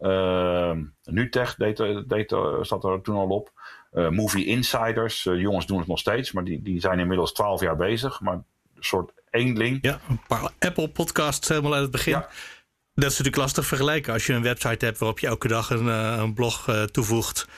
Uh, 0.00 0.76
NuTech 1.04 1.54
deed, 1.54 1.76
deed, 2.08 2.36
zat 2.60 2.84
er 2.84 3.00
toen 3.02 3.16
al 3.16 3.28
op. 3.28 3.52
Uh, 3.92 4.08
Movie 4.08 4.44
Insiders, 4.44 5.24
uh, 5.24 5.40
jongens 5.40 5.66
doen 5.66 5.78
het 5.78 5.86
nog 5.86 5.98
steeds, 5.98 6.32
maar 6.32 6.44
die, 6.44 6.62
die 6.62 6.80
zijn 6.80 6.98
inmiddels 6.98 7.32
twaalf 7.32 7.60
jaar 7.60 7.76
bezig. 7.76 8.20
Maar 8.20 8.34
een 8.34 8.44
soort 8.78 9.12
eenling. 9.30 9.78
Ja, 9.80 10.00
een 10.08 10.20
paar 10.26 10.50
Apple 10.58 10.88
podcasts 10.88 11.48
helemaal 11.48 11.72
uit 11.72 11.82
het 11.82 11.90
begin. 11.90 12.12
Ja. 12.12 12.28
Dat 12.94 13.10
is 13.10 13.18
natuurlijk 13.18 13.36
lastig 13.36 13.66
vergelijken 13.66 14.12
als 14.12 14.26
je 14.26 14.32
een 14.32 14.42
website 14.42 14.84
hebt 14.84 14.98
waarop 14.98 15.18
je 15.18 15.26
elke 15.26 15.48
dag 15.48 15.70
een, 15.70 15.86
een 15.86 16.34
blog 16.34 16.86
toevoegt. 16.90 17.48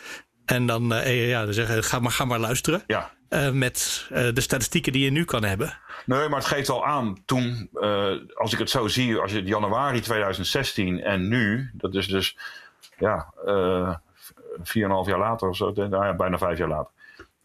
En 0.45 0.66
dan, 0.66 0.88
ja, 1.05 1.45
dan 1.45 1.55
zeggen 1.55 1.85
ga 1.85 1.99
maar, 1.99 2.11
ga 2.11 2.25
maar 2.25 2.38
luisteren. 2.38 2.83
Ja. 2.87 3.11
met 3.53 4.07
de 4.11 4.40
statistieken 4.40 4.93
die 4.93 5.05
je 5.05 5.11
nu 5.11 5.25
kan 5.25 5.45
hebben. 5.45 5.79
Nee, 6.07 6.29
maar 6.29 6.38
het 6.38 6.49
geeft 6.49 6.69
al 6.69 6.87
aan 6.87 7.23
toen, 7.25 7.69
uh, 7.75 8.12
als 8.35 8.53
ik 8.53 8.59
het 8.59 8.71
zo 8.71 8.88
zie, 8.88 9.16
als 9.16 9.33
je 9.33 9.43
januari 9.43 10.01
2016 10.01 11.03
en 11.03 11.29
nu, 11.29 11.71
dat 11.73 11.95
is 11.95 12.07
dus 12.07 12.38
ja, 12.99 13.33
4,5 14.68 15.09
jaar 15.09 15.18
later 15.18 15.49
of 15.49 15.57
zo, 15.57 15.73
nou 15.73 16.05
ja, 16.05 16.14
bijna 16.14 16.38
vijf 16.38 16.59
jaar 16.59 16.68
later, 16.68 16.92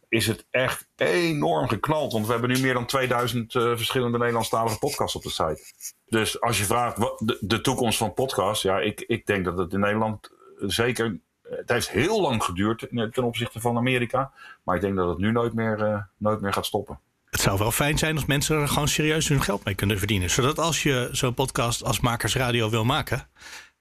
is 0.10 0.28
het 0.28 0.46
echt 0.50 0.88
enorm 0.96 1.68
geknald. 1.68 2.14
Want 2.14 2.26
we 2.26 2.32
hebben 2.32 2.50
nu 2.50 2.60
meer 2.60 2.74
dan 2.74 2.86
2000 2.86 3.54
uh, 3.54 3.64
verschillende 3.76 4.18
Nederlandstalige 4.18 4.80
podcasts 4.80 5.16
op 5.16 5.24
de 5.24 5.30
site. 5.30 5.62
Dus 6.06 6.42
als 6.42 6.58
je 6.58 6.64
vraagt 6.64 6.98
wat 6.98 7.36
de, 7.40 7.62
toekomst 7.62 7.98
van 7.98 8.14
podcasts, 8.14 8.64
ja, 8.64 8.80
ik, 8.80 9.02
ik 9.02 9.26
denk 9.26 9.46
dat 9.46 9.58
het 9.58 9.74
in 9.74 9.80
Nederland 9.80 10.30
zeker. 10.58 11.20
Het 11.50 11.70
heeft 11.70 11.90
heel 11.90 12.22
lang 12.22 12.44
geduurd 12.44 12.88
ten 13.12 13.24
opzichte 13.24 13.60
van 13.60 13.78
Amerika. 13.78 14.32
Maar 14.64 14.76
ik 14.76 14.82
denk 14.82 14.96
dat 14.96 15.10
het 15.10 15.18
nu 15.18 15.32
nooit 15.32 15.54
meer, 15.54 16.08
nooit 16.18 16.42
meer 16.42 16.54
gaat 16.54 16.66
stoppen 16.66 17.00
het 17.36 17.44
zou 17.44 17.58
wel 17.58 17.72
fijn 17.72 17.98
zijn 17.98 18.16
als 18.16 18.26
mensen 18.26 18.62
er 18.62 18.68
gewoon 18.68 18.88
serieus 18.88 19.28
hun 19.28 19.42
geld 19.42 19.66
mee 19.66 19.76
kunnen 19.76 19.98
verdienen. 19.98 20.30
Zodat 20.30 20.60
als 20.60 20.84
je 20.84 21.10
zo'n 21.12 21.34
podcast 21.34 21.84
als 21.84 22.00
Makersradio 22.00 22.70
wil 22.70 22.86
maken, 22.86 23.18
eh, 23.18 23.26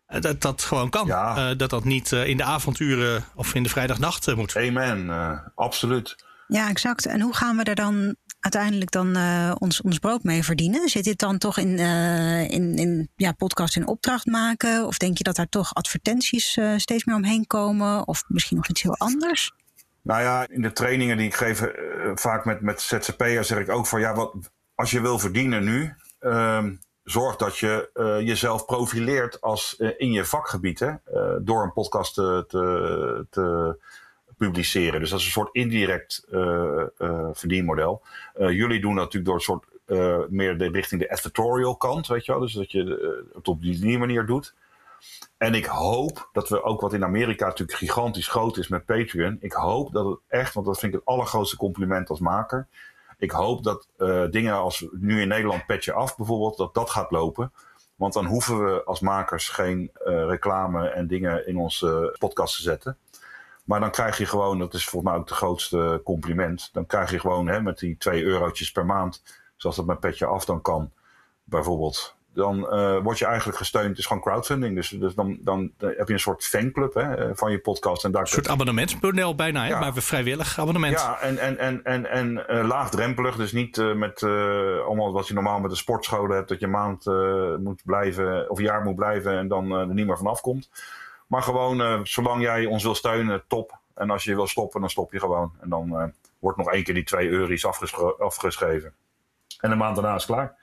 dat 0.07 0.41
dat 0.41 0.63
gewoon 0.63 0.91
kan. 0.91 1.07
Ja. 1.07 1.51
Uh, 1.51 1.59
dat 1.59 1.71
dat 1.71 1.85
niet 1.85 2.11
uh, 2.11 2.27
in 2.27 2.37
de 2.37 2.45
avonturen 2.45 3.25
of 3.35 3.55
in 3.55 3.63
de 3.63 3.69
vrijdagnacht 3.69 4.35
moet. 4.35 4.57
Amen, 4.57 5.53
absoluut. 5.55 6.17
Ja, 6.47 6.69
exact. 6.69 7.07
En 7.07 7.21
hoe 7.21 7.35
gaan 7.35 7.57
we 7.57 7.65
er 7.65 7.75
dan 7.75 8.17
uiteindelijk 8.41 8.91
dan 8.91 9.17
ons, 9.59 9.81
ons 9.81 9.99
brood 9.99 10.23
mee 10.23 10.45
verdienen? 10.45 10.89
Zit 10.89 11.05
dit 11.05 11.19
dan 11.19 11.39
toch 11.39 11.59
in, 11.59 11.79
in, 12.49 12.77
in 12.77 13.09
ja, 13.17 13.33
podcast 13.33 13.77
in 13.77 13.87
opdracht 13.87 14.27
maken? 14.27 14.87
Of 14.87 14.99
denk 14.99 15.19
je 15.19 15.25
dat 15.25 15.37
daar 15.37 15.49
toch 15.49 15.75
advertenties 15.75 16.59
steeds 16.77 17.05
meer 17.05 17.17
omheen 17.17 17.47
komen? 17.47 18.09
Of 18.09 18.25
misschien 18.29 18.57
nog 18.57 18.69
iets 18.69 18.83
heel 18.83 18.97
anders? 18.97 19.53
Nou 20.05 20.23
ja, 20.23 20.49
in 20.49 20.63
de 20.63 20.73
trainingen 20.73 21.17
die 21.17 21.27
ik 21.27 21.35
geef, 21.35 21.61
uh, 21.61 21.69
vaak 22.15 22.45
met, 22.45 22.61
met 22.61 22.81
ZZP'ers, 22.81 23.49
zeg 23.49 23.59
ik 23.59 23.71
ook 23.71 23.87
van 23.87 24.01
ja, 24.01 24.15
wat, 24.15 24.35
als 24.75 24.91
je 24.91 25.01
wil 25.01 25.19
verdienen 25.19 25.65
nu, 25.65 25.95
uh, 26.21 26.65
zorg 27.05 27.37
dat 27.37 27.59
je 27.59 27.91
uh, 27.95 28.21
jezelf 28.21 28.65
profileert 28.65 29.41
als 29.41 29.75
uh, 29.79 29.91
in 29.97 30.13
je 30.13 30.25
vakgebied, 30.25 30.79
hè, 30.79 30.93
door 31.43 31.63
een 31.63 31.73
podcast 31.73 32.15
te, 32.15 32.45
te, 32.49 33.27
te, 33.31 33.77
publiceren. 34.37 35.01
Dus 35.01 35.11
dat 35.11 35.19
is 35.19 35.25
een 35.25 35.33
soort 35.33 35.55
indirect 35.55 36.27
verdienmodel. 37.33 38.03
jullie 38.37 38.81
doen 38.81 38.95
dat 38.95 39.05
natuurlijk 39.05 39.25
door 39.25 39.35
een 39.35 39.41
soort 39.41 39.65
meer 40.31 40.59
de, 40.59 40.69
richting 40.69 41.01
de 41.01 41.11
editorial 41.11 41.77
kant, 41.77 42.07
weet 42.07 42.25
je 42.25 42.33
wel. 42.33 42.41
Dus 42.41 42.53
dat 42.53 42.73
je 42.73 43.25
het 43.35 43.49
op 43.49 43.63
die 43.63 43.99
manier 43.99 44.27
doet. 44.27 44.55
En 45.37 45.55
ik 45.55 45.67
hoop 45.67 46.29
dat 46.33 46.49
we 46.49 46.63
ook 46.63 46.81
wat 46.81 46.93
in 46.93 47.05
Amerika 47.05 47.47
natuurlijk 47.47 47.79
gigantisch 47.79 48.29
groot 48.29 48.57
is 48.57 48.69
met 48.69 48.85
Patreon. 48.85 49.37
Ik 49.41 49.53
hoop 49.53 49.93
dat 49.93 50.07
het 50.07 50.19
echt, 50.29 50.55
want 50.55 50.67
dat 50.67 50.79
vind 50.79 50.93
ik 50.93 50.99
het 50.99 51.09
allergrootste 51.09 51.57
compliment 51.57 52.11
als 52.11 52.21
maker. 52.21 52.69
Ik 53.25 53.31
hoop 53.31 53.63
dat 53.63 53.89
uh, 53.99 54.25
dingen 54.31 54.55
als 54.55 54.87
nu 54.93 55.21
in 55.21 55.29
Nederland 55.29 55.67
Petje 55.67 55.93
Af 55.93 56.17
bijvoorbeeld, 56.17 56.57
dat 56.57 56.75
dat 56.75 56.91
gaat 56.91 57.11
lopen. 57.11 57.53
Want 57.97 58.13
dan 58.13 58.27
hoeven 58.27 58.65
we 58.65 58.85
als 58.85 59.01
makers 59.01 59.49
geen 59.49 59.91
uh, 60.07 60.25
reclame 60.27 60.89
en 60.89 61.07
dingen 61.07 61.47
in 61.47 61.57
onze 61.57 62.17
podcast 62.19 62.57
te 62.57 62.63
zetten. 62.63 62.99
Maar 63.65 63.81
dan 63.81 63.91
krijg 63.91 64.19
je 64.19 64.27
gewoon, 64.27 64.59
dat 64.59 64.75
is 64.75 64.85
volgens 64.85 65.11
mij 65.11 65.21
ook 65.21 65.29
het 65.29 65.39
grootste 65.39 66.01
compliment. 66.05 66.69
Dan 66.73 66.87
krijg 66.87 67.11
je 67.11 67.21
gewoon 67.21 67.47
hè, 67.47 67.61
met 67.61 67.79
die 67.79 67.97
2 67.97 68.23
eurotjes 68.23 68.73
per 68.73 68.87
maand, 68.87 69.23
zoals 69.57 69.77
dat 69.77 69.87
met 69.87 70.01
Petje 70.01 70.27
Af 70.27 70.45
dan 70.45 70.63
kan, 70.63 70.93
bijvoorbeeld 71.45 72.17
dan 72.35 72.59
uh, 72.59 72.99
word 73.03 73.19
je 73.19 73.25
eigenlijk 73.25 73.59
gesteund. 73.59 73.89
Het 73.89 73.99
is 73.99 74.07
gewoon 74.07 74.23
crowdfunding. 74.23 74.75
Dus, 74.75 74.89
dus 74.89 75.15
dan, 75.15 75.39
dan, 75.41 75.73
heb 75.79 76.09
je 76.09 76.13
een 76.13 76.21
soort 76.21 76.45
fanclub 76.45 76.95
hè, 76.95 77.15
eh, 77.15 77.31
van 77.35 77.51
je 77.51 77.59
podcast. 77.59 78.05
En 78.05 78.13
daar 78.13 78.21
een 78.21 78.27
soort 78.27 78.49
abonnementsmodel 78.49 79.35
bijna, 79.35 79.63
hè? 79.63 79.69
Ja. 79.69 79.79
maar 79.79 79.95
vrijwillig 79.95 80.59
abonnement. 80.59 81.01
Ja, 81.01 81.21
en, 81.21 81.39
en, 81.39 81.59
en, 81.59 81.85
en, 81.85 82.11
en 82.11 82.45
uh, 82.49 82.67
laagdrempelig. 82.67 83.37
Dus 83.37 83.53
niet 83.53 83.77
uh, 83.77 83.95
met 83.95 84.23
allemaal 84.87 85.13
wat 85.13 85.29
je 85.29 85.35
normaal 85.35 85.61
met 85.61 85.71
de 85.71 85.77
sportscholen 85.77 86.37
hebt. 86.37 86.49
Dat 86.49 86.59
je 86.59 86.65
een 86.65 86.71
maand 86.71 87.05
moet 87.61 87.83
blijven, 87.85 88.51
of 88.51 88.61
jaar 88.61 88.83
moet 88.83 88.95
blijven 88.95 89.39
en 89.39 89.49
dan 89.49 89.71
er 89.71 89.95
niet 89.95 90.07
meer 90.07 90.17
vanaf 90.17 90.41
komt. 90.41 90.71
Maar 91.27 91.43
gewoon, 91.43 92.07
zolang 92.07 92.43
jij 92.43 92.65
ons 92.65 92.83
wil 92.83 92.95
steunen, 92.95 93.43
top. 93.49 93.79
En 93.95 94.11
als 94.11 94.25
je 94.25 94.35
wil 94.35 94.47
stoppen, 94.47 94.81
dan 94.81 94.91
stop 94.91 95.13
je 95.13 95.21
gewoon. 95.21 95.53
En 95.61 95.69
dan 95.69 96.13
wordt 96.39 96.59
nog 96.59 96.73
één 96.73 96.85
keer 96.85 96.95
die 96.95 97.05
twee 97.05 97.29
euro's 97.29 97.67
afgeschreven. 98.19 98.95
En 99.61 99.71
een 99.71 99.79
maand 99.79 99.97
daarna 99.97 100.15
is 100.15 100.27
klaar. 100.27 100.57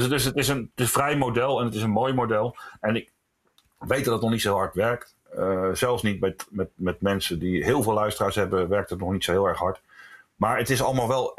Dus, 0.00 0.24
het, 0.24 0.36
is 0.36 0.48
een, 0.48 0.70
het 0.74 0.84
is 0.84 0.90
vrij 0.90 1.16
model 1.16 1.58
en 1.58 1.64
het 1.64 1.74
is 1.74 1.82
een 1.82 1.90
mooi 1.90 2.12
model. 2.12 2.56
En 2.80 2.96
ik 2.96 3.12
weet 3.78 4.04
dat 4.04 4.12
het 4.12 4.22
nog 4.22 4.30
niet 4.30 4.40
zo 4.40 4.56
hard 4.56 4.74
werkt. 4.74 5.16
Uh, 5.38 5.68
zelfs 5.72 6.02
niet 6.02 6.20
met, 6.20 6.46
met, 6.50 6.70
met 6.74 7.00
mensen 7.00 7.38
die 7.38 7.64
heel 7.64 7.82
veel 7.82 7.92
luisteraars 7.92 8.34
hebben, 8.34 8.68
werkt 8.68 8.90
het 8.90 8.98
nog 8.98 9.12
niet 9.12 9.24
zo 9.24 9.32
heel 9.32 9.46
erg 9.46 9.58
hard. 9.58 9.80
Maar 10.36 10.58
het 10.58 10.70
is 10.70 10.82
allemaal 10.82 11.08
wel 11.08 11.38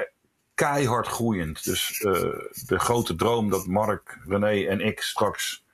keihard 0.54 1.08
groeiend. 1.08 1.64
Dus 1.64 2.00
uh, 2.00 2.12
de 2.66 2.80
grote 2.80 3.16
droom 3.16 3.50
dat 3.50 3.66
Mark, 3.66 4.20
René 4.28 4.68
en 4.68 4.82
ik 4.82 5.02
straks 5.02 5.65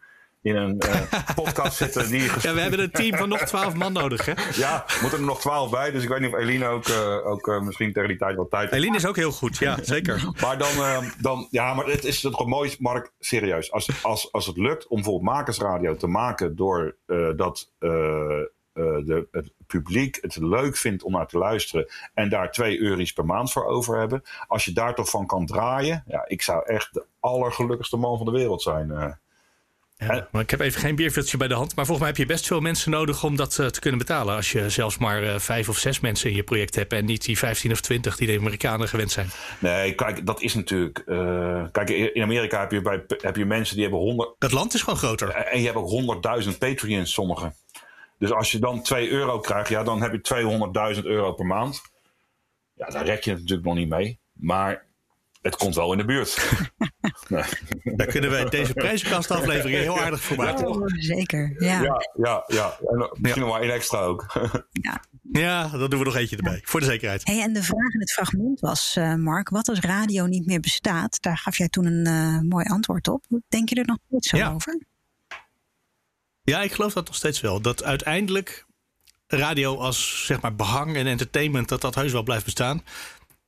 in 0.41 0.55
een 0.55 0.81
uh, 0.85 1.01
podcast 1.43 1.77
zitten. 1.77 2.09
Die 2.09 2.21
ja, 2.21 2.53
we 2.53 2.59
hebben 2.59 2.79
een 2.79 2.91
team 2.91 3.17
van 3.17 3.29
nog 3.29 3.39
twaalf 3.39 3.73
man 3.73 3.93
nodig, 3.93 4.25
hè? 4.25 4.33
Ja, 4.53 4.85
moeten 5.01 5.19
er 5.19 5.25
nog 5.25 5.39
twaalf 5.39 5.69
bij. 5.69 5.91
Dus 5.91 6.03
ik 6.03 6.09
weet 6.09 6.19
niet 6.19 6.33
of 6.33 6.39
Eline 6.39 6.67
ook, 6.67 6.87
uh, 6.87 7.25
ook 7.25 7.47
uh, 7.47 7.61
misschien 7.61 7.93
tegen 7.93 8.09
die 8.09 8.17
tijd 8.17 8.35
wat 8.35 8.49
tijd 8.49 8.69
heeft. 8.69 8.81
Eline 8.81 8.95
is 8.95 9.05
ook 9.05 9.15
heel 9.15 9.31
goed, 9.31 9.57
ja, 9.57 9.77
zeker. 9.83 10.31
maar 10.41 10.57
dan, 10.57 11.03
dan, 11.19 11.47
ja, 11.49 11.73
maar 11.73 11.85
het 11.85 12.03
is 12.03 12.19
toch 12.19 12.45
mooi, 12.45 12.75
Mark, 12.79 13.11
serieus. 13.19 13.71
Als, 13.71 14.03
als, 14.03 14.31
als 14.31 14.45
het 14.45 14.57
lukt 14.57 14.87
om 14.87 14.95
bijvoorbeeld 14.95 15.33
makersradio 15.35 15.95
te 15.95 16.07
maken 16.07 16.55
door 16.55 16.95
dat 17.35 17.71
de, 18.73 19.27
het 19.31 19.53
publiek 19.67 20.17
het 20.21 20.35
leuk 20.35 20.77
vindt 20.77 21.03
om 21.03 21.11
naar 21.11 21.27
te 21.27 21.37
luisteren 21.37 21.87
en 22.13 22.29
daar 22.29 22.51
twee 22.51 22.79
euro's 22.79 23.13
per 23.13 23.25
maand 23.25 23.51
voor 23.51 23.65
over 23.65 23.99
hebben. 23.99 24.21
Als 24.47 24.65
je 24.65 24.73
daar 24.73 24.95
toch 24.95 25.09
van 25.09 25.25
kan 25.25 25.45
draaien, 25.45 26.03
ja, 26.07 26.27
ik 26.27 26.41
zou 26.41 26.65
echt 26.65 26.93
de 26.93 27.05
allergelukkigste 27.19 27.97
man 27.97 28.17
van 28.17 28.25
de 28.25 28.31
wereld 28.31 28.61
zijn. 28.61 29.19
Ja, 30.07 30.27
maar 30.31 30.41
ik 30.41 30.49
heb 30.49 30.59
even 30.59 30.81
geen 30.81 30.95
bierviltje 30.95 31.37
bij 31.37 31.47
de 31.47 31.53
hand. 31.53 31.75
Maar 31.75 31.85
volgens 31.85 31.99
mij 31.99 32.07
heb 32.07 32.17
je 32.17 32.33
best 32.33 32.47
veel 32.47 32.59
mensen 32.59 32.91
nodig 32.91 33.23
om 33.23 33.35
dat 33.35 33.57
uh, 33.57 33.65
te 33.65 33.79
kunnen 33.79 33.99
betalen. 33.99 34.35
Als 34.35 34.51
je 34.51 34.69
zelfs 34.69 34.97
maar 34.97 35.23
uh, 35.23 35.39
vijf 35.39 35.69
of 35.69 35.77
zes 35.77 35.99
mensen 35.99 36.29
in 36.29 36.35
je 36.35 36.43
project 36.43 36.75
hebt. 36.75 36.93
En 36.93 37.05
niet 37.05 37.25
die 37.25 37.37
15 37.37 37.71
of 37.71 37.81
20 37.81 38.17
die 38.17 38.27
de 38.27 38.37
Amerikanen 38.37 38.87
gewend 38.87 39.11
zijn. 39.11 39.29
Nee, 39.59 39.95
kijk, 39.95 40.25
dat 40.25 40.41
is 40.41 40.53
natuurlijk. 40.53 41.03
Uh, 41.05 41.65
kijk, 41.71 41.89
in 41.89 42.21
Amerika 42.21 42.59
heb 42.59 42.71
je, 42.71 42.81
bij, 42.81 43.03
heb 43.17 43.35
je 43.35 43.45
mensen 43.45 43.73
die 43.75 43.83
hebben 43.83 44.01
100. 44.01 44.35
Dat 44.37 44.51
land 44.51 44.73
is 44.73 44.81
gewoon 44.81 44.99
groter. 44.99 45.29
En 45.29 45.59
je 45.59 45.65
hebt 45.65 45.77
ook 45.77 46.43
100.000 46.43 46.57
Patreons, 46.57 47.13
sommigen. 47.13 47.55
Dus 48.17 48.31
als 48.31 48.51
je 48.51 48.59
dan 48.59 48.81
2 48.81 49.09
euro 49.09 49.39
krijgt, 49.39 49.69
ja, 49.69 49.83
dan 49.83 50.01
heb 50.01 50.11
je 50.11 50.95
200.000 50.95 51.03
euro 51.03 51.33
per 51.33 51.45
maand. 51.45 51.81
Ja, 52.73 52.87
daar 52.87 53.05
red 53.05 53.23
je 53.23 53.31
het 53.31 53.39
natuurlijk 53.39 53.67
nog 53.67 53.75
niet 53.75 53.89
mee. 53.89 54.19
Maar 54.33 54.85
het 55.41 55.55
komt 55.55 55.75
wel 55.75 55.91
in 55.91 55.97
de 55.97 56.05
buurt. 56.05 56.59
nee. 57.27 57.43
Daar 57.97 58.07
kunnen 58.07 58.29
we 58.31 58.49
deze 58.49 58.73
prijzenkastaflevering 58.73 59.77
heel 59.77 59.99
aardig 59.99 60.21
voor 60.21 60.37
maken. 60.37 60.67
Oh, 60.67 60.83
zeker, 60.87 61.55
ja. 61.57 61.81
Ja, 61.81 62.01
ja, 62.13 62.43
ja. 62.47 62.77
En 62.79 62.97
misschien 62.97 63.21
ja. 63.21 63.39
nog 63.39 63.49
maar 63.49 63.61
één 63.61 63.73
extra 63.73 63.99
ook. 63.99 64.25
ja. 64.71 65.03
ja, 65.31 65.67
dan 65.67 65.89
doen 65.89 65.99
we 65.99 66.05
nog 66.05 66.15
eentje 66.15 66.35
erbij, 66.35 66.59
voor 66.63 66.79
de 66.79 66.85
zekerheid. 66.85 67.27
Hey, 67.27 67.41
en 67.41 67.53
de 67.53 67.63
vraag 67.63 67.93
in 67.93 67.99
het 67.99 68.11
fragment 68.11 68.59
was, 68.59 68.95
uh, 68.97 69.15
Mark, 69.15 69.49
wat 69.49 69.69
als 69.69 69.79
radio 69.79 70.25
niet 70.25 70.45
meer 70.45 70.59
bestaat? 70.59 71.21
Daar 71.21 71.37
gaf 71.37 71.57
jij 71.57 71.69
toen 71.69 71.85
een 71.85 72.07
uh, 72.07 72.49
mooi 72.49 72.65
antwoord 72.65 73.07
op. 73.07 73.25
Denk 73.47 73.69
je 73.69 73.75
er 73.75 73.85
nog 73.85 73.97
steeds 74.07 74.29
zo 74.29 74.37
ja. 74.37 74.51
over? 74.51 74.79
Ja, 76.43 76.61
ik 76.61 76.71
geloof 76.71 76.93
dat 76.93 77.05
nog 77.05 77.15
steeds 77.15 77.41
wel. 77.41 77.61
Dat 77.61 77.83
uiteindelijk 77.83 78.65
radio 79.27 79.77
als 79.77 80.25
zeg 80.25 80.41
maar 80.41 80.55
behang 80.55 80.95
en 80.95 81.07
entertainment, 81.07 81.69
dat 81.69 81.81
dat 81.81 81.95
heus 81.95 82.11
wel 82.11 82.23
blijft 82.23 82.45
bestaan. 82.45 82.83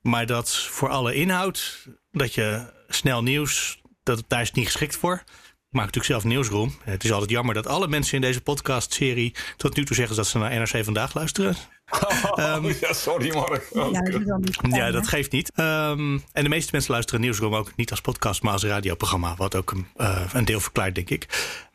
Maar 0.03 0.25
dat 0.25 0.55
voor 0.55 0.89
alle 0.89 1.13
inhoud, 1.15 1.87
dat 2.11 2.33
je 2.33 2.73
snel 2.87 3.23
nieuws, 3.23 3.81
dat 4.03 4.23
daar 4.27 4.41
is 4.41 4.51
niet 4.51 4.65
geschikt 4.65 4.95
voor. 4.95 5.13
Ik 5.13 5.79
maak 5.79 5.93
natuurlijk 5.93 6.21
zelf 6.21 6.33
nieuwsroom. 6.33 6.75
Het 6.83 7.03
is 7.03 7.11
altijd 7.11 7.29
jammer 7.29 7.53
dat 7.55 7.67
alle 7.67 7.87
mensen 7.87 8.15
in 8.15 8.21
deze 8.21 8.41
podcastserie 8.41 9.35
tot 9.57 9.75
nu 9.75 9.85
toe 9.85 9.95
zeggen 9.95 10.15
dat 10.15 10.27
ze 10.27 10.37
naar 10.37 10.59
NRC 10.59 10.83
vandaag 10.83 11.13
luisteren. 11.13 11.55
Oh, 11.93 12.55
um, 12.55 12.75
ja, 12.79 12.93
sorry 12.93 13.33
Mark. 13.33 13.67
Oh, 13.71 13.91
ja, 13.91 14.01
dat, 14.01 14.61
niet 14.61 14.75
ja, 14.75 14.91
dat 14.91 15.07
geeft 15.07 15.31
niet. 15.31 15.51
Um, 15.59 16.23
en 16.31 16.43
de 16.43 16.49
meeste 16.49 16.69
mensen 16.71 16.91
luisteren 16.91 17.21
Nieuwsroom 17.21 17.55
ook 17.55 17.75
niet 17.75 17.91
als 17.91 18.01
podcast, 18.01 18.41
maar 18.41 18.53
als 18.53 18.63
radioprogramma. 18.63 19.35
Wat 19.35 19.55
ook 19.55 19.71
een, 19.71 19.87
uh, 19.97 20.23
een 20.33 20.45
deel 20.45 20.59
verklaart, 20.59 20.95
denk 20.95 21.09
ik. 21.09 21.27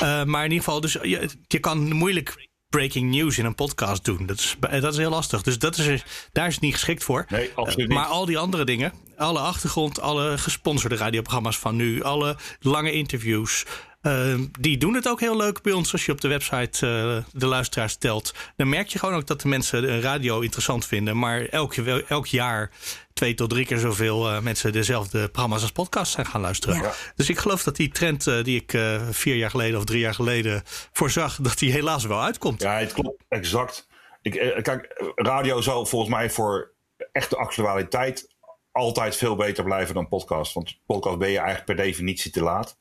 Uh, 0.02 0.24
maar 0.24 0.44
in 0.44 0.50
ieder 0.50 0.64
geval, 0.64 0.80
dus 0.80 0.92
je, 0.92 1.28
je 1.46 1.58
kan 1.58 1.92
moeilijk 1.92 2.47
breaking 2.70 3.10
news 3.10 3.38
in 3.38 3.44
een 3.44 3.54
podcast 3.54 4.04
doen. 4.04 4.26
Dat 4.26 4.38
is, 4.38 4.56
dat 4.60 4.92
is 4.92 4.96
heel 4.96 5.10
lastig. 5.10 5.42
Dus 5.42 5.58
dat 5.58 5.78
is, 5.78 6.02
daar 6.32 6.46
is 6.46 6.54
het 6.54 6.62
niet 6.62 6.72
geschikt 6.72 7.04
voor. 7.04 7.26
Nee, 7.28 7.50
absoluut 7.54 7.90
uh, 7.90 7.96
maar 7.96 8.06
al 8.06 8.24
die 8.24 8.38
andere 8.38 8.64
dingen, 8.64 8.92
alle 9.16 9.38
achtergrond, 9.38 10.00
alle 10.00 10.38
gesponsorde 10.38 10.96
radioprogramma's 10.96 11.58
van 11.58 11.76
nu, 11.76 12.02
alle 12.02 12.36
lange 12.60 12.92
interviews. 12.92 13.64
Uh, 14.08 14.40
die 14.60 14.78
doen 14.78 14.94
het 14.94 15.08
ook 15.08 15.20
heel 15.20 15.36
leuk 15.36 15.62
bij 15.62 15.72
ons. 15.72 15.92
Als 15.92 16.06
je 16.06 16.12
op 16.12 16.20
de 16.20 16.28
website 16.28 16.86
uh, 16.86 17.38
de 17.40 17.46
luisteraars 17.46 17.96
telt, 17.96 18.34
dan 18.56 18.68
merk 18.68 18.88
je 18.88 18.98
gewoon 18.98 19.14
ook 19.14 19.26
dat 19.26 19.40
de 19.40 19.48
mensen 19.48 19.82
de 19.82 20.00
radio 20.00 20.40
interessant 20.40 20.86
vinden. 20.86 21.18
Maar 21.18 21.44
elk, 21.44 21.74
elk 22.08 22.26
jaar 22.26 22.70
twee 23.12 23.34
tot 23.34 23.50
drie 23.50 23.66
keer 23.66 23.78
zoveel 23.78 24.30
uh, 24.30 24.40
mensen 24.40 24.72
dezelfde 24.72 25.28
programma's 25.28 25.62
als 25.62 25.72
podcast 25.72 26.12
zijn 26.12 26.26
gaan 26.26 26.40
luisteren. 26.40 26.76
Ja. 26.76 26.92
Dus 27.14 27.28
ik 27.28 27.38
geloof 27.38 27.62
dat 27.62 27.76
die 27.76 27.88
trend 27.88 28.26
uh, 28.26 28.44
die 28.44 28.60
ik 28.60 28.72
uh, 28.72 29.08
vier 29.10 29.36
jaar 29.36 29.50
geleden 29.50 29.78
of 29.78 29.84
drie 29.84 30.00
jaar 30.00 30.14
geleden 30.14 30.62
voorzag, 30.92 31.36
dat 31.36 31.58
die 31.58 31.72
helaas 31.72 32.04
wel 32.04 32.22
uitkomt. 32.22 32.62
Ja, 32.62 32.78
het 32.78 32.92
klopt 32.92 33.24
exact. 33.28 33.86
Ik, 34.22 34.60
kijk, 34.62 35.12
radio 35.14 35.60
zal 35.60 35.86
volgens 35.86 36.10
mij 36.10 36.30
voor 36.30 36.72
echte 37.12 37.36
actualiteit 37.36 38.34
altijd 38.72 39.16
veel 39.16 39.36
beter 39.36 39.64
blijven 39.64 39.94
dan 39.94 40.08
podcast. 40.08 40.52
Want 40.52 40.78
podcast 40.86 41.18
ben 41.18 41.30
je 41.30 41.38
eigenlijk 41.38 41.66
per 41.66 41.84
definitie 41.84 42.30
te 42.30 42.42
laat. 42.42 42.78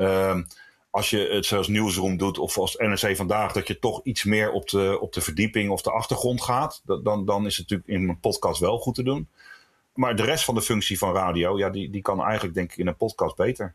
Ehm, 0.00 0.42
als 0.90 1.10
je 1.10 1.28
het 1.32 1.46
zoals 1.46 1.68
Nieuwsroom 1.68 2.16
doet 2.16 2.38
of 2.38 2.58
als 2.58 2.76
NRC 2.76 3.16
Vandaag, 3.16 3.52
dat 3.52 3.66
je 3.66 3.78
toch 3.78 4.00
iets 4.04 4.24
meer 4.24 4.52
op 4.52 4.68
de, 4.68 4.98
op 5.00 5.12
de 5.12 5.20
verdieping 5.20 5.70
of 5.70 5.82
de 5.82 5.90
achtergrond 5.90 6.42
gaat, 6.42 6.82
dan, 6.84 7.24
dan 7.24 7.46
is 7.46 7.56
het 7.56 7.70
natuurlijk 7.70 8.02
in 8.02 8.08
een 8.08 8.20
podcast 8.20 8.60
wel 8.60 8.78
goed 8.78 8.94
te 8.94 9.02
doen. 9.02 9.28
Maar 9.94 10.16
de 10.16 10.24
rest 10.24 10.44
van 10.44 10.54
de 10.54 10.62
functie 10.62 10.98
van 10.98 11.12
radio, 11.12 11.58
ja, 11.58 11.70
die, 11.70 11.90
die 11.90 12.02
kan 12.02 12.22
eigenlijk 12.22 12.54
denk 12.54 12.72
ik 12.72 12.78
in 12.78 12.86
een 12.86 12.96
podcast 12.96 13.36
beter. 13.36 13.74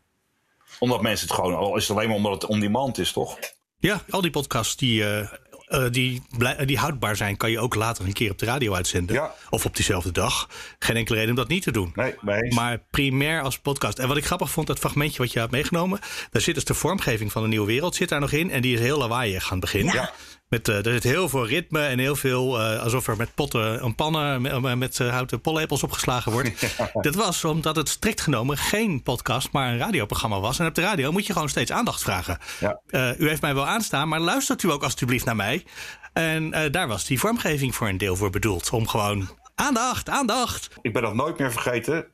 Omdat 0.78 1.02
mensen 1.02 1.26
het 1.26 1.36
gewoon, 1.36 1.54
al 1.54 1.76
is 1.76 1.88
het 1.88 1.96
alleen 1.96 2.08
maar 2.08 2.16
omdat 2.16 2.32
het 2.32 2.50
on 2.50 2.60
demand 2.60 2.98
is, 2.98 3.12
toch? 3.12 3.38
Ja, 3.78 4.02
al 4.10 4.20
die 4.20 4.30
podcasts 4.30 4.76
die, 4.76 5.00
uh, 5.00 5.32
uh, 5.68 5.84
die, 5.90 6.22
die 6.64 6.78
houdbaar 6.78 7.16
zijn, 7.16 7.36
kan 7.36 7.50
je 7.50 7.58
ook 7.58 7.74
later 7.74 8.04
een 8.04 8.12
keer 8.12 8.30
op 8.30 8.38
de 8.38 8.46
radio 8.46 8.74
uitzenden. 8.74 9.16
Ja. 9.16 9.34
Of 9.50 9.64
op 9.64 9.76
diezelfde 9.76 10.12
dag. 10.12 10.48
Geen 10.78 10.96
enkele 10.96 11.16
reden 11.16 11.30
om 11.30 11.36
dat 11.36 11.48
niet 11.48 11.62
te 11.62 11.72
doen. 11.72 11.92
Nee, 11.94 12.14
nee. 12.20 12.54
Maar 12.54 12.78
primair 12.90 13.42
als 13.42 13.58
podcast. 13.58 13.98
En 13.98 14.08
wat 14.08 14.16
ik 14.16 14.24
grappig 14.24 14.50
vond, 14.50 14.66
dat 14.66 14.78
fragmentje 14.78 15.18
wat 15.18 15.32
je 15.32 15.40
had 15.40 15.50
meegenomen. 15.50 16.00
Daar 16.30 16.42
zit 16.42 16.54
dus 16.54 16.64
de 16.64 16.74
vormgeving 16.74 17.32
van 17.32 17.42
de 17.42 17.48
nieuwe 17.48 17.66
wereld 17.66 17.94
zit 17.94 18.08
daar 18.08 18.20
nog 18.20 18.32
in. 18.32 18.50
En 18.50 18.62
die 18.62 18.74
is 18.74 18.80
heel 18.80 18.98
lawaaiig 18.98 19.44
aan 19.44 19.50
het 19.50 19.60
begin. 19.60 19.84
Ja. 19.84 20.12
Met, 20.48 20.68
uh, 20.68 20.86
er 20.86 20.92
zit 20.92 21.02
heel 21.02 21.28
veel 21.28 21.46
ritme 21.46 21.80
en 21.80 21.98
heel 21.98 22.16
veel 22.16 22.60
uh, 22.60 22.82
alsof 22.82 23.06
er 23.06 23.16
met 23.16 23.34
potten 23.34 23.84
een 23.84 23.94
pannen 23.94 24.42
met, 24.42 24.76
met 24.76 24.98
uh, 24.98 25.10
houten 25.10 25.40
pollepels 25.40 25.82
opgeslagen 25.82 26.32
wordt. 26.32 26.44
Ja. 26.76 26.90
Dat 26.92 27.14
was 27.14 27.44
omdat 27.44 27.76
het 27.76 27.88
strikt 27.88 28.20
genomen 28.20 28.56
geen 28.56 29.02
podcast, 29.02 29.52
maar 29.52 29.72
een 29.72 29.78
radioprogramma 29.78 30.40
was. 30.40 30.58
En 30.58 30.66
op 30.66 30.74
de 30.74 30.80
radio 30.80 31.12
moet 31.12 31.26
je 31.26 31.32
gewoon 31.32 31.48
steeds 31.48 31.72
aandacht 31.72 32.02
vragen. 32.02 32.38
Ja. 32.60 32.80
u 33.18 33.28
heeft 33.28 33.40
mij 33.40 33.54
wel 33.54 33.66
aanstaan, 33.66 34.08
maar 34.08 34.20
luistert 34.20 34.62
u 34.62 34.70
ook 34.70 34.82
alstublieft 34.82 35.24
naar 35.24 35.36
mij. 35.36 35.64
En 36.12 36.70
daar 36.70 36.88
was 36.88 37.04
die 37.04 37.18
vormgeving 37.18 37.74
voor 37.74 37.88
een 37.88 37.98
deel 37.98 38.16
voor 38.16 38.30
bedoeld. 38.30 38.70
Om 38.70 38.88
gewoon 38.88 39.28
aandacht, 39.54 40.08
aandacht. 40.08 40.68
Ik 40.82 40.92
ben 40.92 41.02
dat 41.02 41.14
nooit 41.14 41.38
meer 41.38 41.52
vergeten. 41.52 42.06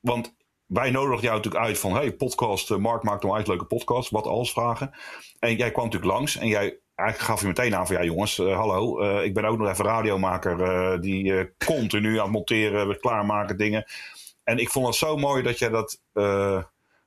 Want 0.00 0.34
wij 0.66 0.90
nodigden 0.90 1.24
jou 1.24 1.36
natuurlijk 1.36 1.64
uit 1.64 1.78
van... 1.78 1.92
hey, 1.92 2.12
podcast, 2.12 2.76
Mark 2.76 3.02
maakt 3.02 3.24
een 3.24 3.42
leuke 3.46 3.64
podcast. 3.64 4.10
Wat 4.10 4.26
als 4.26 4.52
vragen. 4.52 4.90
En 5.38 5.56
jij 5.56 5.70
kwam 5.70 5.84
natuurlijk 5.84 6.12
langs 6.12 6.36
en 6.36 6.48
jij 6.48 6.78
eigenlijk 6.98 7.30
gaf 7.30 7.40
je 7.40 7.46
meteen 7.46 7.76
aan 7.76 7.86
van 7.86 7.96
ja 7.96 8.04
jongens, 8.04 8.38
uh, 8.38 8.56
hallo, 8.56 9.02
uh, 9.02 9.24
ik 9.24 9.34
ben 9.34 9.44
ook 9.44 9.58
nog 9.58 9.68
even 9.68 9.84
radiomaker 9.84 10.60
uh, 10.60 11.00
die 11.00 11.50
continu 11.66 12.16
aan 12.16 12.22
het 12.22 12.32
monteren, 12.32 13.00
klaarmaken 13.00 13.56
dingen. 13.56 13.84
En 14.44 14.58
ik 14.58 14.70
vond 14.70 14.86
het 14.86 14.94
zo 14.94 15.16
mooi 15.16 15.42
dat 15.42 15.58
jij 15.58 15.68
dat 15.68 16.00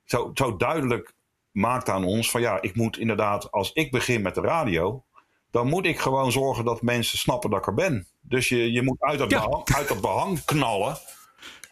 zo, 0.04 0.32
zo 0.34 0.56
duidelijk 0.58 1.14
maakt 1.52 1.90
aan 1.90 2.04
ons 2.04 2.32
van 2.32 2.42
ja, 2.42 2.62
ik 2.62 2.76
moet 2.76 2.98
inderdaad, 2.98 3.52
als 3.52 3.74
ik 3.74 3.92
begin 3.92 4.22
met 4.22 4.36
de 4.36 4.42
radio, 4.42 5.04
dan 5.52 5.68
moet 5.68 5.86
ik 5.86 6.00
gewoon 6.00 6.32
zorgen 6.32 6.66
dat 6.66 6.82
mensen 6.82 7.18
snappen 7.18 7.50
dat 7.50 7.60
ik 7.60 7.68
er 7.68 7.74
ben. 7.74 8.08
Dus 8.22 8.50
je, 8.50 8.72
je 8.72 8.82
moet 8.82 9.02
uit 9.02 9.20
dat, 9.20 9.30
ja. 9.30 9.46
behang, 9.46 9.76
uit 9.76 9.88
dat 9.88 10.02
behang 10.02 10.46
knallen. 10.46 10.98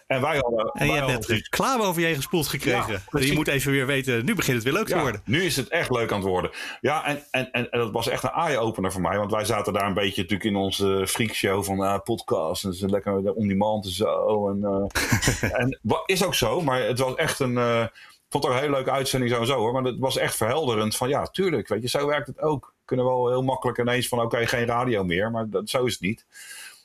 En 0.10 0.22
wij 0.22 0.38
hadden. 0.38 0.72
En 0.74 0.88
je 0.88 0.94
hebt 0.94 1.08
net 1.08 1.26
reclame 1.26 1.84
over 1.84 2.02
je 2.02 2.08
heen 2.08 2.16
gespoeld 2.16 2.48
gekregen. 2.48 2.94
Ja, 2.94 3.00
dus 3.10 3.28
je 3.28 3.34
moet 3.34 3.48
even 3.48 3.72
weer 3.72 3.86
weten, 3.86 4.26
nu 4.26 4.36
begint 4.36 4.56
het 4.56 4.66
weer 4.66 4.74
leuk 4.74 4.88
te 4.88 4.96
ja, 4.96 5.02
worden. 5.02 5.22
Nu 5.26 5.44
is 5.44 5.56
het 5.56 5.68
echt 5.68 5.90
leuk 5.90 6.12
aan 6.12 6.20
het 6.20 6.28
worden. 6.28 6.52
Ja, 6.82 7.06
en, 7.06 7.24
en, 7.32 7.52
en, 7.52 7.70
en 7.70 7.80
dat 7.80 7.92
was 7.92 8.08
echt 8.08 8.24
een 8.24 8.30
eye-opener 8.30 8.92
voor 8.92 9.02
mij. 9.02 9.18
Want 9.18 9.32
wij 9.32 9.46
zaten 9.46 9.74
daar 9.74 9.88
een 9.88 9.94
beetje 9.94 10.22
natuurlijk 10.22 10.50
in 10.50 10.56
onze 10.56 11.08
freakshow 11.08 11.64
van 11.64 11.84
uh, 11.84 12.00
podcast. 12.04 12.64
En 12.64 12.74
ze 12.74 12.90
lekker 12.90 13.34
on-demand 13.34 13.86
en 13.86 13.92
zo. 13.92 14.50
En, 14.50 14.58
uh, 14.62 15.52
en 15.62 15.80
is 16.06 16.26
ook 16.26 16.36
zo, 16.36 16.62
maar 16.62 16.82
het 16.82 17.00
was 17.00 17.16
echt 17.16 17.40
een. 17.40 17.54
Uh, 17.54 17.86
vond 18.30 18.44
het 18.44 18.54
een 18.54 18.60
hele 18.60 18.72
leuke 18.72 18.92
uitzending 18.92 19.32
sowieso 19.32 19.58
hoor. 19.58 19.74
Maar 19.74 19.84
het 19.84 20.00
was 20.00 20.18
echt 20.18 20.36
verhelderend 20.36 20.96
van 20.96 21.10
ja, 21.10 21.26
tuurlijk, 21.26 21.68
weet 21.68 21.82
je, 21.82 21.90
zo 21.90 22.08
werkt 22.08 22.28
het 22.28 22.42
ook. 22.42 22.74
Kunnen 22.86 23.06
wel 23.06 23.30
heel 23.30 23.44
makkelijk 23.44 23.78
ineens 23.78 24.08
van 24.08 24.18
oké, 24.18 24.28
okay, 24.28 24.48
geen 24.48 24.66
radio 24.66 25.04
meer. 25.04 25.32
Maar 25.32 25.50
dat, 25.50 25.70
zo 25.70 25.86
is 25.86 25.92
het 25.92 26.02
niet. 26.02 26.26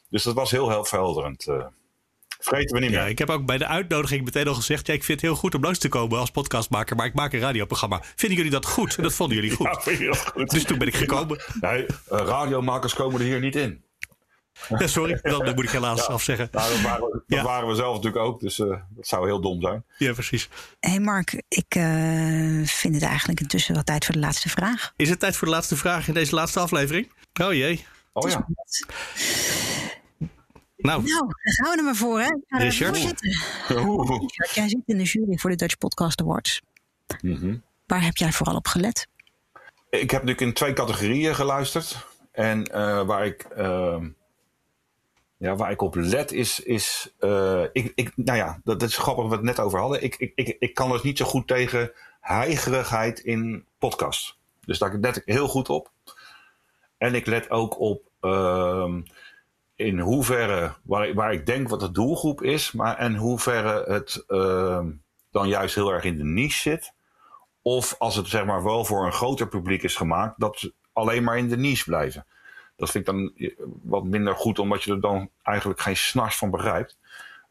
Dus 0.08 0.22
dat 0.22 0.34
was 0.34 0.50
heel, 0.50 0.70
heel 0.70 0.84
verhelderend. 0.84 1.46
Vergeten 2.44 2.74
we 2.74 2.80
niet 2.80 2.90
meer. 2.90 3.00
Ja, 3.00 3.06
ik 3.06 3.18
heb 3.18 3.30
ook 3.30 3.46
bij 3.46 3.58
de 3.58 3.66
uitnodiging 3.66 4.24
meteen 4.24 4.48
al 4.48 4.54
gezegd... 4.54 4.86
Ja, 4.86 4.94
ik 4.94 5.04
vind 5.04 5.20
het 5.20 5.30
heel 5.30 5.38
goed 5.38 5.54
om 5.54 5.62
langs 5.62 5.78
te 5.78 5.88
komen 5.88 6.18
als 6.18 6.30
podcastmaker... 6.30 6.96
maar 6.96 7.06
ik 7.06 7.14
maak 7.14 7.32
een 7.32 7.40
radioprogramma. 7.40 8.00
Vinden 8.16 8.36
jullie 8.36 8.52
dat 8.52 8.66
goed? 8.66 8.96
En 8.96 9.02
dat 9.02 9.12
vonden 9.12 9.36
jullie 9.36 9.50
goed. 9.56 9.66
Ja, 9.66 9.80
vind 9.80 9.98
je 9.98 10.06
dat 10.06 10.18
goed? 10.18 10.50
Dus 10.50 10.64
toen 10.64 10.78
ben 10.78 10.86
ik 10.86 10.94
gekomen. 10.96 11.42
Nee, 11.60 11.82
uh, 11.82 11.88
radiomakers 12.08 12.94
komen 12.94 13.20
er 13.20 13.26
hier 13.26 13.40
niet 13.40 13.56
in. 13.56 13.82
Ja, 14.78 14.86
sorry, 14.86 15.18
dat 15.22 15.54
moet 15.54 15.64
ik 15.64 15.70
helaas 15.70 16.06
ja, 16.06 16.12
afzeggen. 16.12 16.48
Nou, 16.52 16.72
dat, 16.72 16.80
waren 16.80 17.04
we, 17.04 17.22
dat 17.26 17.38
ja. 17.38 17.44
waren 17.44 17.68
we 17.68 17.74
zelf 17.74 17.94
natuurlijk 17.94 18.24
ook, 18.24 18.40
dus 18.40 18.58
uh, 18.58 18.66
dat 18.88 19.06
zou 19.06 19.26
heel 19.26 19.40
dom 19.40 19.60
zijn. 19.60 19.84
Ja, 19.98 20.12
precies. 20.12 20.48
Hé 20.80 20.90
hey 20.90 21.00
Mark, 21.00 21.42
ik 21.48 21.74
uh, 21.76 22.66
vind 22.66 22.94
het 22.94 23.02
eigenlijk 23.02 23.40
intussen 23.40 23.74
wel 23.74 23.82
tijd 23.82 24.04
voor 24.04 24.14
de 24.14 24.20
laatste 24.20 24.48
vraag. 24.48 24.92
Is 24.96 25.10
het 25.10 25.20
tijd 25.20 25.36
voor 25.36 25.46
de 25.46 25.54
laatste 25.54 25.76
vraag 25.76 26.08
in 26.08 26.14
deze 26.14 26.34
laatste 26.34 26.60
aflevering? 26.60 27.12
Oh 27.42 27.52
jee. 27.52 27.86
Oh 28.12 28.30
ja. 28.30 28.46
Nou, 30.84 31.02
nou, 31.02 31.20
daar 31.20 31.54
gaan 31.54 31.70
we 31.70 31.76
er 31.78 31.84
maar 31.84 31.94
voor, 31.94 32.20
hè? 32.20 32.26
Ga 32.26 32.58
er 32.58 32.62
Richard. 32.62 32.98
voor 32.98 33.06
zitten. 33.08 33.30
Richard, 34.18 34.50
jij 34.54 34.68
zit 34.68 34.82
in 34.86 34.98
de 34.98 35.02
jury 35.02 35.36
voor 35.36 35.50
de 35.50 35.56
Dutch 35.56 35.78
Podcast 35.78 36.20
Awards. 36.20 36.60
Mm 37.20 37.34
-hmm. 37.34 37.62
Waar 37.86 38.04
heb 38.04 38.16
jij 38.16 38.32
vooral 38.32 38.56
op 38.56 38.66
gelet? 38.66 39.08
Ik 39.90 40.10
heb 40.10 40.10
natuurlijk 40.10 40.40
in 40.40 40.52
twee 40.52 40.72
categorieën 40.72 41.34
geluisterd. 41.34 42.06
En 42.30 42.70
uh, 42.70 43.02
waar, 43.06 43.26
ik, 43.26 43.46
uh, 43.56 44.02
ja, 45.36 45.56
waar 45.56 45.70
ik 45.70 45.82
op 45.82 45.94
let 45.94 46.32
is. 46.32 46.60
is 46.60 47.14
uh, 47.20 47.64
ik, 47.72 47.92
ik, 47.94 48.12
nou 48.16 48.38
ja, 48.38 48.60
dat, 48.64 48.80
dat 48.80 48.88
is 48.88 48.96
grappig 48.96 49.22
wat 49.22 49.30
we 49.30 49.36
het 49.36 49.56
net 49.56 49.60
over 49.60 49.78
hadden. 49.78 50.02
Ik, 50.02 50.16
ik, 50.16 50.32
ik, 50.34 50.56
ik 50.58 50.74
kan 50.74 50.90
dus 50.90 51.02
niet 51.02 51.18
zo 51.18 51.24
goed 51.24 51.46
tegen 51.46 51.92
heigerigheid 52.20 53.18
in 53.20 53.64
podcast. 53.78 54.36
Dus 54.60 54.78
daar 54.78 54.98
let 54.98 55.16
ik 55.16 55.22
heel 55.24 55.48
goed 55.48 55.68
op. 55.68 55.90
En 56.98 57.14
ik 57.14 57.26
let 57.26 57.50
ook 57.50 57.80
op 57.80 58.10
ehm, 58.20 59.00
in 59.76 59.98
hoeverre, 59.98 60.72
waar, 60.82 61.14
waar 61.14 61.32
ik 61.32 61.46
denk 61.46 61.68
wat 61.68 61.80
de 61.80 61.90
doelgroep 61.90 62.42
is, 62.42 62.72
maar 62.72 63.00
in 63.00 63.14
hoeverre 63.14 63.84
het 63.92 64.24
uh, 64.28 64.80
dan 65.30 65.48
juist 65.48 65.74
heel 65.74 65.92
erg 65.92 66.04
in 66.04 66.16
de 66.16 66.24
niche 66.24 66.60
zit. 66.60 66.92
Of 67.62 67.94
als 67.98 68.16
het 68.16 68.28
zeg 68.28 68.44
maar 68.44 68.64
wel 68.64 68.84
voor 68.84 69.06
een 69.06 69.12
groter 69.12 69.48
publiek 69.48 69.82
is 69.82 69.96
gemaakt, 69.96 70.40
dat 70.40 70.72
alleen 70.92 71.24
maar 71.24 71.38
in 71.38 71.48
de 71.48 71.56
niche 71.56 71.84
blijven. 71.84 72.26
Dat 72.76 72.90
vind 72.90 73.08
ik 73.08 73.14
dan 73.14 73.32
wat 73.82 74.04
minder 74.04 74.34
goed, 74.34 74.58
omdat 74.58 74.82
je 74.82 74.92
er 74.92 75.00
dan 75.00 75.30
eigenlijk 75.42 75.80
geen 75.80 75.96
snars 75.96 76.36
van 76.36 76.50
begrijpt. 76.50 76.98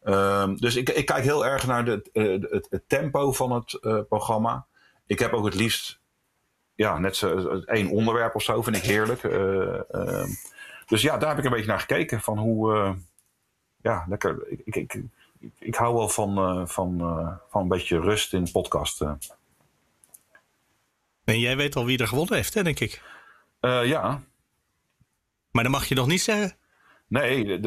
Ehm, 0.02 0.56
dus 0.56 0.76
ik, 0.76 0.88
ik, 0.88 1.06
kijk 1.06 1.24
heel 1.24 1.46
erg 1.46 1.66
naar 1.66 1.84
de, 1.84 2.02
eh, 2.12 2.60
het, 2.70 2.82
tempo 2.86 3.32
van 3.32 3.52
het 3.52 3.78
uh, 3.80 4.00
programma. 4.08 4.66
Ik 5.06 5.18
heb 5.18 5.32
ook 5.32 5.44
het 5.44 5.54
liefst 5.54 6.00
ja, 6.74 6.98
net 6.98 7.16
zo, 7.16 7.60
één 7.64 7.90
onderwerp 7.90 8.34
of 8.34 8.42
zo, 8.42 8.62
vind 8.62 8.76
ik 8.76 8.82
heerlijk. 8.82 9.22
Uh, 9.22 10.24
dus 10.86 11.02
ja, 11.02 11.18
daar 11.18 11.28
heb 11.28 11.38
ik 11.38 11.44
een 11.44 11.50
beetje 11.50 11.66
naar 11.66 11.80
gekeken. 11.80 12.20
Van 12.20 12.38
hoe, 12.38 12.96
ja, 13.82 14.04
lekker. 14.08 14.48
Ik, 14.48 14.60
ik, 14.64 14.94
ik, 14.94 15.02
ik, 15.58 15.74
hou 15.74 15.94
wel 15.94 16.08
van, 16.08 16.68
van, 16.68 16.98
van 17.50 17.62
een 17.62 17.68
beetje 17.68 18.00
rust 18.00 18.32
in 18.32 18.52
podcasten. 18.52 19.18
En 21.24 21.40
jij 21.40 21.56
weet 21.56 21.76
al 21.76 21.84
wie 21.84 21.98
er 21.98 22.08
gewonnen 22.08 22.34
heeft, 22.34 22.54
hè, 22.54 22.62
denk 22.62 22.80
ik? 22.80 23.02
ja. 23.60 24.22
Maar 25.50 25.62
dan 25.62 25.72
mag 25.72 25.86
je 25.86 25.94
nog 25.94 26.06
niet 26.06 26.22
zeggen. 26.22 26.56
Nee, 27.14 27.60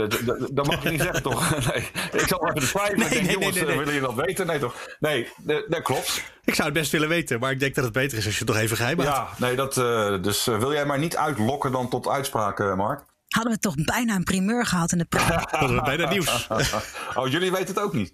dat 0.52 0.68
mag 0.68 0.84
je 0.84 0.90
niet 0.90 1.02
zeggen, 1.02 1.24
toch? 1.24 1.50
Nee. 1.72 1.90
Ik 2.12 2.28
zal 2.28 2.44
even 2.44 2.56
de 2.56 2.66
schrijven. 2.66 3.00
Nee, 3.00 3.10
nee, 3.10 3.32
jongens, 3.32 3.56
nee, 3.56 3.66
nee, 3.66 3.78
willen 3.78 3.94
jullie 3.94 4.16
dat 4.16 4.26
weten? 4.26 4.48
Nee, 4.48 4.60
toch? 4.60 4.76
Nee, 5.00 5.28
dat 5.68 5.82
klopt. 5.82 6.24
Ik 6.44 6.56
zou 6.56 6.68
het 6.68 6.78
best 6.78 6.92
willen 6.92 7.10
weten, 7.10 7.40
maar 7.40 7.52
ik 7.52 7.60
denk 7.60 7.76
dat 7.76 7.84
het 7.84 7.94
beter 7.94 8.18
is 8.18 8.26
als 8.26 8.34
je 8.34 8.40
het 8.40 8.54
nog 8.54 8.58
even 8.58 8.78
geheim 8.78 9.00
houdt. 9.00 9.16
Ja, 9.16 9.46
nee, 9.46 9.56
dat, 9.56 9.78
uh, 9.78 10.22
dus 10.22 10.48
uh, 10.48 10.58
wil 10.58 10.74
jij 10.74 10.86
maar 10.86 11.00
niet 11.00 11.18
uitlokken 11.18 11.72
dan 11.72 11.90
tot 11.90 12.08
uitspraak, 12.08 12.60
uh, 12.60 12.76
Mark? 12.76 13.04
Hadden 13.28 13.54
we 13.54 13.60
toch 13.60 13.76
bijna 13.76 14.16
een 14.16 14.24
primeur 14.24 14.66
gehad 14.66 14.92
in 14.92 14.98
de 14.98 15.06
prijs? 15.06 15.28
Hadden 15.50 15.76
we 15.76 15.82
bijna 15.82 16.10
nieuws. 16.10 16.48
oh, 17.16 17.28
jullie 17.28 17.52
weten 17.52 17.68
het 17.76 17.80
ook 17.80 17.94
niet? 17.94 18.14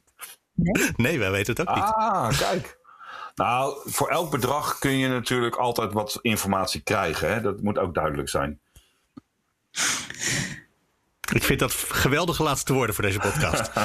Nee, 0.54 0.92
nee 0.96 1.20
wij 1.20 1.32
weten 1.32 1.54
het 1.56 1.68
ook 1.68 1.76
niet. 1.76 1.84
Ah, 1.84 2.38
kijk. 2.38 2.78
Nou, 3.36 3.82
voor 3.86 4.10
elk 4.10 4.32
bedrag 4.32 4.80
kun 4.80 4.98
je 4.98 5.08
natuurlijk 5.08 5.56
altijd 5.56 5.94
wat 5.94 6.20
informatie 6.22 6.82
krijgen. 6.82 7.34
Hè? 7.34 7.42
Dat 7.42 7.62
moet 7.62 7.78
ook 7.78 7.94
duidelijk 7.94 8.30
zijn. 8.30 8.60
Ik 11.34 11.44
vind 11.44 11.60
dat 11.60 11.74
geweldige 11.74 12.44
laatste 12.44 12.74
woorden 12.74 12.96
voor 12.96 13.04
deze 13.04 13.20
podcast. 13.20 13.72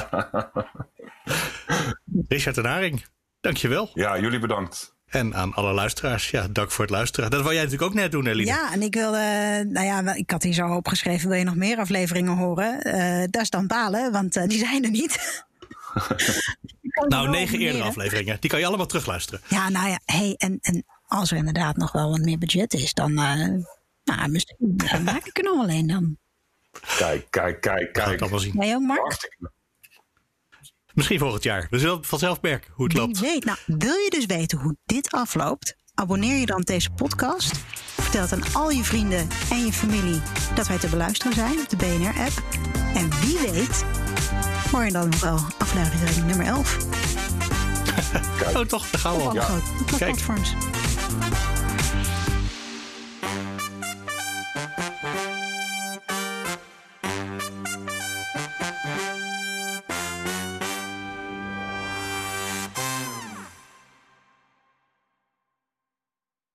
Richard 2.29 2.59
en 2.59 2.65
Haring, 2.65 3.05
dankjewel. 3.41 3.91
Ja, 3.95 4.19
jullie 4.19 4.39
bedankt. 4.39 4.97
En 5.07 5.35
aan 5.35 5.55
alle 5.55 5.73
luisteraars, 5.73 6.31
ja, 6.31 6.49
dank 6.49 6.71
voor 6.71 6.85
het 6.85 6.95
luisteren. 6.95 7.31
Dat 7.31 7.41
wou 7.41 7.55
jij 7.55 7.63
natuurlijk 7.63 7.91
ook 7.91 7.97
net 7.97 8.11
doen, 8.11 8.27
Eline. 8.27 8.51
Ja, 8.51 8.73
en 8.73 8.83
ik 8.83 8.95
wilde, 8.95 9.19
nou 9.69 9.87
ja, 9.87 10.15
ik 10.15 10.31
had 10.31 10.43
hier 10.43 10.53
zo 10.53 10.69
opgeschreven, 10.69 11.29
wil 11.29 11.39
je 11.39 11.45
nog 11.45 11.55
meer 11.55 11.79
afleveringen 11.79 12.37
horen? 12.37 12.87
Uh, 12.87 13.25
dat 13.31 13.43
is 13.43 13.51
dan 13.51 13.67
balen, 13.67 14.13
want 14.13 14.37
uh, 14.37 14.47
die 14.47 14.59
zijn 14.59 14.85
er 14.85 14.91
niet. 14.91 15.45
nou, 17.09 17.29
negen 17.29 17.59
eerdere 17.59 17.85
afleveringen, 17.85 18.37
die 18.41 18.51
kan 18.51 18.59
je 18.59 18.67
allemaal 18.67 18.87
terugluisteren. 18.87 19.41
Ja, 19.49 19.69
nou 19.69 19.89
ja, 19.89 20.01
hey, 20.05 20.35
en, 20.37 20.59
en 20.61 20.85
als 21.07 21.31
er 21.31 21.37
inderdaad 21.37 21.77
nog 21.77 21.93
wel 21.93 22.11
wat 22.11 22.21
meer 22.21 22.39
budget 22.39 22.75
is, 22.75 22.95
dan, 22.95 23.11
uh, 23.11 23.65
nou, 24.05 24.31
misschien 24.31 24.57
dan 24.59 25.03
maak 25.03 25.27
ik 25.27 25.39
er 25.39 25.45
nog 25.45 25.63
alleen 25.63 25.87
dan. 25.87 26.19
Kijk, 26.97 27.27
kijk, 27.31 27.61
kijk, 27.61 27.93
kijk. 27.93 28.19
Dat 28.19 28.31
wel 28.31 28.39
zien. 28.39 28.57
Nee, 28.57 28.75
ook 28.75 28.83
Mark? 28.83 29.37
Misschien 30.95 31.19
volgend 31.19 31.43
jaar. 31.43 31.67
We 31.71 31.79
zullen 31.79 32.05
vanzelf 32.05 32.41
merken 32.41 32.73
hoe 32.75 32.85
het 32.85 32.93
Wie 32.93 33.03
loopt. 33.03 33.21
Weet. 33.21 33.45
Nou, 33.45 33.59
wil 33.67 33.95
je 33.95 34.11
dus 34.11 34.27
weten 34.27 34.59
hoe 34.59 34.77
dit 34.85 35.11
afloopt? 35.11 35.77
Abonneer 35.95 36.37
je 36.37 36.47
dan 36.47 36.59
op 36.59 36.67
deze 36.67 36.91
podcast. 36.91 37.59
Vertel 38.01 38.21
het 38.23 38.33
aan 38.33 38.55
al 38.55 38.71
je 38.71 38.85
vrienden 38.85 39.29
en 39.51 39.65
je 39.65 39.73
familie 39.73 40.21
dat 40.55 40.69
wij 40.69 40.79
te 40.79 40.89
beluisteren 40.89 41.33
zijn 41.33 41.59
op 41.59 41.69
de 41.69 41.77
BNR-app. 41.77 42.43
En 42.95 43.11
wie 43.21 43.39
weet, 43.51 43.85
hoor 44.73 44.85
je 44.85 44.93
dan 44.93 45.09
nog 45.09 45.21
wel 45.21 45.39
aflevering 45.59 46.27
nummer 46.27 46.47
11. 46.47 46.77
oh, 48.57 48.61
toch? 48.61 48.91
Daar 48.91 49.01
gaan 49.01 49.17
we 49.17 49.23
al. 49.23 49.35
Ja. 49.35 49.47
Kijk. 49.87 49.99
platforms. 49.99 50.55